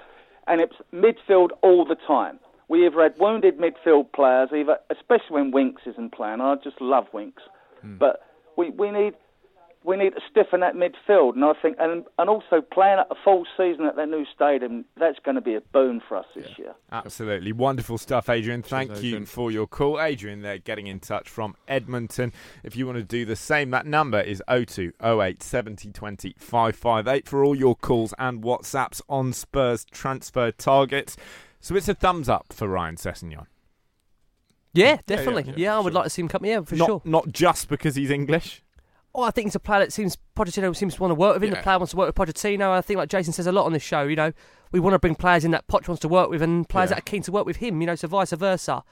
and 0.47 0.61
it's 0.61 0.75
midfield 0.93 1.49
all 1.63 1.85
the 1.85 1.95
time. 2.07 2.39
We 2.71 2.85
either 2.85 3.03
had 3.03 3.15
wounded 3.19 3.59
midfield 3.59 4.13
players, 4.13 4.47
either 4.55 4.77
especially 4.89 5.41
when 5.41 5.51
Winks 5.51 5.81
isn't 5.85 6.13
playing. 6.13 6.39
I 6.39 6.55
just 6.63 6.79
love 6.79 7.03
Winks, 7.11 7.43
hmm. 7.81 7.97
but 7.97 8.21
we 8.55 8.69
we 8.69 8.91
need 8.91 9.13
we 9.83 9.97
need 9.97 10.11
to 10.11 10.21
stiffen 10.29 10.61
that 10.61 10.75
midfield, 10.75 11.33
and 11.33 11.43
I 11.43 11.51
think, 11.61 11.75
and 11.81 12.05
and 12.17 12.29
also 12.29 12.61
playing 12.61 12.99
a 12.99 13.15
full 13.25 13.43
season 13.57 13.85
at 13.87 13.97
that 13.97 14.07
new 14.07 14.25
stadium, 14.33 14.85
that's 14.97 15.19
going 15.19 15.35
to 15.35 15.41
be 15.41 15.55
a 15.55 15.59
boon 15.59 16.01
for 16.07 16.15
us 16.15 16.25
this 16.33 16.47
year. 16.57 16.73
Absolutely 16.93 17.51
wonderful 17.51 17.97
stuff, 17.97 18.29
Adrian. 18.29 18.63
Thank 18.63 18.91
you 19.01 19.09
Adrian. 19.09 19.25
for 19.25 19.51
your 19.51 19.67
call, 19.67 19.99
Adrian. 19.99 20.41
They're 20.41 20.57
getting 20.57 20.87
in 20.87 21.01
touch 21.01 21.27
from 21.27 21.57
Edmonton. 21.67 22.31
If 22.63 22.77
you 22.77 22.85
want 22.85 22.99
to 22.99 23.03
do 23.03 23.25
the 23.25 23.35
same, 23.35 23.71
that 23.71 23.85
number 23.85 24.21
is 24.21 24.41
02 24.47 24.93
08 25.03 25.43
70 25.43 25.91
20 25.91 26.35
558 26.37 27.27
for 27.27 27.43
all 27.43 27.53
your 27.53 27.75
calls 27.75 28.13
and 28.17 28.41
WhatsApps 28.41 29.01
on 29.09 29.33
Spurs 29.33 29.83
transfer 29.91 30.51
targets. 30.51 31.17
So 31.61 31.75
it's 31.75 31.87
a 31.87 31.93
thumbs 31.93 32.27
up 32.27 32.51
for 32.51 32.67
Ryan 32.67 32.95
Sessegnon. 32.95 33.45
Yeah, 34.73 34.97
definitely. 35.05 35.53
Yeah, 35.55 35.75
I 35.75 35.79
would 35.79 35.93
like 35.93 36.05
to 36.05 36.09
see 36.09 36.21
him 36.21 36.27
come. 36.27 36.45
Yeah, 36.45 36.61
for 36.61 36.75
not, 36.75 36.85
sure. 36.85 37.01
Not 37.05 37.31
just 37.31 37.69
because 37.69 37.95
he's 37.95 38.09
English. 38.09 38.63
Oh, 39.13 39.23
I 39.23 39.31
think 39.31 39.47
he's 39.47 39.55
a 39.55 39.59
player 39.59 39.81
that 39.81 39.91
seems 39.91 40.17
Pochettino 40.37 40.73
seems 40.75 40.95
to 40.95 41.01
want 41.01 41.11
to 41.11 41.15
work 41.15 41.35
with 41.35 41.43
him. 41.43 41.49
Yeah. 41.49 41.57
The 41.57 41.63
player 41.63 41.77
wants 41.77 41.91
to 41.91 41.97
work 41.97 42.07
with 42.07 42.15
Pochettino. 42.15 42.71
I 42.71 42.81
think, 42.81 42.97
like 42.97 43.09
Jason 43.09 43.33
says 43.33 43.45
a 43.45 43.51
lot 43.51 43.65
on 43.65 43.73
this 43.73 43.83
show, 43.83 44.03
you 44.03 44.15
know, 44.15 44.31
we 44.71 44.79
want 44.79 44.93
to 44.93 44.99
bring 44.99 45.15
players 45.15 45.43
in 45.43 45.51
that 45.51 45.67
Poch 45.67 45.87
wants 45.87 45.99
to 46.01 46.07
work 46.07 46.29
with, 46.29 46.41
and 46.41 46.67
players 46.67 46.89
Yeah. 46.89 46.95
that 46.95 46.99
are 46.99 47.05
keen 47.05 47.21
to 47.23 47.31
work 47.31 47.45
with 47.45 47.57
him. 47.57 47.81
You 47.81 47.87
know, 47.87 47.95
so 47.95 48.07
vice 48.07 48.31
versa. 48.31 48.83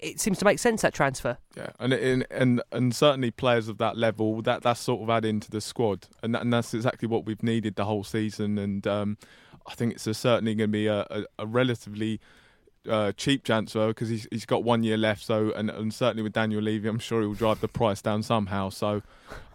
It 0.00 0.20
seems 0.20 0.38
to 0.38 0.44
make 0.44 0.58
sense 0.58 0.82
that 0.82 0.94
transfer. 0.94 1.38
Yeah, 1.56 1.70
and 1.80 1.92
and 1.92 2.26
and, 2.30 2.62
and 2.70 2.94
certainly 2.94 3.30
players 3.32 3.66
of 3.68 3.78
that 3.78 3.96
level 3.96 4.42
that 4.42 4.62
that's 4.62 4.80
sort 4.80 5.02
of 5.02 5.10
adding 5.10 5.40
to 5.40 5.50
the 5.50 5.60
squad, 5.60 6.06
and 6.22 6.34
that, 6.34 6.42
and 6.42 6.52
that's 6.52 6.72
exactly 6.72 7.08
what 7.08 7.26
we've 7.26 7.42
needed 7.42 7.74
the 7.74 7.84
whole 7.84 8.04
season. 8.04 8.58
And 8.58 8.86
um, 8.86 9.18
I 9.66 9.74
think 9.74 9.94
it's 9.94 10.06
a, 10.06 10.14
certainly 10.14 10.54
going 10.54 10.68
to 10.68 10.72
be 10.72 10.86
a, 10.86 11.00
a, 11.10 11.24
a 11.40 11.46
relatively 11.46 12.20
uh, 12.88 13.12
cheap 13.12 13.42
transfer 13.42 13.88
because 13.88 14.08
he's 14.08 14.26
he's 14.30 14.46
got 14.46 14.64
one 14.64 14.82
year 14.82 14.96
left. 14.96 15.24
So 15.24 15.52
and, 15.56 15.70
and 15.70 15.92
certainly 15.92 16.22
with 16.22 16.32
Daniel 16.32 16.62
Levy, 16.62 16.88
I'm 16.88 16.98
sure 16.98 17.20
he'll 17.20 17.34
drive 17.34 17.60
the 17.60 17.68
price 17.68 18.00
down 18.00 18.22
somehow. 18.22 18.68
So 18.68 19.02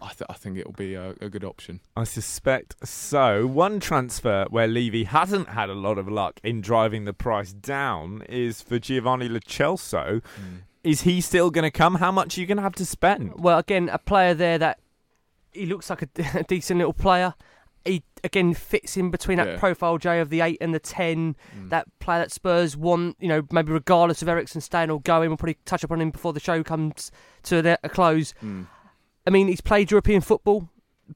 I, 0.00 0.08
th- 0.08 0.26
I 0.28 0.34
think 0.34 0.58
it'll 0.58 0.72
be 0.72 0.94
a, 0.94 1.14
a 1.20 1.28
good 1.28 1.44
option. 1.44 1.80
I 1.96 2.04
suspect 2.04 2.86
so. 2.86 3.46
One 3.46 3.80
transfer 3.80 4.46
where 4.50 4.66
Levy 4.66 5.04
hasn't 5.04 5.48
had 5.48 5.70
a 5.70 5.74
lot 5.74 5.98
of 5.98 6.08
luck 6.08 6.40
in 6.42 6.60
driving 6.60 7.04
the 7.04 7.12
price 7.12 7.52
down 7.52 8.22
is 8.28 8.62
for 8.62 8.78
Giovanni 8.78 9.28
Lo 9.28 9.40
Celso. 9.40 10.22
Is 10.84 11.02
he 11.02 11.20
still 11.20 11.50
going 11.50 11.64
to 11.64 11.70
come? 11.70 11.96
How 11.96 12.10
much 12.10 12.36
are 12.36 12.40
you 12.40 12.46
going 12.46 12.56
to 12.56 12.62
have 12.62 12.74
to 12.74 12.84
spend? 12.86 13.34
Well, 13.38 13.58
again, 13.58 13.88
a 13.88 13.98
player 13.98 14.34
there 14.34 14.58
that 14.58 14.80
he 15.52 15.66
looks 15.66 15.90
like 15.90 16.02
a, 16.02 16.08
a 16.34 16.42
decent 16.48 16.78
little 16.78 16.92
player. 16.92 17.34
He 17.84 18.04
again 18.24 18.54
fits 18.54 18.96
in 18.96 19.10
between 19.10 19.38
that 19.38 19.46
Yeah. 19.46 19.58
profile 19.58 19.98
J 19.98 20.20
of 20.20 20.30
the 20.30 20.40
eight 20.40 20.58
and 20.60 20.74
the 20.74 20.78
ten. 20.78 21.36
Mm. 21.56 21.70
That 21.70 21.86
player 21.98 22.20
that 22.20 22.32
Spurs 22.32 22.76
want, 22.76 23.16
you 23.20 23.28
know, 23.28 23.42
maybe 23.50 23.72
regardless 23.72 24.22
of 24.22 24.28
Eriksen 24.28 24.60
staying 24.60 24.90
or 24.90 25.00
going. 25.00 25.30
We'll 25.30 25.36
probably 25.36 25.58
touch 25.64 25.84
upon 25.84 26.00
him 26.00 26.10
before 26.10 26.32
the 26.32 26.40
show 26.40 26.62
comes 26.62 27.10
to 27.44 27.78
a 27.82 27.88
close. 27.88 28.34
Mm. 28.42 28.66
I 29.26 29.30
mean, 29.30 29.48
he's 29.48 29.60
played 29.60 29.90
European 29.90 30.20
football. 30.20 30.68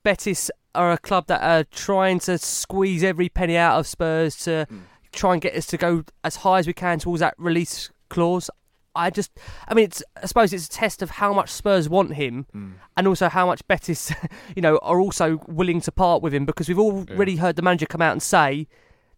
Betis 0.03 0.51
are 0.75 0.93
a 0.93 0.99
club 0.99 1.27
that 1.27 1.43
are 1.43 1.65
trying 1.65 2.21
to 2.21 2.39
squeeze 2.39 3.03
every 3.03 3.29
penny 3.29 3.57
out 3.57 3.79
of 3.79 3.87
Spurs 3.87 4.37
to 4.45 4.67
mm. 4.71 4.83
try 5.13 5.33
and 5.33 5.43
get 5.43 5.55
us 5.55 5.67
to 5.67 5.77
go 5.77 6.05
as 6.23 6.37
high 6.37 6.59
as 6.59 6.67
we 6.67 6.73
can 6.73 6.99
towards 6.99 7.21
that 7.21 7.35
release 7.39 7.91
clause. 8.09 8.51
I 8.97 9.11
just, 9.11 9.31
I 9.69 9.75
mean, 9.75 9.87
it's, 9.87 10.03
I 10.21 10.27
suppose 10.27 10.53
it's 10.53 10.67
a 10.67 10.71
test 10.71 11.03
of 11.03 11.11
how 11.11 11.33
much 11.33 11.51
Spurs 11.51 11.89
want 11.89 12.15
him, 12.15 12.47
hmm. 12.53 12.73
and 12.97 13.07
also 13.07 13.29
how 13.29 13.47
much 13.47 13.67
Betis, 13.69 14.13
you 14.57 14.63
know, 14.63 14.79
are 14.79 15.01
also 15.01 15.41
willing 15.47 15.81
to 15.83 15.93
part 15.93 16.23
with 16.23 16.35
him 16.35 16.45
because 16.47 16.69
we've 16.69 16.79
already 16.79 17.37
heard 17.37 17.57
the 17.57 17.63
manager 17.63 17.87
come 17.87 18.03
out 18.03 18.13
and 18.13 18.23
say 18.23 18.67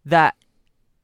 that 0.05 0.35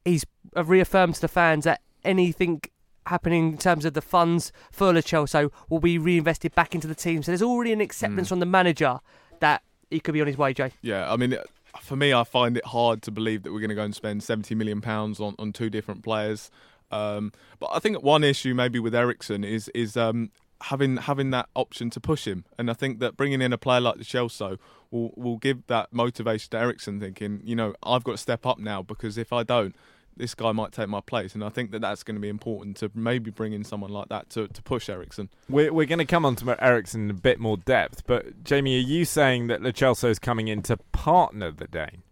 he's 0.04 0.24
reaffirmed 0.54 1.16
to 1.16 1.20
the 1.20 1.28
fans 1.28 1.64
that 1.64 1.80
anything 2.04 2.60
happening 3.06 3.52
in 3.52 3.58
terms 3.58 3.84
of 3.84 3.94
the 3.94 4.02
funds 4.02 4.52
for 4.70 4.92
Celso 4.92 5.50
will 5.68 5.80
be 5.80 5.98
reinvested 5.98 6.54
back 6.54 6.74
into 6.74 6.86
the 6.86 6.94
team. 6.94 7.22
So 7.22 7.30
there's 7.30 7.42
already 7.42 7.72
an 7.72 7.80
acceptance 7.80 8.28
hmm. 8.28 8.34
from 8.34 8.40
the 8.40 8.46
manager 8.46 9.00
that 9.40 9.62
he 9.90 10.00
could 10.00 10.14
be 10.14 10.20
on 10.20 10.26
his 10.26 10.36
way, 10.36 10.52
Jay. 10.52 10.72
Yeah, 10.82 11.10
I 11.10 11.16
mean, 11.16 11.36
for 11.80 11.96
me, 11.96 12.12
I 12.12 12.24
find 12.24 12.56
it 12.56 12.64
hard 12.64 13.02
to 13.02 13.10
believe 13.10 13.42
that 13.42 13.52
we're 13.52 13.60
going 13.60 13.70
to 13.70 13.74
go 13.74 13.82
and 13.82 13.94
spend 13.94 14.22
seventy 14.22 14.54
million 14.54 14.80
pounds 14.80 15.20
on, 15.20 15.34
on 15.38 15.52
two 15.52 15.70
different 15.70 16.02
players. 16.02 16.50
Um, 16.90 17.32
but 17.58 17.70
I 17.72 17.78
think 17.78 18.02
one 18.02 18.24
issue 18.24 18.54
maybe 18.54 18.78
with 18.78 18.94
Eriksen 18.94 19.44
is 19.44 19.68
is 19.74 19.96
um, 19.96 20.30
having 20.62 20.96
having 20.96 21.30
that 21.30 21.48
option 21.54 21.90
to 21.90 22.00
push 22.00 22.26
him, 22.26 22.44
and 22.58 22.70
I 22.70 22.74
think 22.74 23.00
that 23.00 23.16
bringing 23.16 23.42
in 23.42 23.52
a 23.52 23.58
player 23.58 23.80
like 23.80 23.96
Lo 23.96 24.02
Celso 24.02 24.58
will 24.90 25.12
will 25.16 25.38
give 25.38 25.66
that 25.66 25.92
motivation 25.92 26.50
to 26.50 26.58
Eriksen, 26.58 27.00
thinking, 27.00 27.40
you 27.44 27.56
know, 27.56 27.74
I've 27.82 28.04
got 28.04 28.12
to 28.12 28.18
step 28.18 28.46
up 28.46 28.58
now 28.58 28.82
because 28.82 29.18
if 29.18 29.32
I 29.32 29.42
don't. 29.42 29.74
This 30.18 30.34
guy 30.34 30.50
might 30.52 30.72
take 30.72 30.88
my 30.88 31.02
place, 31.02 31.34
and 31.34 31.44
I 31.44 31.50
think 31.50 31.72
that 31.72 31.82
that's 31.82 32.02
going 32.02 32.14
to 32.14 32.22
be 32.22 32.30
important 32.30 32.78
to 32.78 32.90
maybe 32.94 33.30
bring 33.30 33.52
in 33.52 33.64
someone 33.64 33.90
like 33.90 34.08
that 34.08 34.30
to, 34.30 34.48
to 34.48 34.62
push 34.62 34.88
Eriksen. 34.88 35.28
We're, 35.46 35.70
we're 35.70 35.84
going 35.84 35.98
to 35.98 36.06
come 36.06 36.24
on 36.24 36.36
to 36.36 36.56
Eriksen 36.64 37.02
in 37.02 37.10
a 37.10 37.12
bit 37.20 37.38
more 37.38 37.58
depth, 37.58 38.06
but 38.06 38.42
Jamie, 38.42 38.76
are 38.76 38.80
you 38.80 39.04
saying 39.04 39.48
that 39.48 39.60
Lo 39.60 39.72
Celso 39.72 40.08
is 40.08 40.18
coming 40.18 40.48
in 40.48 40.62
to 40.62 40.78
partner 40.92 41.50
the 41.50 41.66
Dane? 41.66 42.02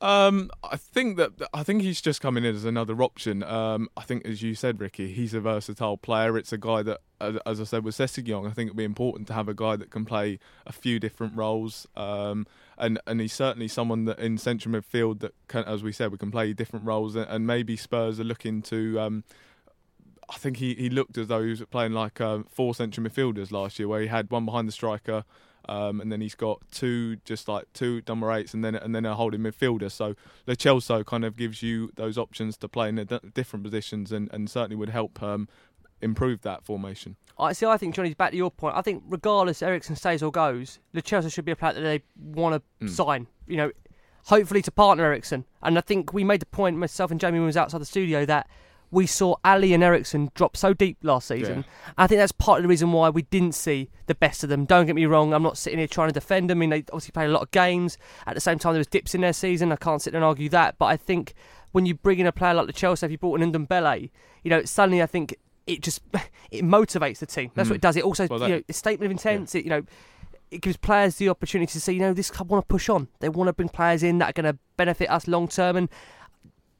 Um, 0.00 0.50
I 0.62 0.76
think 0.76 1.16
that 1.16 1.32
I 1.52 1.64
think 1.64 1.82
he's 1.82 2.00
just 2.00 2.20
coming 2.20 2.44
in 2.44 2.54
as 2.54 2.64
another 2.64 3.02
option. 3.02 3.42
Um, 3.42 3.88
I 3.96 4.02
think, 4.02 4.24
as 4.26 4.42
you 4.42 4.54
said, 4.54 4.80
Ricky, 4.80 5.12
he's 5.12 5.34
a 5.34 5.40
versatile 5.40 5.96
player. 5.96 6.38
It's 6.38 6.52
a 6.52 6.58
guy 6.58 6.82
that, 6.84 7.00
as, 7.20 7.60
I 7.60 7.64
said, 7.64 7.82
with 7.82 7.96
Sessegnon, 7.96 8.48
I 8.48 8.52
think 8.52 8.68
it'd 8.68 8.76
be 8.76 8.84
important 8.84 9.26
to 9.28 9.34
have 9.34 9.48
a 9.48 9.54
guy 9.54 9.74
that 9.74 9.90
can 9.90 10.04
play 10.04 10.38
a 10.66 10.72
few 10.72 11.00
different 11.00 11.36
roles. 11.36 11.88
Um, 11.96 12.46
and 12.76 13.00
and 13.08 13.20
he's 13.20 13.32
certainly 13.32 13.66
someone 13.66 14.04
that 14.04 14.20
in 14.20 14.38
central 14.38 14.72
midfield 14.72 15.18
that, 15.18 15.34
can, 15.48 15.64
as 15.64 15.82
we 15.82 15.90
said, 15.90 16.12
we 16.12 16.18
can 16.18 16.30
play 16.30 16.52
different 16.52 16.86
roles. 16.86 17.16
And, 17.16 17.26
and 17.28 17.44
maybe 17.44 17.76
Spurs 17.76 18.20
are 18.20 18.24
looking 18.24 18.62
to. 18.62 19.00
Um, 19.00 19.24
I 20.30 20.36
think 20.36 20.58
he, 20.58 20.74
he 20.74 20.90
looked 20.90 21.16
as 21.18 21.28
though 21.28 21.42
he 21.42 21.50
was 21.50 21.62
playing 21.70 21.92
like 21.92 22.20
uh, 22.20 22.40
four 22.50 22.74
central 22.74 23.08
midfielders 23.08 23.50
last 23.50 23.78
year, 23.78 23.88
where 23.88 24.02
he 24.02 24.08
had 24.08 24.30
one 24.30 24.44
behind 24.44 24.68
the 24.68 24.72
striker, 24.72 25.24
um, 25.68 26.00
and 26.00 26.10
then 26.10 26.20
he's 26.20 26.34
got 26.34 26.60
two, 26.70 27.16
just 27.24 27.48
like 27.48 27.64
two 27.72 28.02
number 28.08 28.30
eights, 28.32 28.54
and 28.54 28.64
then 28.64 28.74
and 28.74 28.94
then 28.94 29.04
a 29.04 29.14
holding 29.14 29.40
midfielder. 29.40 29.90
So 29.90 30.14
Lo 30.46 30.54
Celso 30.54 31.04
kind 31.04 31.24
of 31.24 31.36
gives 31.36 31.62
you 31.62 31.90
those 31.96 32.16
options 32.18 32.56
to 32.58 32.68
play 32.68 32.88
in 32.88 32.96
d- 32.96 33.18
different 33.34 33.64
positions, 33.64 34.12
and, 34.12 34.28
and 34.32 34.48
certainly 34.50 34.76
would 34.76 34.90
help 34.90 35.22
um, 35.22 35.48
improve 36.00 36.42
that 36.42 36.64
formation. 36.64 37.16
I 37.38 37.52
see. 37.52 37.66
I 37.66 37.76
think 37.76 37.94
Johnny's 37.94 38.14
back 38.14 38.30
to 38.32 38.36
your 38.36 38.50
point. 38.50 38.76
I 38.76 38.82
think 38.82 39.02
regardless 39.08 39.62
Eriksen 39.62 39.94
stays 39.96 40.22
or 40.22 40.30
goes, 40.32 40.78
Lo 40.92 41.00
Celso 41.00 41.32
should 41.32 41.44
be 41.44 41.52
a 41.52 41.56
player 41.56 41.74
that 41.74 41.80
they 41.80 42.02
want 42.16 42.62
to 42.80 42.84
Mm. 42.86 42.90
sign. 42.90 43.26
You 43.46 43.56
know, 43.58 43.70
hopefully 44.26 44.62
to 44.62 44.70
partner 44.70 45.04
Eriksen. 45.04 45.44
And 45.62 45.78
I 45.78 45.80
think 45.80 46.12
we 46.12 46.24
made 46.24 46.40
the 46.40 46.46
point 46.46 46.76
myself 46.76 47.10
and 47.10 47.20
Jamie 47.20 47.34
when 47.38 47.42
we 47.42 47.46
was 47.46 47.56
outside 47.56 47.80
the 47.80 47.84
studio 47.86 48.24
that 48.26 48.48
we 48.90 49.06
saw 49.06 49.36
Alli 49.44 49.74
and 49.74 49.82
Eriksen 49.84 50.30
drop 50.34 50.56
so 50.56 50.72
deep 50.72 50.96
last 51.02 51.28
season. 51.28 51.64
I 51.98 52.06
think 52.06 52.18
that's 52.20 52.32
part 52.32 52.58
of 52.58 52.62
the 52.62 52.68
reason 52.68 52.92
why 52.92 53.10
we 53.10 53.22
didn't 53.22 53.54
see 53.54 53.90
the 54.06 54.14
best 54.14 54.42
of 54.42 54.48
them. 54.48 54.64
Don't 54.64 54.86
get 54.86 54.94
me 54.94 55.04
wrong, 55.06 55.34
I'm 55.34 55.42
not 55.42 55.58
sitting 55.58 55.78
here 55.78 55.86
trying 55.88 56.08
to 56.08 56.14
defend 56.14 56.48
them. 56.48 56.58
I 56.58 56.60
mean, 56.60 56.70
they 56.70 56.84
obviously 56.92 57.12
played 57.12 57.28
a 57.28 57.32
lot 57.32 57.42
of 57.42 57.50
games. 57.50 57.98
At 58.26 58.34
the 58.34 58.40
same 58.40 58.58
time, 58.58 58.72
there 58.72 58.80
was 58.80 58.86
dips 58.86 59.14
in 59.14 59.20
their 59.20 59.32
season. 59.34 59.72
I 59.72 59.76
can't 59.76 60.00
sit 60.00 60.12
there 60.12 60.18
and 60.20 60.24
argue 60.24 60.48
that. 60.50 60.78
But 60.78 60.86
I 60.86 60.96
think 60.96 61.34
when 61.72 61.84
you 61.84 61.94
bring 61.94 62.18
in 62.18 62.26
a 62.26 62.32
player 62.32 62.54
like 62.54 62.66
Lo 62.66 62.72
Celso, 62.72 63.02
if 63.04 63.10
you 63.10 63.18
brought 63.18 63.42
in 63.42 63.52
Ndombele, 63.52 64.10
you 64.42 64.50
know, 64.50 64.64
suddenly 64.64 65.02
I 65.02 65.06
think 65.06 65.36
it 65.66 65.82
just 65.82 66.00
it 66.50 66.64
motivates 66.64 67.18
the 67.18 67.26
team. 67.26 67.50
That's 67.54 67.66
Mm. 67.68 67.72
what 67.72 67.76
it 67.76 67.82
does. 67.82 67.96
It 67.96 68.04
also, 68.04 68.26
Well, 68.26 68.40
you 68.42 68.48
know, 68.48 68.62
a 68.68 68.72
statement 68.72 69.06
of 69.06 69.10
intent. 69.10 69.54
It, 69.54 69.64
you 69.64 69.70
know, 69.70 69.82
it 70.50 70.62
gives 70.62 70.78
players 70.78 71.16
the 71.16 71.28
opportunity 71.28 71.70
to 71.72 71.80
say, 71.80 71.92
you 71.92 72.00
know, 72.00 72.14
this 72.14 72.30
club 72.30 72.50
want 72.50 72.64
to 72.64 72.66
push 72.72 72.88
on. 72.88 73.08
They 73.20 73.28
want 73.28 73.48
to 73.48 73.52
bring 73.52 73.68
players 73.68 74.02
in 74.02 74.16
that 74.18 74.30
are 74.30 74.42
going 74.42 74.50
to 74.50 74.58
benefit 74.78 75.10
us 75.10 75.28
long 75.28 75.46
term. 75.46 75.76
And 75.76 75.90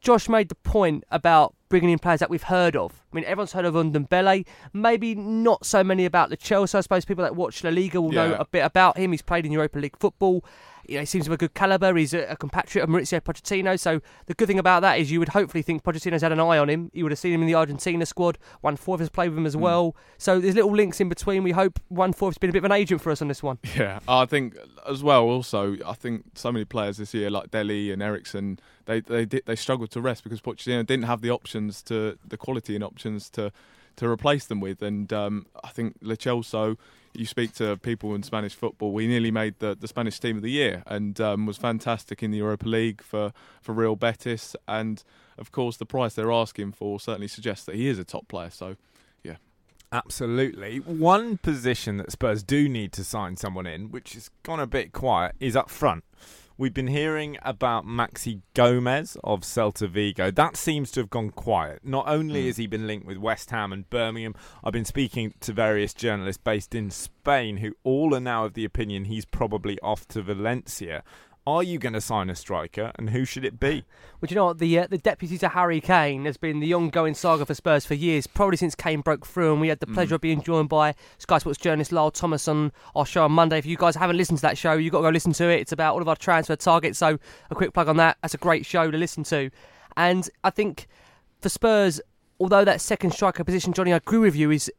Josh 0.00 0.28
made 0.28 0.48
the 0.48 0.54
point 0.54 1.04
about 1.10 1.54
bringing 1.68 1.90
in 1.90 1.98
players 1.98 2.20
that 2.20 2.30
we've 2.30 2.44
heard 2.44 2.76
of. 2.76 3.04
I 3.12 3.16
mean, 3.16 3.24
everyone's 3.24 3.52
heard 3.52 3.64
of 3.64 3.74
Ndombele. 3.74 4.46
Maybe 4.72 5.14
not 5.14 5.66
so 5.66 5.84
many 5.84 6.04
about 6.04 6.30
Lo 6.30 6.36
Celso. 6.36 6.76
I 6.76 6.80
suppose 6.80 7.04
people 7.04 7.24
that 7.24 7.36
watch 7.36 7.62
La 7.64 7.70
Liga 7.70 8.00
will 8.00 8.12
know 8.12 8.34
a 8.34 8.44
bit 8.44 8.64
about 8.64 8.96
him. 8.96 9.12
He's 9.12 9.22
played 9.22 9.44
in 9.44 9.52
Europa 9.52 9.78
League 9.78 9.98
football. 9.98 10.44
You 10.88 10.94
know, 10.94 11.00
he 11.00 11.06
seems 11.06 11.26
have 11.26 11.34
a 11.34 11.36
good 11.36 11.54
caliber. 11.54 11.94
He's 11.94 12.14
a, 12.14 12.22
a 12.30 12.36
compatriot 12.36 12.82
of 12.82 12.88
Mauricio 12.90 13.20
Pochettino. 13.20 13.78
So 13.78 14.00
the 14.26 14.34
good 14.34 14.48
thing 14.48 14.58
about 14.58 14.80
that 14.80 14.98
is 14.98 15.10
you 15.10 15.18
would 15.18 15.28
hopefully 15.28 15.62
think 15.62 15.82
Pochettino's 15.82 16.22
had 16.22 16.32
an 16.32 16.40
eye 16.40 16.58
on 16.58 16.70
him. 16.70 16.90
You 16.94 17.04
would 17.04 17.12
have 17.12 17.18
seen 17.18 17.34
him 17.34 17.42
in 17.42 17.46
the 17.46 17.54
Argentina 17.54 18.06
squad. 18.06 18.38
Juan 18.62 18.76
Foyth 18.76 19.00
has 19.00 19.10
played 19.10 19.28
with 19.28 19.38
him 19.38 19.46
as 19.46 19.56
well. 19.56 19.94
So 20.16 20.40
there's 20.40 20.54
little 20.54 20.74
links 20.74 21.00
in 21.00 21.08
between. 21.08 21.42
We 21.42 21.52
hope 21.52 21.78
Juan 21.90 22.12
Foyth's 22.14 22.38
been 22.38 22.50
a 22.50 22.52
bit 22.52 22.60
of 22.60 22.64
an 22.64 22.72
agent 22.72 23.02
for 23.02 23.10
us 23.10 23.22
on 23.22 23.28
this 23.28 23.42
one. 23.42 23.58
Yeah, 23.78 24.00
I 24.08 24.26
think 24.26 24.56
as 24.88 25.04
well. 25.04 25.24
Also, 25.24 25.76
I 25.86 25.92
think 25.92 26.24
so 26.34 26.50
many 26.50 26.64
players 26.64 26.96
this 26.96 27.14
year, 27.14 27.30
like 27.30 27.52
Dele 27.52 27.92
and 27.92 28.02
Eriksen, 28.02 28.58
they 28.86 29.00
they 29.00 29.24
did, 29.24 29.44
they 29.46 29.54
struggled 29.54 29.90
to 29.92 30.00
rest 30.00 30.24
because 30.24 30.40
Pochettino 30.40 30.84
didn't 30.84 31.04
have 31.04 31.20
the 31.20 31.30
options 31.30 31.80
to 31.82 32.18
the 32.26 32.36
quality 32.36 32.74
and 32.74 32.82
options 32.82 33.30
to 33.30 33.52
to 33.96 34.08
replace 34.08 34.46
them 34.46 34.60
with. 34.60 34.82
And 34.82 35.12
um, 35.12 35.46
I 35.62 35.68
think 35.68 35.96
Lo 36.00 36.16
Celso, 36.16 36.76
you 37.18 37.26
speak 37.26 37.52
to 37.54 37.76
people 37.76 38.14
in 38.14 38.22
Spanish 38.22 38.54
football, 38.54 38.96
he 38.98 39.06
nearly 39.06 39.30
made 39.30 39.58
the, 39.58 39.76
the 39.78 39.88
Spanish 39.88 40.20
team 40.20 40.36
of 40.36 40.42
the 40.42 40.50
year 40.50 40.82
and 40.86 41.20
um, 41.20 41.46
was 41.46 41.56
fantastic 41.56 42.22
in 42.22 42.30
the 42.30 42.38
Europa 42.38 42.68
League 42.68 43.02
for 43.02 43.32
for 43.60 43.72
Real 43.72 43.96
Betis. 43.96 44.54
And 44.66 45.02
of 45.36 45.50
course, 45.50 45.76
the 45.76 45.86
price 45.86 46.14
they're 46.14 46.32
asking 46.32 46.72
for 46.72 47.00
certainly 47.00 47.28
suggests 47.28 47.64
that 47.66 47.74
he 47.74 47.88
is 47.88 47.98
a 47.98 48.04
top 48.04 48.28
player. 48.28 48.50
So. 48.50 48.76
Yeah. 49.22 49.36
Absolutely. 49.90 50.78
One 50.78 51.38
position 51.38 51.96
that 51.96 52.12
Spurs 52.12 52.42
do 52.42 52.68
need 52.68 52.92
to 52.92 53.04
sign 53.04 53.36
someone 53.36 53.66
in, 53.66 53.90
which 53.90 54.12
has 54.12 54.30
gone 54.42 54.60
a 54.60 54.66
bit 54.66 54.92
quiet, 54.92 55.34
is 55.40 55.56
up 55.56 55.70
front. 55.70 56.04
We've 56.60 56.74
been 56.74 56.88
hearing 56.88 57.38
about 57.42 57.86
Maxi 57.86 58.40
Gomez 58.54 59.16
of 59.22 59.42
Celta 59.42 59.88
Vigo. 59.88 60.32
That 60.32 60.56
seems 60.56 60.90
to 60.90 61.00
have 61.00 61.08
gone 61.08 61.30
quiet. 61.30 61.84
Not 61.84 62.08
only 62.08 62.40
hmm. 62.40 62.46
has 62.48 62.56
he 62.56 62.66
been 62.66 62.88
linked 62.88 63.06
with 63.06 63.16
West 63.16 63.50
Ham 63.50 63.72
and 63.72 63.88
Birmingham, 63.88 64.34
I've 64.64 64.72
been 64.72 64.84
speaking 64.84 65.34
to 65.38 65.52
various 65.52 65.94
journalists 65.94 66.42
based 66.42 66.74
in 66.74 66.90
Spain 66.90 67.58
who 67.58 67.76
all 67.84 68.12
are 68.12 68.18
now 68.18 68.44
of 68.44 68.54
the 68.54 68.64
opinion 68.64 69.04
he's 69.04 69.24
probably 69.24 69.78
off 69.82 70.08
to 70.08 70.20
Valencia. 70.20 71.04
Are 71.48 71.62
you 71.62 71.78
going 71.78 71.94
to 71.94 72.00
sign 72.02 72.28
a 72.28 72.34
striker, 72.34 72.92
and 72.96 73.08
who 73.08 73.24
should 73.24 73.42
it 73.42 73.58
be? 73.58 73.86
Well, 74.20 74.26
do 74.26 74.34
you 74.34 74.34
know 74.34 74.44
what? 74.44 74.58
The 74.58 74.80
uh, 74.80 74.86
the 74.86 74.98
deputy 74.98 75.38
to 75.38 75.48
Harry 75.48 75.80
Kane 75.80 76.26
has 76.26 76.36
been 76.36 76.60
the 76.60 76.74
ongoing 76.74 77.14
saga 77.14 77.46
for 77.46 77.54
Spurs 77.54 77.86
for 77.86 77.94
years, 77.94 78.26
probably 78.26 78.58
since 78.58 78.74
Kane 78.74 79.00
broke 79.00 79.24
through. 79.26 79.52
And 79.52 79.60
we 79.62 79.68
had 79.68 79.80
the 79.80 79.86
pleasure 79.86 80.16
of 80.16 80.20
being 80.20 80.42
joined 80.42 80.68
by 80.68 80.94
Sky 81.16 81.38
Sports 81.38 81.58
journalist 81.58 81.90
Lyall 81.90 82.12
Thomas 82.12 82.46
on 82.48 82.70
our 82.94 83.06
show 83.06 83.24
on 83.24 83.32
Monday. 83.32 83.56
If 83.56 83.64
you 83.64 83.78
guys 83.78 83.96
haven't 83.96 84.18
listened 84.18 84.36
to 84.40 84.42
that 84.42 84.58
show, 84.58 84.74
you've 84.74 84.92
got 84.92 84.98
to 84.98 85.04
go 85.04 85.08
listen 85.08 85.32
to 85.32 85.48
it. 85.48 85.60
It's 85.60 85.72
about 85.72 85.94
all 85.94 86.02
of 86.02 86.08
our 86.08 86.16
transfer 86.16 86.54
targets. 86.54 86.98
So 86.98 87.18
a 87.50 87.54
quick 87.54 87.72
plug 87.72 87.88
on 87.88 87.96
that. 87.96 88.18
That's 88.20 88.34
a 88.34 88.38
great 88.38 88.66
show 88.66 88.90
to 88.90 88.98
listen 88.98 89.24
to. 89.24 89.48
And 89.96 90.28
I 90.44 90.50
think 90.50 90.86
for 91.40 91.48
Spurs, 91.48 91.98
although 92.38 92.66
that 92.66 92.82
second 92.82 93.12
striker 93.12 93.42
position, 93.42 93.72
Johnny, 93.72 93.94
I 93.94 93.96
agree 93.96 94.18
with 94.18 94.36
you, 94.36 94.50
is 94.50 94.70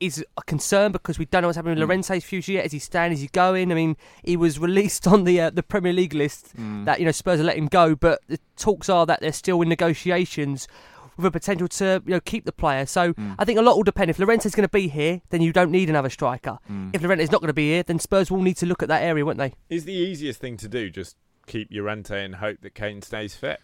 is 0.00 0.24
a 0.36 0.42
concern 0.42 0.92
because 0.92 1.18
we 1.18 1.24
don't 1.24 1.42
know 1.42 1.48
what's 1.48 1.56
happening 1.56 1.78
with 1.78 1.88
mm. 1.88 1.90
Llorente's 1.90 2.24
future 2.24 2.52
yet. 2.52 2.66
Is 2.66 2.72
he 2.72 2.78
staying? 2.78 3.12
Is 3.12 3.20
he 3.20 3.28
going? 3.28 3.72
I 3.72 3.74
mean, 3.74 3.96
he 4.22 4.36
was 4.36 4.58
released 4.58 5.06
on 5.06 5.24
the 5.24 5.40
uh, 5.40 5.50
the 5.50 5.62
Premier 5.62 5.92
League 5.92 6.14
list 6.14 6.56
mm. 6.56 6.84
that 6.84 7.00
you 7.00 7.06
know 7.06 7.12
Spurs 7.12 7.40
are 7.40 7.44
letting 7.44 7.66
go, 7.66 7.94
but 7.94 8.20
the 8.28 8.38
talks 8.56 8.88
are 8.88 9.06
that 9.06 9.20
they're 9.20 9.32
still 9.32 9.62
in 9.62 9.68
negotiations 9.68 10.68
with 11.16 11.26
a 11.26 11.30
potential 11.30 11.66
to 11.66 12.02
you 12.04 12.12
know 12.12 12.20
keep 12.20 12.44
the 12.44 12.52
player. 12.52 12.86
So 12.86 13.12
mm. 13.14 13.34
I 13.38 13.44
think 13.44 13.58
a 13.58 13.62
lot 13.62 13.76
will 13.76 13.84
depend. 13.84 14.10
If 14.10 14.18
Llorente's 14.18 14.54
going 14.54 14.68
to 14.68 14.72
be 14.72 14.88
here, 14.88 15.22
then 15.30 15.40
you 15.40 15.52
don't 15.52 15.70
need 15.70 15.88
another 15.88 16.10
striker. 16.10 16.58
If 16.92 17.02
Llorente's 17.02 17.32
not 17.32 17.40
going 17.40 17.48
to 17.48 17.54
be 17.54 17.70
here, 17.70 17.82
then 17.82 17.98
Spurs 17.98 18.30
will 18.30 18.42
need 18.42 18.56
to 18.58 18.66
look 18.66 18.82
at 18.82 18.88
that 18.88 19.02
area, 19.02 19.24
won't 19.24 19.38
they? 19.38 19.54
Is 19.70 19.84
the 19.84 19.94
easiest 19.94 20.40
thing 20.40 20.56
to 20.58 20.68
do 20.68 20.90
just 20.90 21.16
keep 21.46 21.68
Llorente 21.70 22.24
and 22.24 22.36
hope 22.36 22.60
that 22.62 22.74
Kane 22.74 23.02
stays 23.02 23.34
fit? 23.34 23.60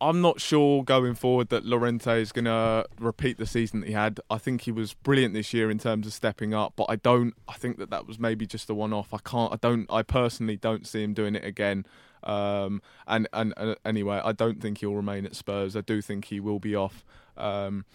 I'm 0.00 0.20
not 0.20 0.40
sure 0.40 0.84
going 0.84 1.14
forward 1.14 1.48
that 1.48 1.64
Llorente 1.64 2.20
is 2.20 2.30
going 2.30 2.44
to 2.44 2.86
repeat 2.98 3.38
the 3.38 3.46
season 3.46 3.80
that 3.80 3.86
he 3.86 3.92
had. 3.94 4.20
I 4.28 4.36
think 4.36 4.62
he 4.62 4.72
was 4.72 4.92
brilliant 4.92 5.32
this 5.32 5.54
year 5.54 5.70
in 5.70 5.78
terms 5.78 6.06
of 6.06 6.12
stepping 6.12 6.52
up, 6.52 6.74
but 6.76 6.86
I 6.88 6.96
don't. 6.96 7.34
I 7.48 7.54
think 7.54 7.78
that 7.78 7.90
that 7.90 8.06
was 8.06 8.18
maybe 8.18 8.46
just 8.46 8.68
a 8.68 8.74
one-off. 8.74 9.14
I 9.14 9.18
can't. 9.24 9.52
I 9.52 9.56
don't. 9.56 9.86
I 9.90 10.02
personally 10.02 10.56
don't 10.56 10.86
see 10.86 11.02
him 11.02 11.14
doing 11.14 11.34
it 11.34 11.44
again. 11.44 11.86
Um, 12.24 12.82
and, 13.06 13.26
and 13.32 13.54
and 13.56 13.76
anyway, 13.84 14.20
I 14.22 14.32
don't 14.32 14.60
think 14.60 14.78
he'll 14.78 14.94
remain 14.94 15.24
at 15.24 15.34
Spurs. 15.34 15.76
I 15.76 15.80
do 15.80 16.02
think 16.02 16.26
he 16.26 16.40
will 16.40 16.58
be 16.58 16.74
off. 16.74 17.04
Um, 17.36 17.86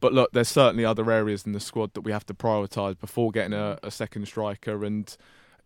but 0.00 0.14
look, 0.14 0.32
there's 0.32 0.48
certainly 0.48 0.84
other 0.84 1.10
areas 1.10 1.44
in 1.44 1.52
the 1.52 1.60
squad 1.60 1.92
that 1.92 2.00
we 2.00 2.12
have 2.12 2.24
to 2.26 2.34
prioritise 2.34 2.98
before 2.98 3.30
getting 3.30 3.52
a, 3.52 3.78
a 3.82 3.90
second 3.90 4.26
striker 4.26 4.82
and 4.84 5.14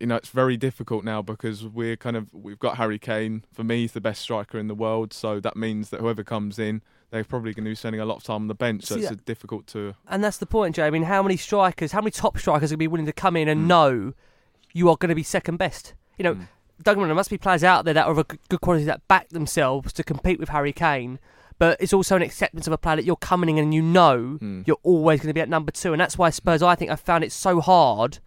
you 0.01 0.07
know, 0.07 0.17
it's 0.17 0.29
very 0.29 0.57
difficult 0.57 1.05
now 1.05 1.23
because 1.23 1.65
we're 1.67 1.97
kind 1.97 2.17
of 2.17 2.33
we've 2.33 2.59
got 2.59 2.77
Harry 2.77 2.99
Kane. 2.99 3.45
For 3.53 3.65
me, 3.65 3.83
he's 3.83 3.93
the 3.93 4.01
best 4.01 4.21
striker 4.23 4.59
in 4.59 4.67
the 4.69 4.75
world. 4.75 5.13
So 5.13 5.41
that 5.41 5.57
means 5.57 5.91
that 5.91 6.01
whoever 6.01 6.23
comes 6.25 6.59
in, 6.59 6.83
they're 7.11 7.25
probably 7.25 7.53
going 7.55 7.65
to 7.65 7.71
be 7.71 7.75
spending 7.75 8.01
a 8.01 8.05
lot 8.05 8.17
of 8.17 8.23
time 8.25 8.43
on 8.43 8.49
the 8.49 8.55
bench. 8.55 8.85
So 8.85 8.97
See, 8.97 9.03
it's 9.05 9.17
difficult 9.25 9.67
to. 9.69 9.95
And 10.09 10.23
that's 10.25 10.39
the 10.39 10.47
point, 10.47 10.77
Jay. 10.77 10.85
I 10.87 10.91
mean, 10.91 11.05
how 11.05 11.23
many 11.23 11.37
strikers, 11.37 11.93
how 11.93 12.01
many 12.01 12.11
top 12.11 12.39
strikers 12.39 12.71
are 12.71 12.75
going 12.75 12.79
to 12.79 12.79
be 12.79 12.89
willing 12.89 13.07
to 13.07 13.13
come 13.13 13.37
in 13.37 13.49
Mm. 13.49 13.53
and 13.53 13.69
know 13.69 14.13
you 14.73 14.89
are 14.91 14.97
going 14.97 15.11
to 15.11 15.15
be 15.15 15.23
second 15.23 15.57
best? 15.59 15.95
You 16.19 16.25
know, 16.25 16.35
don't 16.83 16.95
get 16.95 16.97
me 16.97 17.01
wrong, 17.03 17.09
there 17.09 17.15
must 17.15 17.31
be 17.31 17.39
players 17.39 17.63
out 17.65 17.85
there 17.85 17.95
that 17.95 18.07
are 18.07 18.13
of 18.13 18.19
a 18.19 18.25
good 18.49 18.61
quality 18.61 18.85
that 18.85 19.07
back 19.09 19.29
themselves 19.29 19.93
to 19.95 20.03
compete 20.03 20.39
with 20.41 20.49
Harry 20.49 20.73
Kane. 20.73 21.19
But 21.57 21.81
it's 21.81 21.93
also 21.93 22.17
an 22.17 22.23
acceptance 22.23 22.67
of 22.67 22.73
a 22.73 22.79
player 22.79 22.97
that 22.97 23.05
you're 23.05 23.15
coming 23.15 23.49
in 23.59 23.59
and 23.65 23.73
you 23.73 23.81
know 23.83 24.39
Mm. 24.43 24.67
you're 24.67 24.77
always 24.83 25.21
going 25.21 25.29
to 25.29 25.35
be 25.35 25.41
at 25.41 25.49
number 25.49 25.71
two. 25.71 25.93
And 25.93 26.01
that's 26.01 26.19
why 26.19 26.31
Spurs, 26.31 26.63
I 26.63 26.75
think, 26.75 26.91
have 26.91 26.99
found 27.01 27.23
it 27.23 27.31
so 27.31 27.61
hard 27.61 28.19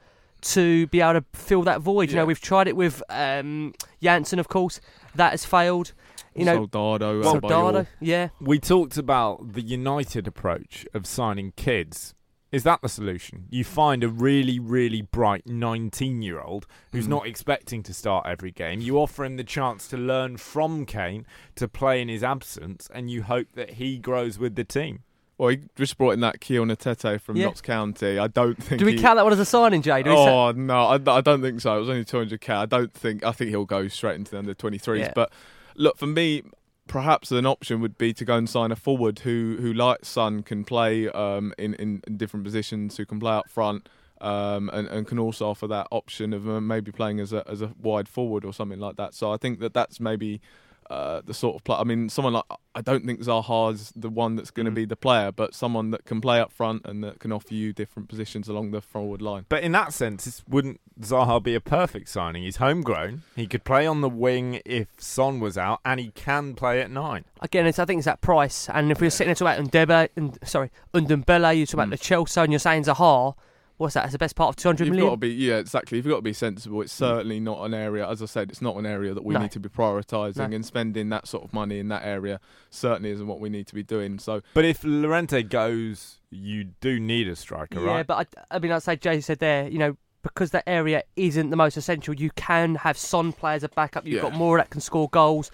to 0.41 0.87
be 0.87 1.01
able 1.01 1.19
to 1.21 1.25
fill 1.33 1.63
that 1.63 1.81
void. 1.81 2.09
You 2.09 2.15
know, 2.17 2.25
we've 2.25 2.41
tried 2.41 2.67
it 2.67 2.75
with 2.75 3.01
um, 3.09 3.73
Janssen, 4.01 4.39
of 4.39 4.47
course. 4.47 4.79
That 5.15 5.31
has 5.31 5.45
failed. 5.45 5.93
You 6.35 6.45
know, 6.45 6.55
Soldado, 6.57 7.23
Soldado, 7.23 7.87
yeah. 7.99 8.29
We 8.39 8.59
talked 8.59 8.97
about 8.97 9.53
the 9.53 9.61
United 9.61 10.27
approach 10.27 10.85
of 10.93 11.07
signing 11.07 11.53
kids. 11.55 12.13
Is 12.51 12.63
that 12.63 12.81
the 12.81 12.87
solution? 12.89 13.47
You 13.49 13.63
find 13.65 14.03
a 14.03 14.07
really, 14.07 14.57
really 14.59 15.01
bright 15.01 15.47
19 15.47 16.21
year 16.21 16.39
old 16.39 16.65
who's 16.93 17.05
Mm. 17.07 17.09
not 17.09 17.27
expecting 17.27 17.83
to 17.83 17.93
start 17.93 18.25
every 18.25 18.51
game. 18.51 18.79
You 18.79 18.99
offer 18.99 19.25
him 19.25 19.35
the 19.35 19.43
chance 19.43 19.87
to 19.89 19.97
learn 19.97 20.37
from 20.37 20.85
Kane 20.85 21.25
to 21.55 21.67
play 21.67 22.01
in 22.01 22.07
his 22.07 22.23
absence, 22.23 22.87
and 22.93 23.09
you 23.11 23.23
hope 23.23 23.47
that 23.55 23.71
he 23.71 23.97
grows 23.97 24.39
with 24.39 24.55
the 24.55 24.63
team. 24.63 24.99
Well, 25.37 25.49
he 25.49 25.59
just 25.75 25.97
brought 25.97 26.11
in 26.11 26.21
that 26.21 26.39
Kion 26.39 26.75
Etete 26.75 27.21
from 27.21 27.35
Yeah. 27.37 27.45
Notts 27.45 27.61
County. 27.61 28.17
I 28.17 28.27
don't 28.27 28.61
think. 28.61 28.79
Do 28.79 28.85
we 28.85 28.93
he- 28.93 28.99
count 28.99 29.17
that 29.17 29.23
one 29.23 29.33
as 29.33 29.39
a 29.39 29.45
signing, 29.45 29.81
Jay? 29.83 30.01
Do 30.01 30.09
we 30.09 30.15
say- 30.15 30.29
Oh 30.29 30.51
no, 30.51 30.85
I, 30.85 30.93
I 30.95 31.21
don't 31.21 31.41
think 31.41 31.61
so. 31.61 31.77
It 31.77 31.79
was 31.81 31.89
only 31.89 32.05
200k. 32.05 32.49
I 32.49 32.65
don't 32.65 32.91
think. 32.93 33.23
I 33.23 33.31
think 33.31 33.49
he'll 33.51 33.65
go 33.65 33.87
straight 33.87 34.15
into 34.15 34.31
the 34.31 34.39
under 34.39 34.55
23s. 34.55 34.99
Yeah. 34.99 35.11
But 35.13 35.31
look, 35.75 35.97
for 35.97 36.07
me, 36.07 36.41
perhaps 36.87 37.31
an 37.31 37.45
option 37.45 37.81
would 37.81 37.97
be 37.97 38.13
to 38.13 38.25
go 38.25 38.35
and 38.35 38.49
sign 38.49 38.71
a 38.71 38.75
forward 38.75 39.19
who, 39.19 39.57
who 39.59 39.73
like 39.73 40.05
Son, 40.05 40.41
can 40.41 40.63
play 40.63 41.07
um, 41.09 41.53
in, 41.57 41.75
in 41.75 42.01
in 42.07 42.17
different 42.17 42.43
positions, 42.43 42.97
who 42.97 43.05
can 43.05 43.19
play 43.19 43.33
up 43.33 43.49
front. 43.49 43.87
Um, 44.19 44.71
and, 44.73 44.87
and 44.87 45.05
can 45.05 45.19
also 45.19 45.47
offer 45.47 45.67
that 45.67 45.85
option 45.91 46.33
of 46.33 46.49
uh, 46.49 46.59
maybe 46.59 46.91
playing 46.91 47.19
as 47.19 47.31
a 47.33 47.47
as 47.47 47.61
a 47.61 47.71
wide 47.79 48.09
forward 48.09 48.43
or 48.45 48.51
something 48.51 48.79
like 48.79 48.95
that. 48.95 49.13
So 49.13 49.31
I 49.31 49.37
think 49.37 49.59
that 49.59 49.75
that's 49.75 49.99
maybe 49.99 50.41
uh, 50.89 51.21
the 51.25 51.33
sort 51.33 51.55
of 51.55 51.63
play. 51.63 51.75
I 51.77 51.83
mean, 51.83 52.09
someone 52.09 52.33
like 52.33 52.45
I 52.75 52.81
don't 52.81 53.05
think 53.05 53.19
Zaha's 53.21 53.91
the 53.95 54.09
one 54.09 54.35
that's 54.35 54.51
going 54.51 54.67
to 54.67 54.71
be 54.71 54.85
the 54.85 54.95
player, 54.95 55.31
but 55.31 55.53
someone 55.53 55.91
that 55.91 56.05
can 56.05 56.21
play 56.21 56.39
up 56.39 56.51
front 56.51 56.85
and 56.85 57.03
that 57.03 57.19
can 57.19 57.31
offer 57.31 57.53
you 57.53 57.73
different 57.73 58.07
positions 58.07 58.47
along 58.47 58.71
the 58.71 58.81
forward 58.81 59.21
line. 59.21 59.45
But 59.49 59.63
in 59.63 59.71
that 59.73 59.93
sense, 59.93 60.25
this 60.25 60.43
wouldn't 60.47 60.79
Zaha 61.01 61.41
be 61.41 61.55
a 61.55 61.59
perfect 61.59 62.09
signing? 62.09 62.43
He's 62.43 62.57
homegrown. 62.57 63.23
He 63.35 63.47
could 63.47 63.63
play 63.63 63.85
on 63.85 64.01
the 64.01 64.09
wing 64.09 64.61
if 64.65 64.87
Son 64.97 65.39
was 65.39 65.57
out, 65.57 65.79
and 65.83 65.99
he 65.99 66.09
can 66.09 66.53
play 66.53 66.81
at 66.81 66.91
nine. 66.91 67.25
Again, 67.41 67.65
it's, 67.65 67.79
I 67.79 67.85
think 67.85 67.99
it's 67.99 68.05
that 68.05 68.21
price. 68.21 68.69
And 68.69 68.91
if 68.91 69.01
we're 69.01 69.09
sitting 69.09 69.29
there 69.29 69.35
talking 69.35 69.71
about 69.71 69.87
Ndebe, 69.87 70.09
and 70.15 70.37
sorry, 70.43 70.71
Ndombele, 70.93 71.57
you 71.57 71.65
talk 71.65 71.73
about 71.75 71.89
Lo 71.89 71.97
Celso, 71.97 72.43
and 72.43 72.51
you're 72.51 72.59
saying 72.59 72.83
Zaha, 72.83 73.33
what's 73.77 73.93
that? 73.93 74.05
It's 74.05 74.13
the 74.13 74.17
best 74.17 74.35
part 74.35 74.49
of 74.49 74.55
200 74.55 74.87
You've 74.87 74.97
got 74.97 75.11
to 75.11 75.17
be, 75.17 75.29
yeah, 75.29 75.57
exactly. 75.57 75.97
You've 75.97 76.07
got 76.07 76.17
to 76.17 76.21
be 76.21 76.33
sensible. 76.33 76.81
It's 76.81 76.93
mm. 76.93 76.97
certainly 76.97 77.39
not 77.39 77.63
an 77.63 77.73
area, 77.73 78.07
as 78.07 78.21
I 78.21 78.25
said, 78.25 78.49
it's 78.49 78.61
not 78.61 78.75
an 78.75 78.85
area 78.85 79.13
that 79.13 79.23
we 79.23 79.33
No. 79.33 79.41
need 79.41 79.51
to 79.51 79.59
be 79.59 79.69
prioritising, 79.69 80.49
No. 80.49 80.55
and 80.55 80.65
spending 80.65 81.09
that 81.09 81.27
sort 81.27 81.43
of 81.43 81.53
money 81.53 81.79
in 81.79 81.87
that 81.89 82.03
area 82.03 82.39
certainly 82.69 83.11
isn't 83.11 83.27
what 83.27 83.39
we 83.39 83.49
need 83.49 83.67
to 83.67 83.75
be 83.75 83.83
doing. 83.83 84.19
So, 84.19 84.41
But 84.53 84.65
if 84.65 84.83
Llorente 84.83 85.43
goes, 85.43 86.19
you 86.29 86.65
do 86.81 86.99
need 86.99 87.27
a 87.27 87.35
striker, 87.35 87.79
Yeah, 87.79 87.85
right? 87.85 87.97
Yeah, 87.97 88.03
but 88.03 88.27
I, 88.49 88.55
I 88.55 88.59
mean, 88.59 88.71
I'd 88.71 88.83
say 88.83 88.95
Jay 88.95 89.21
said 89.21 89.39
there, 89.39 89.67
you 89.67 89.77
know, 89.79 89.95
because 90.23 90.51
that 90.51 90.63
area 90.67 91.03
isn't 91.15 91.51
the 91.51 91.55
most 91.55 91.77
essential, 91.77 92.13
you 92.13 92.31
can 92.31 92.75
have 92.75 92.97
Son 92.97 93.31
players 93.31 93.63
as 93.63 93.65
a 93.65 93.69
backup. 93.69 94.05
You've 94.05 94.15
Yeah. 94.15 94.29
got 94.29 94.33
more 94.33 94.57
that 94.57 94.69
can 94.69 94.81
score 94.81 95.07
goals. 95.09 95.51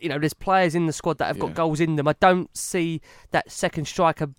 You 0.00 0.08
know, 0.08 0.18
there's 0.18 0.34
players 0.34 0.74
in 0.74 0.86
the 0.86 0.92
squad 0.92 1.18
that 1.18 1.26
have 1.26 1.36
Yeah. 1.36 1.42
got 1.46 1.54
goals 1.54 1.80
in 1.80 1.96
them. 1.96 2.06
I 2.08 2.14
don't 2.20 2.54
see 2.56 3.00
that 3.32 3.50
second 3.50 3.86
striker 3.86 4.30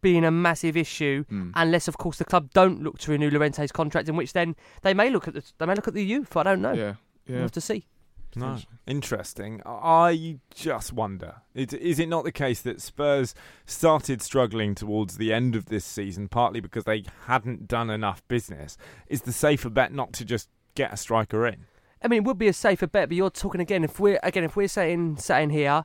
being 0.00 0.24
a 0.24 0.30
massive 0.30 0.76
issue, 0.76 1.24
Hmm. 1.28 1.50
unless, 1.54 1.88
of 1.88 1.98
course, 1.98 2.18
the 2.18 2.24
club 2.24 2.50
don't 2.52 2.82
look 2.82 2.98
to 3.00 3.10
renew 3.12 3.30
Llorente's 3.30 3.72
contract, 3.72 4.08
in 4.08 4.16
which 4.16 4.32
then 4.32 4.54
they 4.82 4.94
may 4.94 5.10
look 5.10 5.26
at 5.28 5.34
the 5.34 5.42
they 5.58 5.66
may 5.66 5.74
look 5.74 5.88
at 5.88 5.94
the 5.94 6.04
youth. 6.04 6.36
I 6.36 6.42
don't 6.42 6.60
know. 6.62 6.72
yeah, 6.72 6.94
We'll 7.28 7.40
have 7.42 7.52
to 7.52 7.60
see. 7.60 7.86
No. 8.36 8.58
Interesting. 8.86 9.62
I 9.66 10.38
just 10.54 10.92
wonder 10.92 11.36
is, 11.54 11.72
is 11.72 11.98
it 11.98 12.08
not 12.08 12.24
the 12.24 12.30
case 12.32 12.60
that 12.62 12.80
Spurs 12.80 13.34
started 13.66 14.20
struggling 14.22 14.74
towards 14.74 15.16
the 15.16 15.32
end 15.32 15.56
of 15.56 15.66
this 15.66 15.84
season, 15.84 16.28
partly 16.28 16.60
because 16.60 16.84
they 16.84 17.04
hadn't 17.26 17.68
done 17.68 17.90
enough 17.90 18.26
business? 18.28 18.76
Is 19.08 19.22
the 19.22 19.32
safer 19.32 19.70
bet 19.70 19.92
not 19.92 20.12
to 20.14 20.24
just 20.24 20.48
get 20.74 20.92
a 20.92 20.96
striker 20.96 21.46
in? 21.46 21.66
I 22.02 22.08
mean, 22.08 22.18
it 22.18 22.24
would 22.24 22.38
be 22.38 22.48
a 22.48 22.52
safer 22.52 22.86
bet, 22.86 23.08
but 23.08 23.16
you're 23.16 23.30
talking 23.30 23.60
again. 23.60 23.82
If 23.82 23.98
we're 23.98 24.20
again, 24.22 24.44
if 24.44 24.56
we're 24.56 24.68
saying 24.68 25.16
saying 25.16 25.50
here, 25.50 25.84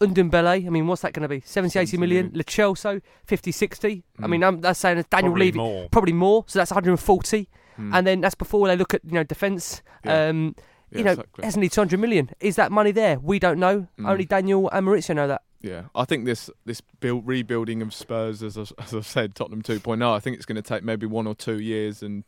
Ndombele, 0.00 0.66
I 0.66 0.70
mean, 0.70 0.86
what's 0.86 1.02
that 1.02 1.12
going 1.12 1.22
to 1.22 1.28
be? 1.28 1.40
70, 1.40 1.78
80 1.78 1.86
70 1.86 1.96
million. 2.00 2.26
million. 2.32 2.44
Lo 2.84 3.00
50, 3.26 3.52
60. 3.52 4.04
I 4.18 4.22
Mm. 4.22 4.30
mean, 4.30 4.44
I'm 4.44 4.60
that's 4.60 4.78
saying 4.80 5.04
Daniel 5.10 5.30
Probably 5.32 5.46
Levy 5.46 5.58
more. 5.58 5.88
probably 5.90 6.12
more. 6.12 6.44
So 6.46 6.58
that's 6.58 6.70
140, 6.70 7.48
Mm. 7.78 7.94
and 7.94 8.06
then 8.06 8.20
that's 8.20 8.34
before 8.34 8.66
they 8.68 8.76
look 8.76 8.94
at 8.94 9.00
you 9.04 9.12
know 9.12 9.24
defence. 9.24 9.82
Yeah. 10.04 10.28
Um, 10.28 10.54
Yeah, 10.90 10.98
you 10.98 11.04
know, 11.04 11.10
exactly. 11.12 11.44
hasn't 11.44 11.62
he 11.64 11.68
200 11.68 12.00
million? 12.00 12.30
Is 12.40 12.56
that 12.56 12.72
money 12.72 12.92
there? 12.92 13.18
We 13.18 13.38
don't 13.38 13.58
know. 13.60 13.88
Mm. 13.98 14.08
Only 14.08 14.24
Daniel 14.24 14.70
and 14.70 14.86
Mauricio 14.86 15.14
know 15.14 15.28
that. 15.28 15.42
Yeah, 15.60 15.82
I 15.94 16.04
think 16.06 16.24
this 16.24 16.48
this 16.64 16.80
build, 16.80 17.26
rebuilding 17.26 17.82
of 17.82 17.92
Spurs, 17.92 18.42
as 18.42 18.56
I've, 18.56 18.72
as 18.78 18.94
I've 18.94 19.06
said, 19.06 19.34
Tottenham 19.34 19.62
2.0. 19.62 20.02
I 20.14 20.18
think 20.20 20.36
it's 20.36 20.46
going 20.46 20.56
to 20.56 20.62
take 20.62 20.82
maybe 20.84 21.04
one 21.06 21.26
or 21.26 21.34
two 21.34 21.58
years, 21.58 22.02
and 22.02 22.24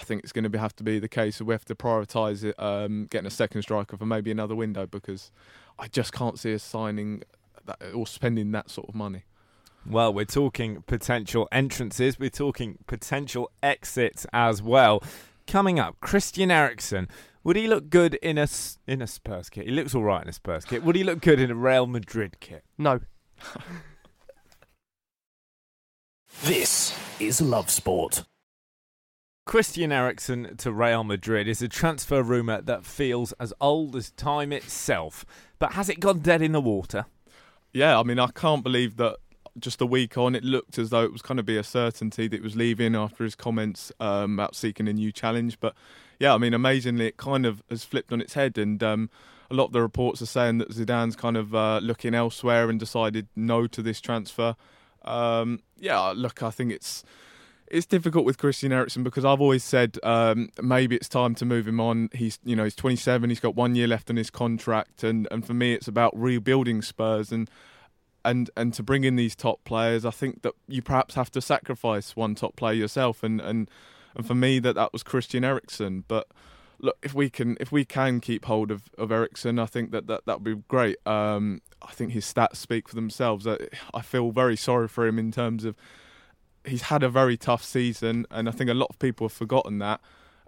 I 0.00 0.02
think 0.04 0.22
it's 0.22 0.32
going 0.32 0.44
to 0.44 0.48
be, 0.50 0.58
have 0.58 0.74
to 0.76 0.82
be 0.82 0.98
the 0.98 1.08
case 1.08 1.38
that 1.38 1.44
we 1.44 1.52
have 1.52 1.66
to 1.66 1.74
prioritise 1.74 2.42
it, 2.42 2.54
um, 2.58 3.06
getting 3.10 3.26
a 3.26 3.30
second 3.30 3.62
striker 3.62 3.96
for 3.98 4.06
maybe 4.06 4.30
another 4.30 4.54
window 4.54 4.86
because 4.86 5.30
I 5.78 5.88
just 5.88 6.12
can't 6.12 6.38
see 6.38 6.54
us 6.54 6.62
signing 6.62 7.22
that, 7.66 7.78
or 7.94 8.06
spending 8.06 8.50
that 8.52 8.70
sort 8.70 8.88
of 8.88 8.94
money. 8.94 9.24
Well, 9.86 10.12
we're 10.12 10.24
talking 10.24 10.82
potential 10.86 11.48
entrances, 11.52 12.18
we're 12.18 12.30
talking 12.30 12.78
potential 12.86 13.50
exits 13.62 14.26
as 14.32 14.62
well. 14.62 15.02
Coming 15.46 15.78
up, 15.78 15.96
Christian 16.00 16.50
Eriksen. 16.50 17.08
Would 17.44 17.56
he 17.56 17.66
look 17.66 17.88
good 17.90 18.14
in 18.16 18.36
a 18.38 18.42
s- 18.42 18.78
in 18.86 19.00
a 19.02 19.06
Spurs 19.06 19.48
kit? 19.50 19.64
He 19.66 19.72
looks 19.72 19.94
all 19.94 20.02
right 20.04 20.22
in 20.22 20.28
a 20.28 20.32
Spurs 20.32 20.64
kit. 20.66 20.82
Would 20.82 20.96
he 20.96 21.02
look 21.04 21.20
good 21.20 21.40
in 21.40 21.50
a 21.50 21.54
Real 21.54 21.86
Madrid 21.86 22.38
kit? 22.40 22.64
No. 22.78 23.00
This 26.42 26.96
is 27.18 27.40
Love 27.40 27.70
Sport. 27.70 28.24
Christian 29.50 29.90
Eriksen 29.90 30.56
to 30.58 30.70
Real 30.70 31.02
Madrid 31.02 31.48
is 31.48 31.60
a 31.60 31.66
transfer 31.66 32.22
rumour 32.22 32.60
that 32.60 32.84
feels 32.84 33.32
as 33.32 33.52
old 33.60 33.96
as 33.96 34.12
time 34.12 34.52
itself. 34.52 35.26
But 35.58 35.72
has 35.72 35.88
it 35.88 35.98
gone 35.98 36.20
dead 36.20 36.40
in 36.40 36.52
the 36.52 36.60
water? 36.60 37.06
Yeah, 37.72 37.98
I 37.98 38.04
mean, 38.04 38.20
I 38.20 38.28
can't 38.28 38.62
believe 38.62 38.96
that 38.98 39.16
just 39.58 39.80
a 39.80 39.86
week 39.86 40.16
on, 40.16 40.36
it 40.36 40.44
looked 40.44 40.78
as 40.78 40.90
though 40.90 41.02
it 41.02 41.10
was 41.10 41.20
going 41.20 41.38
to 41.38 41.42
be 41.42 41.56
a 41.56 41.64
certainty 41.64 42.28
that 42.28 42.36
he 42.36 42.40
was 42.40 42.54
leaving 42.54 42.94
after 42.94 43.24
his 43.24 43.34
comments 43.34 43.90
um, 43.98 44.34
about 44.34 44.54
seeking 44.54 44.86
a 44.86 44.92
new 44.92 45.10
challenge. 45.10 45.58
But 45.58 45.74
yeah, 46.20 46.32
I 46.32 46.38
mean, 46.38 46.54
amazingly, 46.54 47.08
it 47.08 47.16
kind 47.16 47.44
of 47.44 47.60
has 47.70 47.82
flipped 47.82 48.12
on 48.12 48.20
its 48.20 48.34
head. 48.34 48.56
And 48.56 48.80
um, 48.84 49.10
a 49.50 49.54
lot 49.54 49.64
of 49.64 49.72
the 49.72 49.82
reports 49.82 50.22
are 50.22 50.26
saying 50.26 50.58
that 50.58 50.70
Zidane's 50.70 51.16
kind 51.16 51.36
of 51.36 51.56
uh, 51.56 51.80
looking 51.82 52.14
elsewhere 52.14 52.70
and 52.70 52.78
decided 52.78 53.26
no 53.34 53.66
to 53.66 53.82
this 53.82 54.00
transfer. 54.00 54.54
Um, 55.04 55.58
yeah, 55.76 56.12
look, 56.14 56.40
I 56.40 56.50
think 56.50 56.70
it's 56.70 57.02
it's 57.70 57.86
difficult 57.86 58.24
with 58.24 58.38
Christian 58.38 58.72
Eriksen 58.72 59.02
because 59.02 59.24
I've 59.24 59.40
always 59.40 59.62
said 59.62 59.98
um, 60.02 60.50
maybe 60.60 60.96
it's 60.96 61.08
time 61.08 61.34
to 61.36 61.44
move 61.44 61.66
him 61.66 61.80
on. 61.80 62.10
He's 62.12 62.38
you 62.44 62.56
know 62.56 62.64
he's 62.64 62.74
27, 62.74 63.30
he's 63.30 63.40
got 63.40 63.54
one 63.54 63.74
year 63.74 63.86
left 63.86 64.10
on 64.10 64.16
his 64.16 64.30
contract, 64.30 65.04
and, 65.04 65.28
and 65.30 65.46
for 65.46 65.54
me 65.54 65.72
it's 65.72 65.88
about 65.88 66.18
rebuilding 66.18 66.82
Spurs 66.82 67.32
and 67.32 67.48
and 68.24 68.50
and 68.56 68.74
to 68.74 68.82
bring 68.82 69.04
in 69.04 69.16
these 69.16 69.36
top 69.36 69.62
players. 69.64 70.04
I 70.04 70.10
think 70.10 70.42
that 70.42 70.54
you 70.68 70.82
perhaps 70.82 71.14
have 71.14 71.30
to 71.32 71.40
sacrifice 71.40 72.16
one 72.16 72.34
top 72.34 72.56
player 72.56 72.74
yourself, 72.74 73.22
and 73.22 73.40
and 73.40 73.70
and 74.16 74.26
for 74.26 74.34
me 74.34 74.58
that 74.58 74.74
that 74.74 74.92
was 74.92 75.02
Christian 75.02 75.44
Eriksen. 75.44 76.04
But 76.08 76.26
look, 76.80 76.98
if 77.02 77.14
we 77.14 77.30
can 77.30 77.56
if 77.60 77.70
we 77.70 77.84
can 77.84 78.20
keep 78.20 78.46
hold 78.46 78.70
of 78.70 78.90
of 78.98 79.12
Eriksen, 79.12 79.58
I 79.58 79.66
think 79.66 79.92
that 79.92 80.06
that 80.08 80.26
that 80.26 80.40
would 80.40 80.56
be 80.56 80.62
great. 80.68 80.96
Um, 81.06 81.62
I 81.82 81.92
think 81.92 82.12
his 82.12 82.30
stats 82.30 82.56
speak 82.56 82.88
for 82.88 82.94
themselves. 82.94 83.46
I, 83.46 83.56
I 83.94 84.02
feel 84.02 84.32
very 84.32 84.56
sorry 84.56 84.88
for 84.88 85.06
him 85.06 85.18
in 85.18 85.32
terms 85.32 85.64
of 85.64 85.76
he's 86.64 86.82
had 86.82 87.02
a 87.02 87.08
very 87.08 87.36
tough 87.36 87.64
season, 87.64 88.26
and 88.30 88.48
I 88.48 88.52
think 88.52 88.70
a 88.70 88.74
lot 88.74 88.88
of 88.90 88.98
people 88.98 89.26
have 89.26 89.32
forgotten 89.32 89.78
that. 89.78 90.00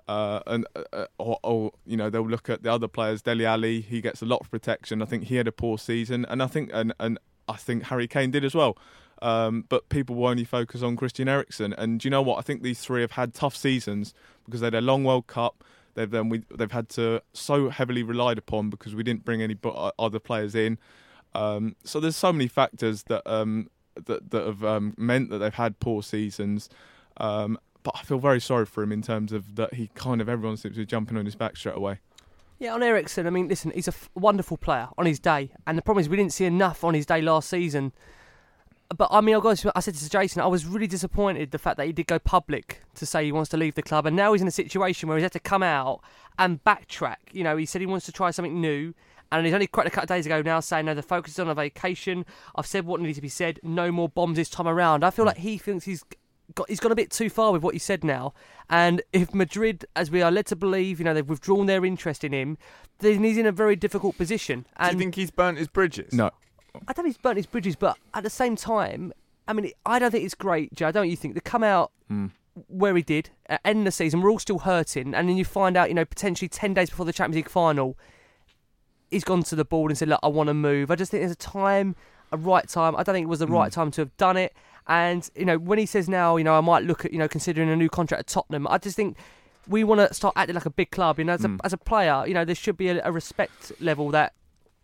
Uh, 0.09 0.41
and 0.47 0.67
uh, 0.93 1.07
or, 1.19 1.39
or 1.45 1.73
you 1.87 1.97
know 1.97 2.11
they'll 2.11 2.29
look 2.29 2.51
at 2.51 2.63
the 2.63 2.73
other 2.73 2.89
players. 2.89 3.23
Dele 3.23 3.47
Alli, 3.47 3.81
he 3.81 4.01
gets 4.01 4.21
a 4.21 4.27
lot 4.27 4.41
of 4.41 4.51
protection. 4.51 5.01
I 5.01 5.05
think 5.05 5.25
he 5.25 5.37
had 5.37 5.47
a 5.47 5.53
poor 5.53 5.79
season, 5.79 6.27
and 6.29 6.43
I 6.43 6.49
think 6.49 6.71
and 6.73 6.93
and 6.99 7.19
I 7.49 7.57
think 7.57 7.85
Harry 7.85 8.09
Kane 8.09 8.31
did 8.31 8.45
as 8.45 8.55
well. 8.55 8.77
Um, 9.21 9.65
but 9.69 9.89
people 9.89 10.17
will 10.17 10.27
only 10.27 10.45
focus 10.45 10.83
on 10.83 10.97
Christian 10.97 11.29
Eriksen, 11.29 11.73
and 11.73 12.01
do 12.01 12.07
you 12.07 12.11
know 12.11 12.23
what? 12.23 12.39
I 12.39 12.43
think 12.43 12.63
these 12.63 12.81
three 12.81 13.03
have 13.03 13.13
had 13.13 13.33
tough 13.33 13.55
seasons 13.55 14.13
because 14.45 14.61
they 14.61 14.67
had 14.67 14.75
a 14.75 14.81
long 14.81 15.05
World 15.05 15.29
Cup. 15.29 15.63
They've 15.95 16.11
then 16.11 16.29
we, 16.29 16.43
they've 16.53 16.73
had 16.73 16.89
to 16.91 17.23
so 17.33 17.69
heavily 17.69 18.03
relied 18.03 18.39
upon 18.39 18.71
because 18.71 18.97
we 18.97 19.05
didn't 19.05 19.25
bring 19.25 19.41
any 19.41 19.57
other 19.99 20.19
players 20.19 20.57
in. 20.57 20.79
Um, 21.35 21.77
so 21.85 22.01
there's 22.01 22.17
so 22.17 22.33
many 22.33 22.49
factors 22.49 23.05
that 23.05 23.23
um, 23.31 23.71
that 23.95 24.31
that 24.31 24.47
have 24.47 24.65
um, 24.65 24.95
meant 24.97 25.31
that 25.31 25.39
they've 25.39 25.55
had 25.55 25.81
poor 25.81 26.03
seasons. 26.03 26.69
Um, 27.17 27.59
but 27.83 27.95
I 27.97 28.03
feel 28.03 28.19
very 28.19 28.41
sorry 28.41 28.67
for 28.67 28.83
him 28.83 28.93
in 28.93 29.03
terms 29.03 29.33
of 29.33 29.57
that 29.57 29.75
he 29.75 29.91
kind 29.95 30.21
of 30.21 30.29
everyone 30.29 30.57
seems 30.57 30.77
to 30.77 30.81
be 30.81 30.87
jumping 30.87 31.17
on 31.17 31.25
his 31.25 31.35
back 31.35 31.57
straight 31.57 31.77
away. 31.77 31.99
Yeah, 32.59 32.75
on 32.75 32.83
Eriksen, 32.83 33.27
I 33.27 33.31
mean, 33.31 33.49
listen, 33.49 33.73
he's 33.75 33.89
a 33.89 33.91
f- 33.91 34.09
wonderful 34.15 34.57
player 34.57 34.89
on 34.97 35.05
his 35.05 35.19
day, 35.19 35.51
and 35.67 35.77
the 35.77 35.83
problem 35.83 36.01
is 36.01 36.09
we 36.09 36.17
didn't 36.17 36.33
see 36.33 36.45
enough 36.45 36.85
on 36.85 36.95
his 36.95 37.05
day 37.05 37.21
last 37.21 37.49
season. 37.49 37.93
But 38.97 39.09
I 39.11 39.21
mean, 39.21 39.35
I'll 39.35 39.41
got 39.41 39.65
I 39.75 39.81
said 39.81 39.95
to 39.95 40.09
Jason, 40.09 40.43
I 40.43 40.47
was 40.47 40.65
really 40.67 40.87
disappointed 40.87 41.51
the 41.51 41.59
fact 41.59 41.77
that 41.79 41.87
he 41.87 41.93
did 41.93 42.07
go 42.07 42.19
public 42.19 42.83
to 42.95 43.07
say 43.07 43.25
he 43.25 43.33
wants 43.33 43.51
to 43.51 43.57
leave 43.57 43.75
the 43.75 43.83
club, 43.83 44.07
and 44.07 44.15
now 44.15 44.33
he's 44.33 44.43
in 44.43 44.49
a 44.49 44.53
situation 44.53 45.09
where 45.09 45.19
he's 45.19 45.25
had 45.25 45.33
to 45.33 45.41
come 45.41 45.63
out 45.63 46.03
and 46.39 46.63
backtrack. 46.63 47.17
You 47.33 47.43
know, 47.43 47.57
he 47.57 47.67
said 47.67 47.81
he 47.81 47.87
wants 47.87 48.07
to 48.07 48.13
try 48.13 48.31
something 48.31 48.61
new, 48.61 48.95
and 49.33 49.47
he's 49.47 49.55
only 49.55 49.67
quite 49.67 49.87
a 49.87 49.91
couple 49.91 50.05
of 50.05 50.09
days 50.09 50.27
ago 50.27 50.43
now 50.43 50.61
saying, 50.61 50.87
"No, 50.87 50.95
the 50.95 51.03
focus 51.03 51.33
is 51.33 51.39
on 51.39 51.49
a 51.49 51.55
vacation. 51.55 52.25
I've 52.55 52.67
said 52.67 52.87
what 52.87 53.01
needs 53.01 53.17
to 53.17 53.23
be 53.23 53.29
said. 53.29 53.59
No 53.63 53.91
more 53.91 54.09
bombs 54.09 54.37
this 54.37 54.51
time 54.51 54.69
around." 54.69 55.05
I 55.05 55.11
feel 55.11 55.25
like 55.25 55.39
he 55.39 55.59
thinks 55.59 55.85
he's 55.85 56.05
got 56.55 56.69
he's 56.69 56.81
gone 56.81 56.93
a 56.93 56.97
bit 56.97 57.11
too 57.11 57.31
far 57.31 57.53
with 57.53 57.63
what 57.63 57.75
he 57.75 57.79
said 57.79 58.05
now. 58.05 58.35
And 58.69 59.03
if 59.13 59.35
Madrid, 59.35 59.85
as 59.97 60.11
we 60.11 60.23
are 60.23 60.31
led 60.31 60.47
to 60.47 60.57
believe, 60.57 60.99
you 60.99 61.05
know, 61.05 61.15
they've 61.15 61.29
withdrawn 61.29 61.67
their 61.67 61.85
interest 61.85 62.25
in 62.25 62.33
him, 62.33 62.59
then 62.99 63.23
he's 63.25 63.39
in 63.39 63.47
a 63.47 63.53
very 63.53 63.77
difficult 63.77 64.17
position. 64.17 64.67
And 64.77 64.91
Do 64.91 64.97
you 64.97 64.99
think 65.01 65.15
he's 65.15 65.31
burnt 65.31 65.59
his 65.59 65.69
bridges? 65.69 66.13
No. 66.13 66.31
I 66.75 66.93
don't 66.93 67.05
think 67.05 67.17
he's 67.17 67.19
burnt 67.19 67.37
his 67.37 67.47
bridges, 67.47 67.77
but 67.77 67.99
at 68.15 68.23
the 68.23 68.31
same 68.31 68.57
time, 68.57 69.13
I 69.47 69.53
mean, 69.53 69.71
I 69.85 69.99
don't 69.99 70.11
think 70.11 70.25
it's 70.25 70.35
great, 70.35 70.73
Joe. 70.75 70.93
Don't 70.93 71.11
you 71.11 71.17
think? 71.17 71.35
To 71.35 71.41
come 71.41 71.63
out 71.63 71.93
hmm. 72.09 72.27
where 72.69 72.97
he 72.97 73.03
did, 73.03 73.31
at 73.47 73.61
end 73.65 73.81
of 73.81 73.85
the 73.87 73.93
season, 73.93 74.21
we're 74.21 74.31
all 74.31 74.39
still 74.39 74.61
hurting, 74.61 75.15
and 75.15 75.29
then 75.29 75.37
you 75.37 75.45
find 75.45 75.77
out, 75.77 75.89
you 75.89 75.95
know, 75.95 76.05
potentially 76.05 76.49
10 76.49 76.75
days 76.75 76.91
before 76.91 77.07
the 77.07 77.13
Champions 77.13 77.37
League 77.37 77.51
final, 77.51 77.99
he's 79.13 79.25
gone 79.25 79.43
to 79.45 79.55
the 79.55 79.65
board 79.65 79.91
and 79.91 79.99
said, 79.99 80.09
Look, 80.09 80.21
I 80.23 80.29
want 80.29 80.49
to 80.49 80.55
move. 80.55 80.91
I 80.91 80.97
just 80.97 81.11
think 81.11 81.21
there's 81.21 81.33
a 81.33 81.37
time, 81.37 81.95
a 82.33 82.37
right 82.37 82.69
time. 82.69 82.97
I 82.97 83.03
don't 83.03 83.15
think 83.15 83.25
it 83.25 83.29
was 83.29 83.39
the 83.39 83.47
right 83.47 83.71
mm. 83.71 83.75
time 83.75 83.91
to 83.93 84.01
have 84.03 84.17
done 84.17 84.37
it. 84.37 84.55
And, 84.89 85.29
you 85.37 85.45
know, 85.45 85.59
when 85.59 85.79
he 85.79 85.87
says 85.87 86.09
now, 86.09 86.37
you 86.37 86.45
know, 86.45 86.57
I 86.57 86.61
might 86.61 86.83
look 86.85 87.05
at, 87.05 87.13
you 87.13 87.19
know, 87.19 87.29
considering 87.29 87.69
a 87.69 87.77
new 87.77 87.89
contract 87.89 88.21
at 88.21 88.27
Tottenham, 88.27 88.67
I 88.67 88.79
just 88.79 88.97
think 88.97 89.17
we 89.69 89.85
want 89.85 90.01
to 90.01 90.13
start 90.13 90.35
acting 90.37 90.55
like 90.55 90.67
a 90.67 90.71
big 90.71 90.91
club. 90.91 91.19
You 91.19 91.25
know, 91.25 91.35
as 91.35 91.45
a, 91.45 91.49
mm. 91.49 91.61
as 91.63 91.73
a 91.73 91.79
player, 91.79 92.25
you 92.27 92.35
know, 92.35 92.45
there 92.45 92.55
should 92.55 92.77
be 92.77 92.89
a, 92.89 93.01
a 93.05 93.13
respect 93.13 93.73
level 93.81 94.11
that 94.11 94.33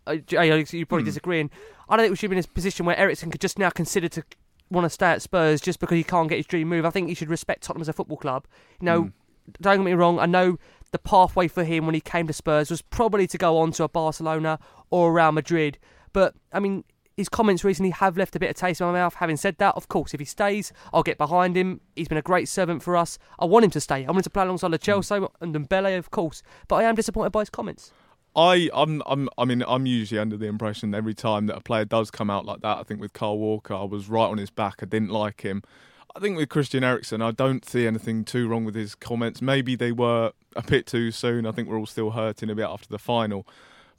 uh, 0.06 0.12
you 0.12 0.86
probably 0.86 1.02
mm. 1.02 1.06
disagree. 1.06 1.40
And 1.40 1.50
I 1.88 1.96
don't 1.96 2.04
think 2.04 2.12
we 2.12 2.16
should 2.16 2.30
be 2.30 2.36
in 2.36 2.44
a 2.44 2.48
position 2.48 2.86
where 2.86 2.96
Eriksen 2.96 3.30
could 3.30 3.40
just 3.40 3.58
now 3.58 3.70
consider 3.70 4.08
to 4.10 4.22
want 4.70 4.84
to 4.84 4.90
stay 4.90 5.06
at 5.06 5.22
Spurs 5.22 5.60
just 5.60 5.80
because 5.80 5.96
he 5.96 6.04
can't 6.04 6.28
get 6.28 6.36
his 6.36 6.46
dream 6.46 6.68
move. 6.68 6.84
I 6.84 6.90
think 6.90 7.08
he 7.08 7.14
should 7.14 7.30
respect 7.30 7.62
Tottenham 7.62 7.82
as 7.82 7.88
a 7.88 7.92
football 7.92 8.18
club. 8.18 8.46
You 8.80 8.86
know, 8.86 9.10
don't 9.60 9.78
get 9.78 9.84
me 9.84 9.92
wrong. 9.92 10.18
I 10.18 10.26
know 10.26 10.58
the 10.90 10.98
pathway 10.98 11.48
for 11.48 11.64
him 11.64 11.86
when 11.86 11.94
he 11.94 12.00
came 12.00 12.26
to 12.26 12.32
Spurs 12.32 12.70
was 12.70 12.82
probably 12.82 13.26
to 13.26 13.38
go 13.38 13.58
on 13.58 13.72
to 13.72 13.84
a 13.84 13.88
Barcelona 13.88 14.58
or 14.90 15.12
Real 15.12 15.32
Madrid. 15.32 15.78
But 16.12 16.34
I 16.52 16.60
mean, 16.60 16.84
his 17.16 17.28
comments 17.28 17.64
recently 17.64 17.90
have 17.90 18.16
left 18.16 18.36
a 18.36 18.38
bit 18.38 18.48
of 18.48 18.56
taste 18.56 18.80
in 18.80 18.86
my 18.86 18.92
mouth. 18.92 19.14
Having 19.14 19.38
said 19.38 19.58
that, 19.58 19.74
of 19.74 19.88
course, 19.88 20.14
if 20.14 20.20
he 20.20 20.26
stays, 20.26 20.72
I'll 20.92 21.02
get 21.02 21.18
behind 21.18 21.56
him. 21.56 21.80
He's 21.96 22.08
been 22.08 22.16
a 22.16 22.22
great 22.22 22.48
servant 22.48 22.82
for 22.82 22.96
us. 22.96 23.18
I 23.38 23.44
want 23.44 23.64
him 23.64 23.72
to 23.72 23.80
stay. 23.80 24.04
I 24.04 24.06
want 24.06 24.18
him 24.18 24.22
to 24.22 24.30
play 24.30 24.44
alongside 24.44 24.70
Lo 24.70 24.78
Celso 24.78 25.28
and 25.40 25.54
Ndombele, 25.54 25.98
of 25.98 26.10
course. 26.12 26.42
But 26.68 26.76
I 26.76 26.84
am 26.84 26.94
disappointed 26.94 27.30
by 27.30 27.40
his 27.40 27.50
comments. 27.50 27.92
I, 28.36 28.70
I'm, 28.72 29.02
I'm, 29.06 29.28
I 29.36 29.44
mean, 29.44 29.64
I'm 29.66 29.84
usually 29.84 30.20
under 30.20 30.36
the 30.36 30.46
impression 30.46 30.94
every 30.94 31.14
time 31.14 31.46
that 31.46 31.56
a 31.56 31.60
player 31.60 31.84
does 31.84 32.12
come 32.12 32.30
out 32.30 32.46
like 32.46 32.60
that. 32.60 32.78
I 32.78 32.82
think 32.84 33.00
with 33.00 33.12
Kyle 33.12 33.36
Walker, 33.36 33.74
I 33.74 33.82
was 33.82 34.08
right 34.08 34.26
on 34.26 34.38
his 34.38 34.50
back. 34.50 34.76
I 34.80 34.86
didn't 34.86 35.10
like 35.10 35.40
him. 35.40 35.64
I 36.18 36.20
think 36.20 36.36
with 36.36 36.48
Christian 36.48 36.82
Eriksen, 36.82 37.22
I 37.22 37.30
don't 37.30 37.64
see 37.64 37.86
anything 37.86 38.24
too 38.24 38.48
wrong 38.48 38.64
with 38.64 38.74
his 38.74 38.96
comments. 38.96 39.40
Maybe 39.40 39.76
they 39.76 39.92
were 39.92 40.32
a 40.56 40.62
bit 40.62 40.84
too 40.84 41.12
soon. 41.12 41.46
I 41.46 41.52
think 41.52 41.68
we're 41.68 41.78
all 41.78 41.86
still 41.86 42.10
hurting 42.10 42.50
a 42.50 42.56
bit 42.56 42.64
after 42.64 42.88
the 42.88 42.98
final. 42.98 43.46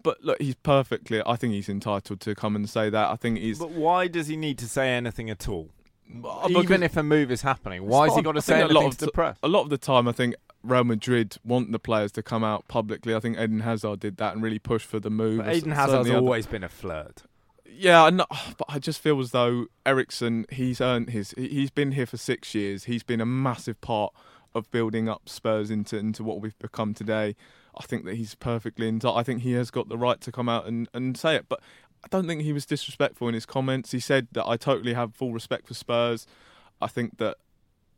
But 0.03 0.21
look, 0.21 0.41
he's 0.41 0.55
perfectly. 0.55 1.21
I 1.25 1.37
think 1.37 1.53
he's 1.53 1.69
entitled 1.69 2.19
to 2.19 2.35
come 2.35 2.57
and 2.57 2.69
say 2.69 2.89
that. 2.89 3.09
I 3.09 3.15
think 3.15 3.39
he's. 3.39 3.57
But 3.57 3.71
why 3.71 4.09
does 4.09 4.27
he 4.27 4.35
need 4.35 4.57
to 4.57 4.67
say 4.67 4.89
anything 4.89 5.29
at 5.29 5.47
all? 5.47 5.69
Even 6.49 6.83
if 6.83 6.97
a 6.97 7.03
move 7.03 7.31
is 7.31 7.41
happening, 7.41 7.87
why 7.87 8.07
has 8.09 8.17
he 8.17 8.21
got 8.21 8.33
to 8.33 8.39
I 8.39 8.41
say 8.41 8.55
anything 8.55 8.75
a 8.75 8.79
lot 8.81 8.87
of 8.87 8.97
the 8.97 9.11
press? 9.11 9.37
A 9.41 9.47
lot 9.47 9.61
of 9.61 9.69
the 9.69 9.77
time, 9.77 10.05
I 10.05 10.11
think 10.11 10.35
Real 10.61 10.83
Madrid 10.83 11.37
want 11.45 11.71
the 11.71 11.79
players 11.79 12.11
to 12.13 12.21
come 12.21 12.43
out 12.43 12.67
publicly. 12.67 13.15
I 13.15 13.21
think 13.21 13.39
Eden 13.39 13.61
Hazard 13.61 14.01
did 14.01 14.17
that 14.17 14.33
and 14.33 14.43
really 14.43 14.59
push 14.59 14.83
for 14.83 14.99
the 14.99 15.09
move. 15.09 15.37
But 15.37 15.55
Eden 15.55 15.71
Hazard's 15.71 16.09
always 16.09 16.47
been 16.47 16.65
a 16.65 16.69
flirt. 16.69 17.23
Yeah, 17.71 18.09
but 18.57 18.65
I 18.67 18.79
just 18.79 18.99
feel 19.01 19.19
as 19.19 19.31
though 19.31 19.65
Eriksen, 19.85 20.45
he's 20.51 20.81
earned 20.81 21.09
his. 21.09 21.31
he- 21.37 21.49
He's 21.49 21.69
been 21.71 21.93
here 21.93 22.05
for 22.05 22.17
six 22.17 22.53
years. 22.55 22.85
He's 22.85 23.03
been 23.03 23.21
a 23.21 23.25
massive 23.25 23.79
part 23.81 24.13
of 24.55 24.69
building 24.71 25.07
up 25.07 25.29
Spurs 25.29 25.69
into 25.69 25.97
into 25.97 26.23
what 26.23 26.41
we've 26.41 26.57
become 26.59 26.93
today. 26.93 27.35
I 27.77 27.83
think 27.83 28.05
that 28.05 28.15
he's 28.15 28.35
perfectly 28.35 28.87
in. 28.87 28.99
I 29.05 29.23
think 29.23 29.43
he 29.43 29.53
has 29.53 29.71
got 29.71 29.89
the 29.89 29.97
right 29.97 30.19
to 30.21 30.31
come 30.31 30.49
out 30.49 30.65
and, 30.67 30.89
and 30.93 31.15
say 31.15 31.35
it. 31.35 31.45
But 31.47 31.59
I 32.03 32.07
don't 32.09 32.27
think 32.27 32.41
he 32.41 32.51
was 32.53 32.65
disrespectful 32.65 33.27
in 33.27 33.33
his 33.33 33.45
comments. 33.45 33.91
He 33.91 33.99
said 33.99 34.27
that 34.33 34.47
I 34.47 34.57
totally 34.57 34.93
have 34.93 35.13
full 35.15 35.33
respect 35.33 35.67
for 35.67 35.73
Spurs. 35.73 36.25
I 36.81 36.87
think 36.87 37.17
that 37.17 37.37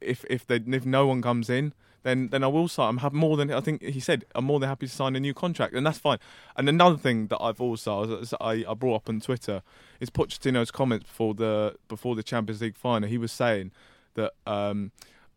if 0.01 0.25
if 0.29 0.45
they 0.45 0.55
if 0.67 0.85
no 0.85 1.07
one 1.07 1.21
comes 1.21 1.49
in, 1.49 1.73
then 2.03 2.29
then 2.29 2.43
I 2.43 2.47
will 2.47 2.67
sign. 2.67 2.89
I'm 2.89 2.97
have 2.97 3.13
more 3.13 3.37
than 3.37 3.51
I 3.51 3.61
think 3.61 3.83
he 3.83 3.99
said. 3.99 4.25
I'm 4.33 4.45
more 4.45 4.59
than 4.59 4.69
happy 4.69 4.87
to 4.87 4.93
sign 4.93 5.15
a 5.15 5.19
new 5.19 5.33
contract, 5.33 5.73
and 5.73 5.85
that's 5.85 5.99
fine. 5.99 6.17
And 6.55 6.67
another 6.67 6.97
thing 6.97 7.27
that 7.27 7.39
I've 7.39 7.61
also 7.61 8.23
I, 8.39 8.65
I 8.67 8.73
brought 8.73 8.95
up 8.95 9.09
on 9.09 9.21
Twitter 9.21 9.61
is 9.99 10.09
Pochettino's 10.09 10.71
comments 10.71 11.05
before 11.05 11.33
the 11.33 11.75
before 11.87 12.15
the 12.15 12.23
Champions 12.23 12.61
League 12.61 12.77
final. 12.77 13.07
He 13.07 13.17
was 13.17 13.31
saying 13.31 13.71
that 14.15 14.33
um, 14.47 14.91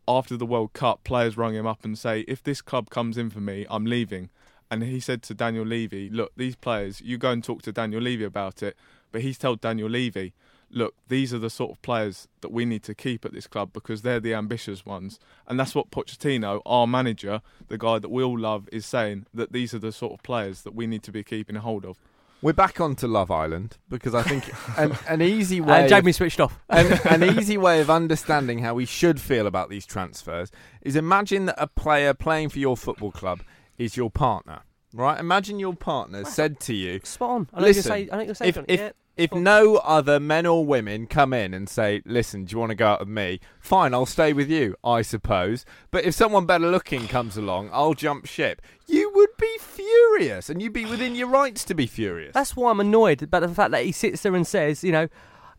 after 0.07 0.37
the 0.37 0.45
World 0.45 0.73
Cup, 0.73 1.03
players 1.03 1.37
rang 1.37 1.53
him 1.53 1.67
up 1.67 1.83
and 1.83 1.97
say, 1.97 2.21
"If 2.27 2.43
this 2.43 2.61
club 2.61 2.89
comes 2.89 3.17
in 3.17 3.29
for 3.29 3.41
me, 3.41 3.65
I'm 3.69 3.85
leaving." 3.85 4.29
And 4.71 4.81
he 4.83 4.99
said 4.99 5.21
to 5.23 5.35
Daniel 5.35 5.65
Levy, 5.65 6.09
"Look, 6.09 6.31
these 6.35 6.55
players, 6.55 6.99
you 7.01 7.17
go 7.17 7.31
and 7.31 7.43
talk 7.43 7.61
to 7.63 7.71
Daniel 7.71 8.01
Levy 8.01 8.23
about 8.23 8.63
it." 8.63 8.75
But 9.11 9.21
he's 9.21 9.37
told 9.37 9.61
Daniel 9.61 9.89
Levy, 9.89 10.33
"Look, 10.69 10.95
these 11.07 11.33
are 11.33 11.39
the 11.39 11.49
sort 11.49 11.71
of 11.71 11.81
players 11.81 12.27
that 12.41 12.51
we 12.51 12.65
need 12.65 12.83
to 12.83 12.93
keep 12.95 13.25
at 13.25 13.33
this 13.33 13.47
club 13.47 13.71
because 13.73 14.01
they're 14.01 14.19
the 14.19 14.33
ambitious 14.33 14.85
ones." 14.85 15.19
And 15.47 15.59
that's 15.59 15.73
what 15.75 15.91
Pochettino, 15.91 16.61
our 16.65 16.87
manager, 16.87 17.41
the 17.67 17.77
guy 17.77 17.99
that 17.99 18.09
we 18.09 18.23
all 18.23 18.37
love, 18.39 18.67
is 18.71 18.85
saying 18.85 19.25
that 19.33 19.51
these 19.53 19.73
are 19.73 19.79
the 19.79 19.91
sort 19.91 20.13
of 20.13 20.23
players 20.23 20.61
that 20.63 20.75
we 20.75 20.87
need 20.87 21.03
to 21.03 21.11
be 21.11 21.23
keeping 21.23 21.55
a 21.55 21.61
hold 21.61 21.85
of. 21.85 21.97
We're 22.41 22.53
back 22.53 22.79
onto 22.79 23.07
Love 23.07 23.31
Island 23.31 23.77
because 23.89 24.13
I 24.13 24.21
think 24.21 24.51
an, 24.77 24.95
an 25.07 25.21
easy 25.21 25.61
way. 25.61 25.79
And 25.81 25.89
Jamie 25.89 26.11
of- 26.11 26.15
switched 26.17 26.39
off. 26.39 26.59
an, 26.69 26.91
an 27.09 27.23
easy 27.39 27.57
way 27.57 27.79
of 27.81 27.89
understanding 27.89 28.59
how 28.59 28.75
we 28.75 28.85
should 28.85 29.19
feel 29.19 29.47
about 29.47 29.69
these 29.69 29.85
transfers 29.85 30.51
is 30.81 30.95
imagine 30.95 31.45
that 31.45 31.55
a 31.57 31.65
player 31.65 32.13
playing 32.13 32.49
for 32.49 32.59
your 32.59 32.77
football 32.77 33.11
club 33.11 33.41
is 33.77 33.97
your 33.97 34.11
partner. 34.11 34.61
Right? 34.93 35.19
Imagine 35.19 35.59
your 35.59 35.73
partner 35.75 36.23
said 36.25 36.59
to 36.61 36.73
you, 36.73 36.99
Spot 37.03 37.29
on. 37.29 37.47
I 37.53 37.59
know 37.61 37.65
you're 37.65 37.73
Listen, 37.73 37.83
say- 37.91 38.09
I 38.11 38.15
know 38.17 38.23
you're 38.23 38.35
saying 38.35 38.49
if, 38.49 38.55
something. 38.55 38.73
if, 38.75 38.79
Yeah, 38.79 38.91
if 39.17 39.33
no 39.33 39.77
other 39.77 40.19
men 40.19 40.45
or 40.45 40.65
women 40.65 41.07
come 41.07 41.33
in 41.33 41.53
and 41.53 41.69
say, 41.69 42.01
"Listen, 42.05 42.45
do 42.45 42.53
you 42.53 42.59
want 42.59 42.71
to 42.71 42.75
go 42.75 42.87
out 42.87 42.99
with 42.99 43.09
me?" 43.09 43.39
Fine, 43.59 43.93
I'll 43.93 44.05
stay 44.05 44.33
with 44.33 44.49
you, 44.49 44.75
I 44.83 45.01
suppose. 45.01 45.65
But 45.91 46.03
if 46.03 46.13
someone 46.13 46.45
better 46.45 46.69
looking 46.69 47.07
comes 47.07 47.37
along, 47.37 47.69
I'll 47.71 47.93
jump 47.93 48.25
ship. 48.25 48.61
You 48.87 49.11
would 49.15 49.35
be 49.39 49.57
furious, 49.59 50.49
and 50.49 50.61
you'd 50.61 50.73
be 50.73 50.85
within 50.85 51.15
your 51.15 51.27
rights 51.27 51.63
to 51.65 51.73
be 51.73 51.87
furious. 51.87 52.33
That's 52.33 52.55
why 52.55 52.71
I'm 52.71 52.79
annoyed 52.79 53.21
about 53.23 53.41
the 53.41 53.49
fact 53.49 53.71
that 53.71 53.85
he 53.85 53.91
sits 53.91 54.21
there 54.21 54.35
and 54.35 54.45
says, 54.45 54.83
you 54.83 54.91
know, 54.91 55.07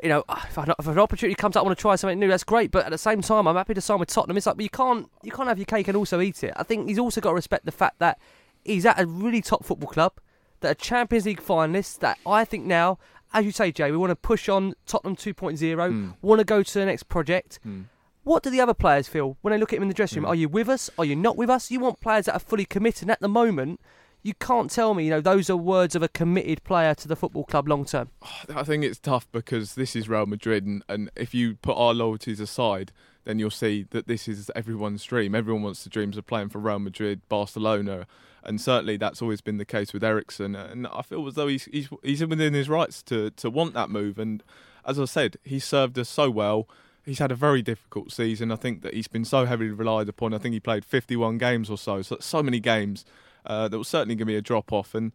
you 0.03 0.11
know, 0.11 0.25
"Ah, 0.29 0.45
if, 0.47 0.59
I, 0.59 0.73
if 0.79 0.87
an 0.87 0.99
opportunity 0.99 1.35
comes 1.35 1.57
up, 1.57 1.63
I 1.63 1.67
want 1.67 1.79
to 1.79 1.81
try 1.81 1.97
something 1.97 2.19
new. 2.19 2.29
That's 2.29 2.45
great, 2.45 2.71
but 2.71 2.85
at 2.85 2.91
the 2.91 2.99
same 2.99 3.23
time, 3.23 3.49
I'm 3.49 3.57
happy 3.57 3.75
to 3.75 3.81
sign 3.81 3.99
with 3.99 4.11
Tottenham. 4.11 4.37
It's 4.37 4.47
like, 4.47 4.57
but 4.57 4.63
you 4.63 4.71
can't, 4.71 5.11
you 5.23 5.33
can't 5.33 5.49
have 5.49 5.59
your 5.59 5.65
cake 5.65 5.89
and 5.89 5.97
also 5.97 6.21
eat 6.21 6.45
it. 6.45 6.53
I 6.57 6.63
think 6.63 6.89
he's 6.89 6.99
also 6.99 7.21
got 7.21 7.31
to 7.31 7.35
respect 7.35 7.65
the 7.65 7.73
fact 7.73 7.99
that 8.01 8.19
he's 8.65 8.85
at 8.85 9.01
a 9.01 9.07
really 9.07 9.41
top 9.41 9.65
football 9.65 9.89
club, 9.89 10.13
that 10.61 10.73
a 10.73 10.75
Champions 10.75 11.25
League 11.25 11.41
finalist. 11.41 12.01
That 12.01 12.19
I 12.27 12.45
think 12.45 12.67
now, 12.67 12.99
as 13.33 13.45
you 13.45 13.53
say, 13.53 13.73
Jay, 13.73 13.91
we 13.91 13.97
want 13.97 14.11
to 14.11 14.17
push 14.17 14.49
on 14.49 14.75
Tottenham 14.87 15.17
2.0. 15.17 16.15
Want 16.23 16.39
to 16.39 16.45
go 16.45 16.63
to 16.63 16.79
the 16.79 16.87
next 16.87 17.05
project. 17.05 17.59
Hmm. 17.63 17.83
What 18.25 18.43
do 18.43 18.51
the 18.51 18.61
other 18.61 18.75
players 18.75 19.07
feel 19.07 19.37
when 19.43 19.53
they 19.53 19.59
look 19.59 19.73
at 19.73 19.77
him 19.77 19.83
in 19.83 19.89
the 19.89 19.95
dressing 19.95 20.19
room? 20.19 20.25
Hmm. 20.25 20.33
Are 20.33 20.35
you 20.35 20.49
with 20.49 20.69
us? 20.69 20.91
Are 20.99 21.05
you 21.05 21.15
not 21.15 21.37
with 21.37 21.51
us? 21.51 21.71
You 21.71 21.81
want 21.81 22.01
players 22.01 22.27
that 22.27 22.35
are 22.35 22.41
fully 22.41 22.65
committed. 22.65 23.03
And 23.03 23.11
at 23.11 23.21
the 23.21 23.29
moment, 23.29 23.81
you 24.27 24.35
can't 24.35 24.71
tell 24.71 24.93
me, 24.93 25.05
you 25.05 25.11
know, 25.11 25.21
those 25.21 25.49
are 25.49 25.57
words 25.57 25.95
of 25.95 26.03
a 26.03 26.09
committed 26.09 26.65
player 26.65 26.95
to 26.97 27.07
the 27.07 27.15
football 27.15 27.45
club 27.45 27.69
long 27.69 27.85
term. 27.85 28.11
I 28.53 28.65
think 28.65 28.83
it's 28.83 28.99
tough 28.99 29.31
because 29.31 29.77
this 29.77 29.95
is 29.95 30.09
Real 30.09 30.27
Madrid, 30.27 30.67
and, 30.67 30.83
and 30.89 31.11
if 31.15 31.33
you 31.33 31.55
put 31.55 31.77
our 31.77 31.95
loyalties 31.95 32.41
aside, 32.41 32.91
then 33.25 33.39
you'll 33.39 33.51
see 33.51 33.87
that 33.91 34.09
this 34.09 34.27
is 34.27 34.51
everyone's 34.57 35.05
dream. 35.05 35.35
Everyone 35.35 35.63
wants 35.63 35.85
the 35.85 35.91
dreams 35.91 36.17
of 36.17 36.27
playing 36.27 36.49
for 36.49 36.59
Real 36.59 36.81
Madrid, 36.81 37.21
Barcelona, 37.29 38.09
and 38.47 38.61
certainly 38.61 38.97
that's 38.97 39.21
always 39.21 39.41
been 39.41 39.59
the 39.59 39.65
case 39.65 39.93
with 39.93 40.05
Eriksen. 40.05 40.55
And 40.55 40.87
I 40.87 41.03
feel 41.03 41.27
as 41.27 41.35
though 41.35 41.49
he's 41.49 41.65
he's 41.67 41.89
he's 42.03 42.25
within 42.25 42.55
his 42.55 42.69
rights 42.69 43.03
to 43.05 43.31
to 43.31 43.51
want 43.51 43.75
that 43.75 43.91
move. 43.91 44.19
And 44.19 44.43
as 44.87 44.99
I 44.99 45.05
said, 45.05 45.37
he 45.43 45.59
served 45.59 45.99
us 45.99 46.09
so 46.09 46.31
well. 46.31 46.69
He's 47.05 47.19
had 47.19 47.31
a 47.31 47.37
very 47.37 47.63
difficult 47.63 48.11
season. 48.11 48.51
I 48.51 48.57
think 48.57 48.83
that 48.83 48.95
he's 48.95 49.09
been 49.09 49.25
so 49.25 49.45
heavily 49.45 49.71
relied 49.71 50.09
upon. 50.09 50.35
I 50.35 50.39
think 50.39 50.55
he 50.55 50.61
played 50.61 50.85
51 50.85 51.39
games 51.39 51.71
or 51.71 51.79
so, 51.79 52.03
so 52.03 52.17
so 52.21 52.43
many 52.43 52.61
games. 52.61 53.05
Uh, 53.45 53.69
there 53.69 53.79
was 53.79 53.89
certainly 53.89 54.15
going 54.15 54.27
to 54.27 54.33
be 54.33 54.37
a 54.37 54.43
drop 54.43 54.73
off, 54.73 54.95
and 54.95 55.13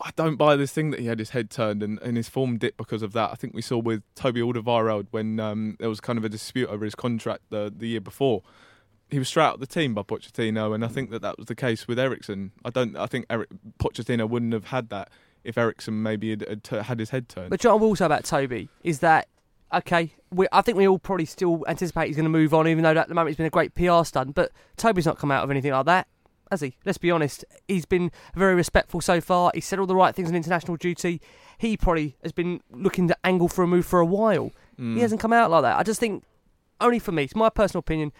I 0.00 0.10
don't 0.16 0.36
buy 0.36 0.56
this 0.56 0.72
thing 0.72 0.90
that 0.90 1.00
he 1.00 1.06
had 1.06 1.18
his 1.18 1.30
head 1.30 1.48
turned 1.48 1.82
and, 1.82 1.98
and 2.02 2.16
his 2.16 2.28
form 2.28 2.58
dipped 2.58 2.76
because 2.76 3.02
of 3.02 3.12
that. 3.12 3.30
I 3.30 3.34
think 3.34 3.54
we 3.54 3.62
saw 3.62 3.78
with 3.78 4.02
Toby 4.14 4.40
Alderweireld 4.40 5.06
when 5.10 5.38
um, 5.38 5.76
there 5.78 5.88
was 5.88 6.00
kind 6.00 6.18
of 6.18 6.24
a 6.24 6.28
dispute 6.28 6.68
over 6.68 6.84
his 6.84 6.94
contract 6.94 7.44
the, 7.50 7.72
the 7.74 7.88
year 7.88 8.00
before. 8.00 8.42
He 9.12 9.18
was 9.18 9.28
straight 9.28 9.44
out 9.44 9.54
of 9.54 9.60
the 9.60 9.66
team 9.66 9.94
by 9.94 10.02
Pochettino, 10.02 10.74
and 10.74 10.84
I 10.84 10.88
think 10.88 11.10
that 11.10 11.22
that 11.22 11.36
was 11.36 11.46
the 11.46 11.54
case 11.54 11.86
with 11.86 11.98
Eriksen. 11.98 12.50
I 12.64 12.70
don't. 12.70 12.96
I 12.96 13.06
think 13.06 13.26
Eric, 13.28 13.50
Pochettino 13.78 14.28
wouldn't 14.28 14.54
have 14.54 14.66
had 14.66 14.88
that 14.88 15.10
if 15.44 15.58
Eriksen 15.58 16.02
maybe 16.02 16.30
had, 16.30 16.66
had, 16.68 16.84
had 16.86 16.98
his 16.98 17.10
head 17.10 17.28
turned. 17.28 17.50
But 17.50 17.60
John, 17.60 17.72
I 17.72 17.74
will 17.76 17.94
say 17.94 18.06
about 18.06 18.24
Toby 18.24 18.68
is 18.82 19.00
that 19.00 19.28
okay? 19.72 20.14
We, 20.30 20.46
I 20.52 20.62
think 20.62 20.78
we 20.78 20.88
all 20.88 20.98
probably 20.98 21.26
still 21.26 21.64
anticipate 21.68 22.06
he's 22.06 22.16
going 22.16 22.24
to 22.24 22.30
move 22.30 22.54
on, 22.54 22.68
even 22.68 22.84
though 22.84 22.90
at 22.90 23.08
the 23.08 23.14
moment 23.14 23.30
it's 23.30 23.36
been 23.36 23.46
a 23.46 23.50
great 23.50 23.74
PR 23.74 24.04
stunt. 24.04 24.34
But 24.34 24.50
Toby's 24.76 25.06
not 25.06 25.18
come 25.18 25.30
out 25.30 25.44
of 25.44 25.50
anything 25.50 25.72
like 25.72 25.86
that, 25.86 26.08
has 26.50 26.60
he? 26.60 26.76
Let's 26.84 26.98
be 26.98 27.10
honest. 27.10 27.44
He's 27.68 27.84
been 27.84 28.10
very 28.34 28.54
respectful 28.54 29.00
so 29.00 29.20
far. 29.20 29.50
He 29.54 29.60
said 29.60 29.78
all 29.78 29.86
the 29.86 29.96
right 29.96 30.14
things 30.14 30.28
on 30.28 30.34
international 30.34 30.76
duty. 30.76 31.20
He 31.58 31.76
probably 31.76 32.16
has 32.22 32.32
been 32.32 32.60
looking 32.70 33.08
to 33.08 33.16
angle 33.24 33.48
for 33.48 33.62
a 33.62 33.66
move 33.66 33.86
for 33.86 34.00
a 34.00 34.06
while. 34.06 34.52
Mm. 34.78 34.94
He 34.94 35.00
hasn't 35.00 35.20
come 35.20 35.32
out 35.32 35.50
like 35.50 35.62
that. 35.62 35.78
I 35.78 35.82
just 35.82 36.00
think, 36.00 36.24
only 36.82 36.98
for 36.98 37.12
me, 37.12 37.24
it's 37.24 37.34
my 37.34 37.48
personal 37.48 37.80
opinion. 37.80 38.12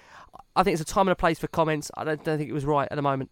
I 0.54 0.62
think 0.62 0.74
it's 0.78 0.82
a 0.82 0.92
time 0.92 1.08
and 1.08 1.12
a 1.12 1.16
place 1.16 1.38
for 1.38 1.48
comments. 1.48 1.90
I 1.96 2.04
don't, 2.04 2.22
don't 2.24 2.38
think 2.38 2.50
it 2.50 2.54
was 2.54 2.64
right 2.64 2.88
at 2.90 2.96
the 2.96 3.02
moment. 3.02 3.30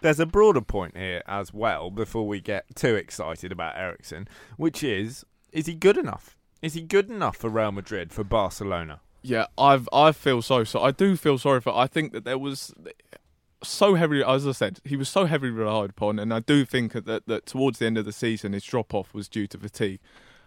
There's 0.00 0.20
a 0.20 0.26
broader 0.26 0.60
point 0.60 0.96
here 0.96 1.22
as 1.26 1.54
well 1.54 1.90
before 1.90 2.26
we 2.26 2.40
get 2.40 2.74
too 2.74 2.96
excited 2.96 3.52
about 3.52 3.76
Eriksen, 3.76 4.26
which 4.56 4.82
is 4.82 5.24
is 5.52 5.66
he 5.66 5.74
good 5.74 5.96
enough? 5.96 6.36
Is 6.60 6.74
he 6.74 6.82
good 6.82 7.10
enough 7.10 7.36
for 7.36 7.48
Real 7.48 7.72
Madrid, 7.72 8.12
for 8.12 8.24
Barcelona? 8.24 9.00
Yeah, 9.22 9.46
I've 9.56 9.88
I 9.92 10.10
feel 10.10 10.42
so 10.42 10.64
so. 10.64 10.82
I 10.82 10.90
do 10.90 11.16
feel 11.16 11.38
sorry 11.38 11.60
for. 11.60 11.76
I 11.76 11.86
think 11.86 12.12
that 12.12 12.24
there 12.24 12.38
was 12.38 12.74
so 13.62 13.94
heavily, 13.94 14.24
as 14.24 14.46
I 14.46 14.52
said, 14.52 14.80
he 14.84 14.96
was 14.96 15.08
so 15.08 15.26
heavily 15.26 15.52
relied 15.52 15.90
upon, 15.90 16.18
and 16.18 16.34
I 16.34 16.40
do 16.40 16.64
think 16.64 16.92
that 16.92 17.26
that 17.26 17.46
towards 17.46 17.78
the 17.78 17.86
end 17.86 17.98
of 17.98 18.04
the 18.04 18.12
season, 18.12 18.54
his 18.54 18.64
drop 18.64 18.92
off 18.92 19.14
was 19.14 19.28
due 19.28 19.46
to 19.46 19.58
fatigue. 19.58 20.00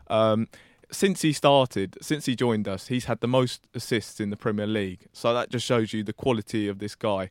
Um, 0.07 0.47
since 0.91 1.21
he 1.21 1.33
started, 1.33 1.97
since 2.01 2.25
he 2.25 2.35
joined 2.35 2.67
us, 2.67 2.87
he's 2.87 3.05
had 3.05 3.19
the 3.19 3.27
most 3.27 3.67
assists 3.73 4.19
in 4.19 4.29
the 4.29 4.37
Premier 4.37 4.67
League. 4.67 5.07
So 5.13 5.33
that 5.33 5.49
just 5.49 5.65
shows 5.65 5.93
you 5.93 6.03
the 6.03 6.13
quality 6.13 6.67
of 6.67 6.79
this 6.79 6.95
guy. 6.95 7.29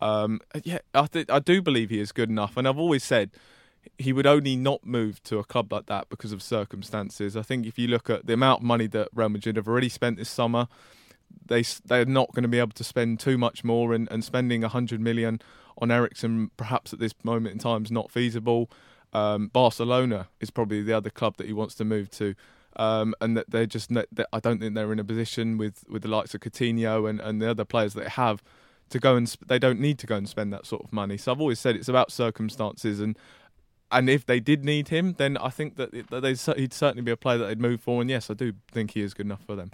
Um, 0.00 0.40
yeah, 0.64 0.78
I 0.94 1.06
th- 1.06 1.28
I 1.28 1.38
do 1.38 1.60
believe 1.60 1.90
he 1.90 2.00
is 2.00 2.12
good 2.12 2.30
enough, 2.30 2.56
and 2.56 2.66
I've 2.66 2.78
always 2.78 3.04
said 3.04 3.30
he 3.98 4.12
would 4.12 4.26
only 4.26 4.56
not 4.56 4.84
move 4.84 5.22
to 5.24 5.38
a 5.38 5.44
club 5.44 5.72
like 5.72 5.86
that 5.86 6.08
because 6.08 6.32
of 6.32 6.42
circumstances. 6.42 7.36
I 7.36 7.42
think 7.42 7.66
if 7.66 7.78
you 7.78 7.88
look 7.88 8.10
at 8.10 8.26
the 8.26 8.34
amount 8.34 8.60
of 8.60 8.66
money 8.66 8.86
that 8.88 9.08
Real 9.14 9.28
Madrid 9.28 9.56
have 9.56 9.68
already 9.68 9.88
spent 9.88 10.16
this 10.16 10.30
summer, 10.30 10.68
they 11.46 11.62
they're 11.84 12.04
not 12.04 12.32
going 12.34 12.42
to 12.42 12.48
be 12.48 12.58
able 12.58 12.72
to 12.72 12.84
spend 12.84 13.20
too 13.20 13.36
much 13.36 13.62
more, 13.62 13.92
and, 13.92 14.10
and 14.10 14.24
spending 14.24 14.62
hundred 14.62 15.00
million 15.00 15.40
on 15.78 15.90
Eriksen 15.90 16.50
perhaps 16.56 16.92
at 16.92 16.98
this 16.98 17.14
moment 17.22 17.54
in 17.54 17.58
time 17.58 17.84
is 17.84 17.90
not 17.90 18.10
feasible. 18.10 18.70
Um, 19.12 19.48
Barcelona 19.48 20.28
is 20.40 20.50
probably 20.50 20.82
the 20.82 20.92
other 20.92 21.10
club 21.10 21.36
that 21.38 21.46
he 21.46 21.52
wants 21.52 21.74
to 21.76 21.84
move 21.84 22.10
to. 22.12 22.34
Um, 22.76 23.14
and 23.20 23.36
that 23.36 23.50
they're 23.50 23.66
just, 23.66 23.92
that 23.92 24.28
I 24.32 24.40
don't 24.40 24.60
think 24.60 24.74
they're 24.74 24.92
in 24.92 24.98
a 25.00 25.04
position 25.04 25.58
with, 25.58 25.84
with 25.88 26.02
the 26.02 26.08
likes 26.08 26.34
of 26.34 26.40
Coutinho 26.40 27.10
and, 27.10 27.20
and 27.20 27.42
the 27.42 27.50
other 27.50 27.64
players 27.64 27.94
that 27.94 28.04
they 28.04 28.10
have 28.10 28.42
to 28.90 28.98
go 28.98 29.16
and 29.16 29.28
sp- 29.28 29.46
they 29.48 29.58
don't 29.58 29.80
need 29.80 29.98
to 29.98 30.06
go 30.06 30.16
and 30.16 30.28
spend 30.28 30.52
that 30.52 30.66
sort 30.66 30.84
of 30.84 30.92
money. 30.92 31.16
So 31.16 31.32
I've 31.32 31.40
always 31.40 31.58
said 31.58 31.76
it's 31.76 31.88
about 31.88 32.10
circumstances 32.12 33.00
and. 33.00 33.18
And 33.92 34.08
if 34.08 34.24
they 34.24 34.38
did 34.38 34.64
need 34.64 34.86
him, 34.86 35.14
then 35.18 35.36
I 35.36 35.48
think 35.48 35.74
that, 35.74 35.92
it, 35.92 36.10
that 36.10 36.22
he'd 36.56 36.72
certainly 36.72 37.02
be 37.02 37.10
a 37.10 37.16
player 37.16 37.38
that 37.38 37.46
they'd 37.46 37.60
move 37.60 37.80
for. 37.80 38.00
And 38.00 38.08
yes, 38.08 38.30
I 38.30 38.34
do 38.34 38.52
think 38.70 38.92
he 38.92 39.00
is 39.00 39.14
good 39.14 39.26
enough 39.26 39.42
for 39.44 39.56
them. 39.56 39.72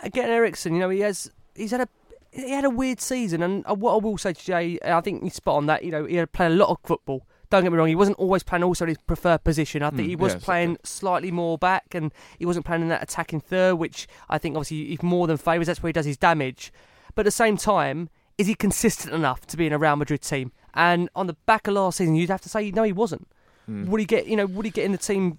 again, 0.00 0.30
Eriksen, 0.30 0.74
you 0.74 0.80
know, 0.80 0.88
he 0.88 1.00
has 1.00 1.30
he's 1.54 1.70
had 1.70 1.82
a 1.82 1.88
he 2.32 2.50
had 2.50 2.64
a 2.64 2.70
weird 2.70 3.00
season, 3.00 3.42
and 3.42 3.64
uh, 3.68 3.74
what 3.74 3.94
I 3.94 3.96
will 3.96 4.18
say 4.18 4.32
to 4.32 4.44
Jay, 4.44 4.78
I 4.84 5.00
think 5.00 5.22
he's 5.22 5.34
spot 5.34 5.56
on 5.56 5.66
that. 5.66 5.84
You 5.84 5.90
know, 5.90 6.04
he 6.04 6.16
had 6.16 6.32
played 6.32 6.52
a 6.52 6.54
lot 6.54 6.68
of 6.68 6.78
football. 6.84 7.26
Don't 7.50 7.64
get 7.64 7.72
me 7.72 7.78
wrong, 7.78 7.88
he 7.88 7.96
wasn't 7.96 8.18
always 8.18 8.42
playing 8.44 8.62
also 8.62 8.86
his 8.86 8.96
preferred 8.98 9.42
position. 9.42 9.82
I 9.82 9.90
think 9.90 10.02
Mm, 10.02 10.10
he 10.10 10.16
was 10.16 10.34
yeah, 10.34 10.38
playing 10.40 10.76
slightly 10.84 11.30
more 11.32 11.58
back, 11.58 11.94
and 11.94 12.12
he 12.38 12.46
wasn't 12.46 12.64
playing 12.64 12.82
in 12.82 12.88
that 12.88 13.02
attacking 13.02 13.40
third, 13.40 13.74
which 13.74 14.06
I 14.28 14.38
think 14.38 14.56
obviously 14.56 14.86
he 14.86 14.98
more 15.02 15.26
than 15.26 15.36
favours. 15.36 15.66
That's 15.66 15.82
where 15.82 15.88
he 15.88 15.92
does 15.92 16.06
his 16.06 16.16
damage. 16.16 16.72
But 17.14 17.22
at 17.22 17.24
the 17.24 17.30
same 17.32 17.56
time, 17.56 18.08
is 18.38 18.46
he 18.46 18.54
consistent 18.54 19.12
enough 19.12 19.46
to 19.48 19.56
be 19.56 19.66
in 19.66 19.72
a 19.72 19.78
Real 19.78 19.96
Madrid 19.96 20.22
team? 20.22 20.52
And 20.74 21.10
on 21.16 21.26
the 21.26 21.34
back 21.46 21.66
of 21.66 21.74
last 21.74 21.98
season, 21.98 22.14
you'd 22.14 22.30
have 22.30 22.40
to 22.42 22.48
say 22.48 22.70
no, 22.70 22.84
he 22.84 22.92
wasn't. 22.92 23.26
Mm. 23.68 23.88
Would 23.88 23.98
he 24.00 24.06
get? 24.06 24.26
You 24.26 24.36
know, 24.36 24.46
would 24.46 24.64
he 24.64 24.70
get 24.70 24.84
in 24.84 24.92
the 24.92 24.98
team? 24.98 25.38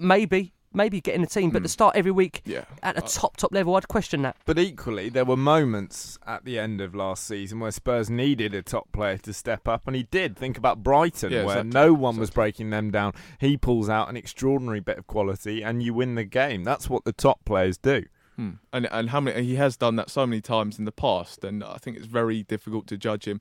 Maybe, 0.00 0.52
maybe 0.76 1.00
get 1.00 1.14
in 1.14 1.22
the 1.22 1.26
team, 1.26 1.50
but 1.50 1.62
to 1.62 1.68
start 1.68 1.96
every 1.96 2.10
week 2.12 2.42
Yeah. 2.44 2.64
at 2.82 2.96
a 2.96 3.00
top 3.00 3.36
top 3.36 3.52
level, 3.52 3.74
I'd 3.74 3.88
question 3.88 4.22
that. 4.22 4.36
But 4.44 4.58
equally, 4.58 5.08
there 5.08 5.24
were 5.24 5.36
moments 5.36 6.18
at 6.26 6.44
the 6.44 6.58
end 6.58 6.80
of 6.80 6.94
last 6.94 7.24
season 7.26 7.58
where 7.58 7.70
Spurs 7.70 8.08
needed 8.10 8.54
a 8.54 8.62
top 8.62 8.92
player 8.92 9.18
to 9.18 9.32
step 9.32 9.66
up, 9.66 9.86
and 9.86 9.96
he 9.96 10.04
did. 10.04 10.36
Think 10.36 10.56
about 10.58 10.82
Brighton, 10.82 11.32
Yeah, 11.32 11.44
where 11.44 11.58
exactly. 11.58 11.70
no 11.70 11.92
one 11.94 12.16
was 12.18 12.30
breaking 12.30 12.70
them 12.70 12.90
down. 12.90 13.12
He 13.40 13.56
pulls 13.56 13.88
out 13.88 14.08
an 14.08 14.16
extraordinary 14.16 14.80
bit 14.80 14.98
of 14.98 15.06
quality, 15.06 15.62
and 15.62 15.82
you 15.82 15.94
win 15.94 16.14
the 16.14 16.24
game. 16.24 16.62
That's 16.64 16.88
what 16.90 17.04
the 17.04 17.12
top 17.12 17.44
players 17.44 17.78
do. 17.78 18.04
Hmm. 18.36 18.50
And 18.70 18.86
and 18.92 19.08
how 19.10 19.20
many 19.20 19.42
he 19.44 19.54
has 19.54 19.78
done 19.78 19.96
that 19.96 20.10
so 20.10 20.26
many 20.26 20.42
times 20.42 20.78
in 20.78 20.84
the 20.84 20.92
past, 20.92 21.42
and 21.42 21.64
I 21.64 21.78
think 21.78 21.96
it's 21.96 22.04
very 22.04 22.42
difficult 22.42 22.86
to 22.88 22.98
judge 22.98 23.24
him. 23.26 23.40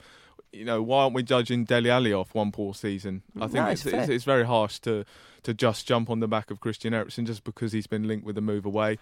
You 0.56 0.66
know, 0.66 0.82
why 0.82 1.04
aren't 1.04 1.14
we 1.16 1.24
judging 1.24 1.66
Dele 1.66 1.90
Alli 1.90 2.14
off 2.14 2.34
one 2.34 2.52
poor 2.52 2.74
season? 2.74 3.22
I 3.38 3.42
think 3.48 3.54
No, 3.56 3.66
it's, 3.68 3.86
it's 3.86 4.10
it's, 4.10 4.24
very 4.24 4.46
harsh 4.46 4.80
to 4.80 5.06
to 5.44 5.54
just 5.54 5.86
jump 5.88 6.10
on 6.10 6.20
the 6.22 6.28
back 6.28 6.50
of 6.50 6.60
Christian 6.60 6.94
Eriksen 6.94 7.26
just 7.26 7.44
because 7.44 7.72
he's 7.72 7.88
been 7.88 8.08
linked 8.08 8.26
with 8.26 8.38
a 8.38 8.42
move 8.42 8.66
away. 8.66 8.98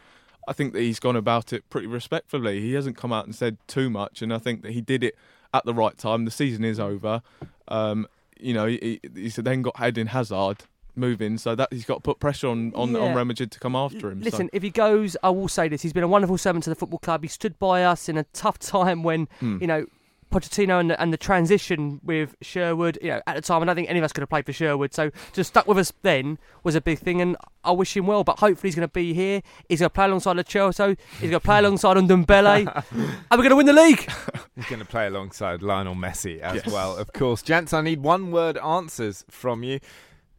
I 0.48 0.52
think 0.54 0.74
that 0.74 0.82
he's 0.82 1.00
gone 1.00 1.16
about 1.16 1.54
it 1.54 1.70
pretty 1.70 1.88
respectfully. 1.88 2.60
He 2.60 2.74
hasn't 2.74 2.98
come 2.98 3.14
out 3.14 3.26
and 3.26 3.34
said 3.34 3.58
too 3.68 3.90
much, 3.90 4.22
and 4.22 4.34
I 4.34 4.40
think 4.40 4.62
that 4.64 4.72
he 4.72 4.82
did 4.82 5.04
it 5.04 5.16
at 5.54 5.64
the 5.64 5.74
right 5.74 5.98
time. 5.98 6.26
The 6.26 6.32
season 6.32 6.66
is 6.66 6.80
over. 6.82 7.22
Um, 7.70 8.08
you 8.40 8.54
know, 8.54 8.66
he, 8.66 9.00
he's 9.16 9.36
then 9.38 9.62
got 9.62 9.76
Eden 9.82 10.08
Hazard 10.08 10.64
moving, 10.96 11.38
so 11.38 11.56
that 11.56 11.72
he's 11.72 11.86
got 11.86 11.96
to 11.96 12.02
put 12.02 12.20
pressure 12.20 12.48
on 12.50 12.74
on, 12.76 12.94
on 12.96 13.02
Yeah. 13.02 13.16
Real 13.16 13.26
Madrid 13.26 13.52
to 13.52 13.60
come 13.60 13.76
after 13.76 14.12
him. 14.12 14.22
so- 14.22 14.26
Listen, 14.26 14.50
if 14.52 14.64
he 14.64 14.70
goes, 14.70 15.16
I 15.24 15.30
will 15.30 15.48
say 15.48 15.70
this: 15.70 15.82
he's 15.82 15.94
been 15.94 16.04
a 16.04 16.08
wonderful 16.10 16.38
servant 16.38 16.64
to 16.66 16.70
the 16.72 16.76
football 16.76 17.00
club. 17.00 17.22
He 17.24 17.30
stood 17.30 17.58
by 17.60 17.84
us 17.86 18.10
in 18.10 18.18
a 18.18 18.24
tough 18.34 18.60
time 18.60 19.02
when 19.04 19.28
Hmm. 19.40 19.60
you 19.62 19.68
know 19.68 19.86
Pochettino 20.34 20.80
and 20.80 20.90
the, 20.90 21.02
and 21.02 21.14
the 21.14 21.18
transition 21.18 22.00
with 22.04 22.36
Sherwood. 22.42 22.98
You 23.02 23.10
know, 23.10 23.22
at 23.28 23.36
the 23.36 23.42
time, 23.42 23.62
I 23.62 23.66
don't 23.66 23.76
think 23.76 23.90
any 23.90 24.00
of 24.00 24.06
us 24.06 24.12
could 24.12 24.22
have 24.22 24.30
played 24.30 24.46
for 24.46 24.54
Sherwood. 24.54 24.94
So 24.94 25.12
to 25.34 25.44
stuck 25.44 25.68
with 25.68 25.78
us 25.78 25.94
then 26.02 26.38
was 26.64 26.76
a 26.76 26.82
big 26.82 27.00
thing, 27.00 27.22
and 27.22 27.38
I 27.64 27.72
wish 27.72 27.96
him 27.96 28.08
well. 28.08 28.24
But 28.24 28.40
hopefully, 28.40 28.70
he's 28.70 28.76
going 28.76 28.88
to 28.88 28.92
be 28.92 29.14
here. 29.14 29.42
He's 29.70 29.80
going 29.80 29.90
to 29.90 29.94
play 29.94 30.06
alongside 30.06 30.36
Lo 30.38 30.44
Celso. 30.44 30.98
He's 31.14 31.30
going 31.30 31.32
to 31.34 31.40
play 31.40 31.60
alongside 31.60 31.98
Ndombele, 31.98 32.84
and 32.92 33.16
we're 33.32 33.38
going 33.38 33.50
to 33.50 33.56
win 33.56 33.66
the 33.66 33.74
league. 33.74 34.10
He's 34.56 34.66
going 34.68 34.80
to 34.82 34.86
play 34.88 35.08
alongside 35.08 35.64
Lionel 35.64 35.96
Messi 35.96 36.40
as 36.40 36.56
Yes. 36.58 36.68
well, 36.68 36.96
of 36.96 37.12
course. 37.14 37.42
Gents, 37.42 37.74
I 37.74 37.82
need 37.82 38.02
one 38.02 38.32
word 38.32 38.58
answers 38.60 39.26
from 39.30 39.64
you. 39.64 39.80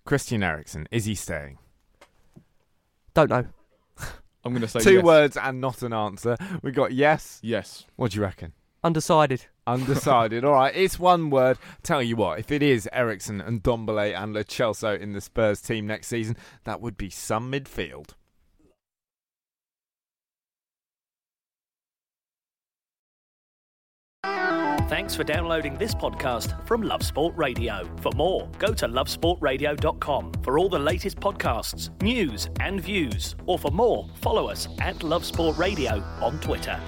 Christian 0.05 0.42
Eriksen, 0.42 0.86
is 0.92 1.05
he 1.07 1.14
staying? 1.16 1.59
Don't 3.14 3.30
know. 3.30 3.47
I'm 4.45 4.53
going 4.53 4.61
to 4.62 4.68
say 4.68 4.80
Two 4.80 4.95
yes. 4.97 5.05
words 5.05 5.36
and 5.36 5.61
not 5.61 5.82
an 5.82 5.92
answer. 5.92 6.36
We 6.62 6.70
got 6.70 6.92
yes. 6.92 7.40
Yes. 7.42 7.86
What 7.97 8.11
do 8.12 8.16
you 8.18 8.22
reckon? 8.22 8.53
Undecided. 8.85 9.47
Undecided. 9.66 10.45
All 10.45 10.53
right, 10.53 10.76
it's 10.76 10.99
one 10.99 11.30
word. 11.30 11.57
Tell 11.82 12.03
you 12.03 12.16
what, 12.16 12.39
if 12.39 12.53
it 12.53 12.62
is 12.62 12.87
Eriksen 12.93 13.41
and 13.41 13.62
Ndombele 13.62 14.14
and 14.14 14.35
Lo 14.35 14.43
Celso 14.43 15.01
in 15.01 15.12
the 15.12 15.22
Spurs 15.22 15.62
team 15.62 15.87
next 15.87 16.09
season, 16.09 16.37
that 16.64 16.82
would 16.82 16.99
be 16.99 17.09
some 17.09 17.51
midfield. 17.51 18.11
Thanks 24.87 25.14
for 25.16 25.24
downloading 25.24 25.78
this 25.78 25.95
podcast 25.95 26.66
from 26.66 26.82
Love 26.82 27.03
Sport 27.03 27.32
Radio. 27.37 27.89
For 28.03 28.12
more, 28.12 28.51
go 28.59 28.74
to 28.74 28.87
lovesportradio.com 28.87 30.32
for 30.43 30.59
all 30.59 30.68
the 30.68 30.78
latest 30.78 31.16
podcasts, 31.16 31.91
news, 32.03 32.51
and 32.61 32.82
views. 32.82 33.35
Or 33.47 33.59
for 33.59 33.70
more, 33.70 34.07
follow 34.20 34.47
us 34.49 34.68
at 34.80 35.03
Love 35.03 35.24
Sport 35.24 35.57
Radio 35.57 36.03
on 36.20 36.39
Twitter. 36.41 36.78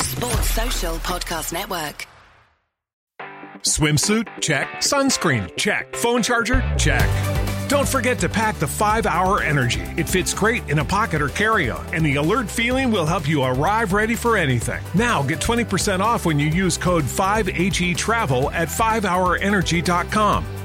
Sports 0.00 0.50
Social 0.50 0.96
Podcast 0.96 1.52
Network. 1.52 2.06
Swimsuit? 3.62 4.28
Check. 4.40 4.68
Sunscreen? 4.76 5.54
Check. 5.56 5.94
Phone 5.96 6.22
charger? 6.22 6.62
Check. 6.78 7.08
Don't 7.68 7.86
forget 7.88 8.18
to 8.20 8.28
pack 8.28 8.56
the 8.56 8.66
5 8.66 9.04
Hour 9.04 9.42
Energy. 9.42 9.82
It 9.96 10.08
fits 10.08 10.32
great 10.32 10.68
in 10.70 10.78
a 10.78 10.84
pocket 10.84 11.20
or 11.20 11.28
carry 11.28 11.68
on, 11.68 11.84
and 11.92 12.04
the 12.04 12.16
alert 12.16 12.48
feeling 12.48 12.90
will 12.90 13.04
help 13.04 13.28
you 13.28 13.42
arrive 13.42 13.92
ready 13.92 14.14
for 14.14 14.36
anything. 14.36 14.82
Now 14.94 15.22
get 15.22 15.38
20% 15.40 16.00
off 16.00 16.24
when 16.24 16.38
you 16.38 16.46
use 16.46 16.78
code 16.78 17.04
5HE 17.04 17.96
Travel 17.96 18.50
at 18.52 18.68
5hourenergy.com. 18.68 20.44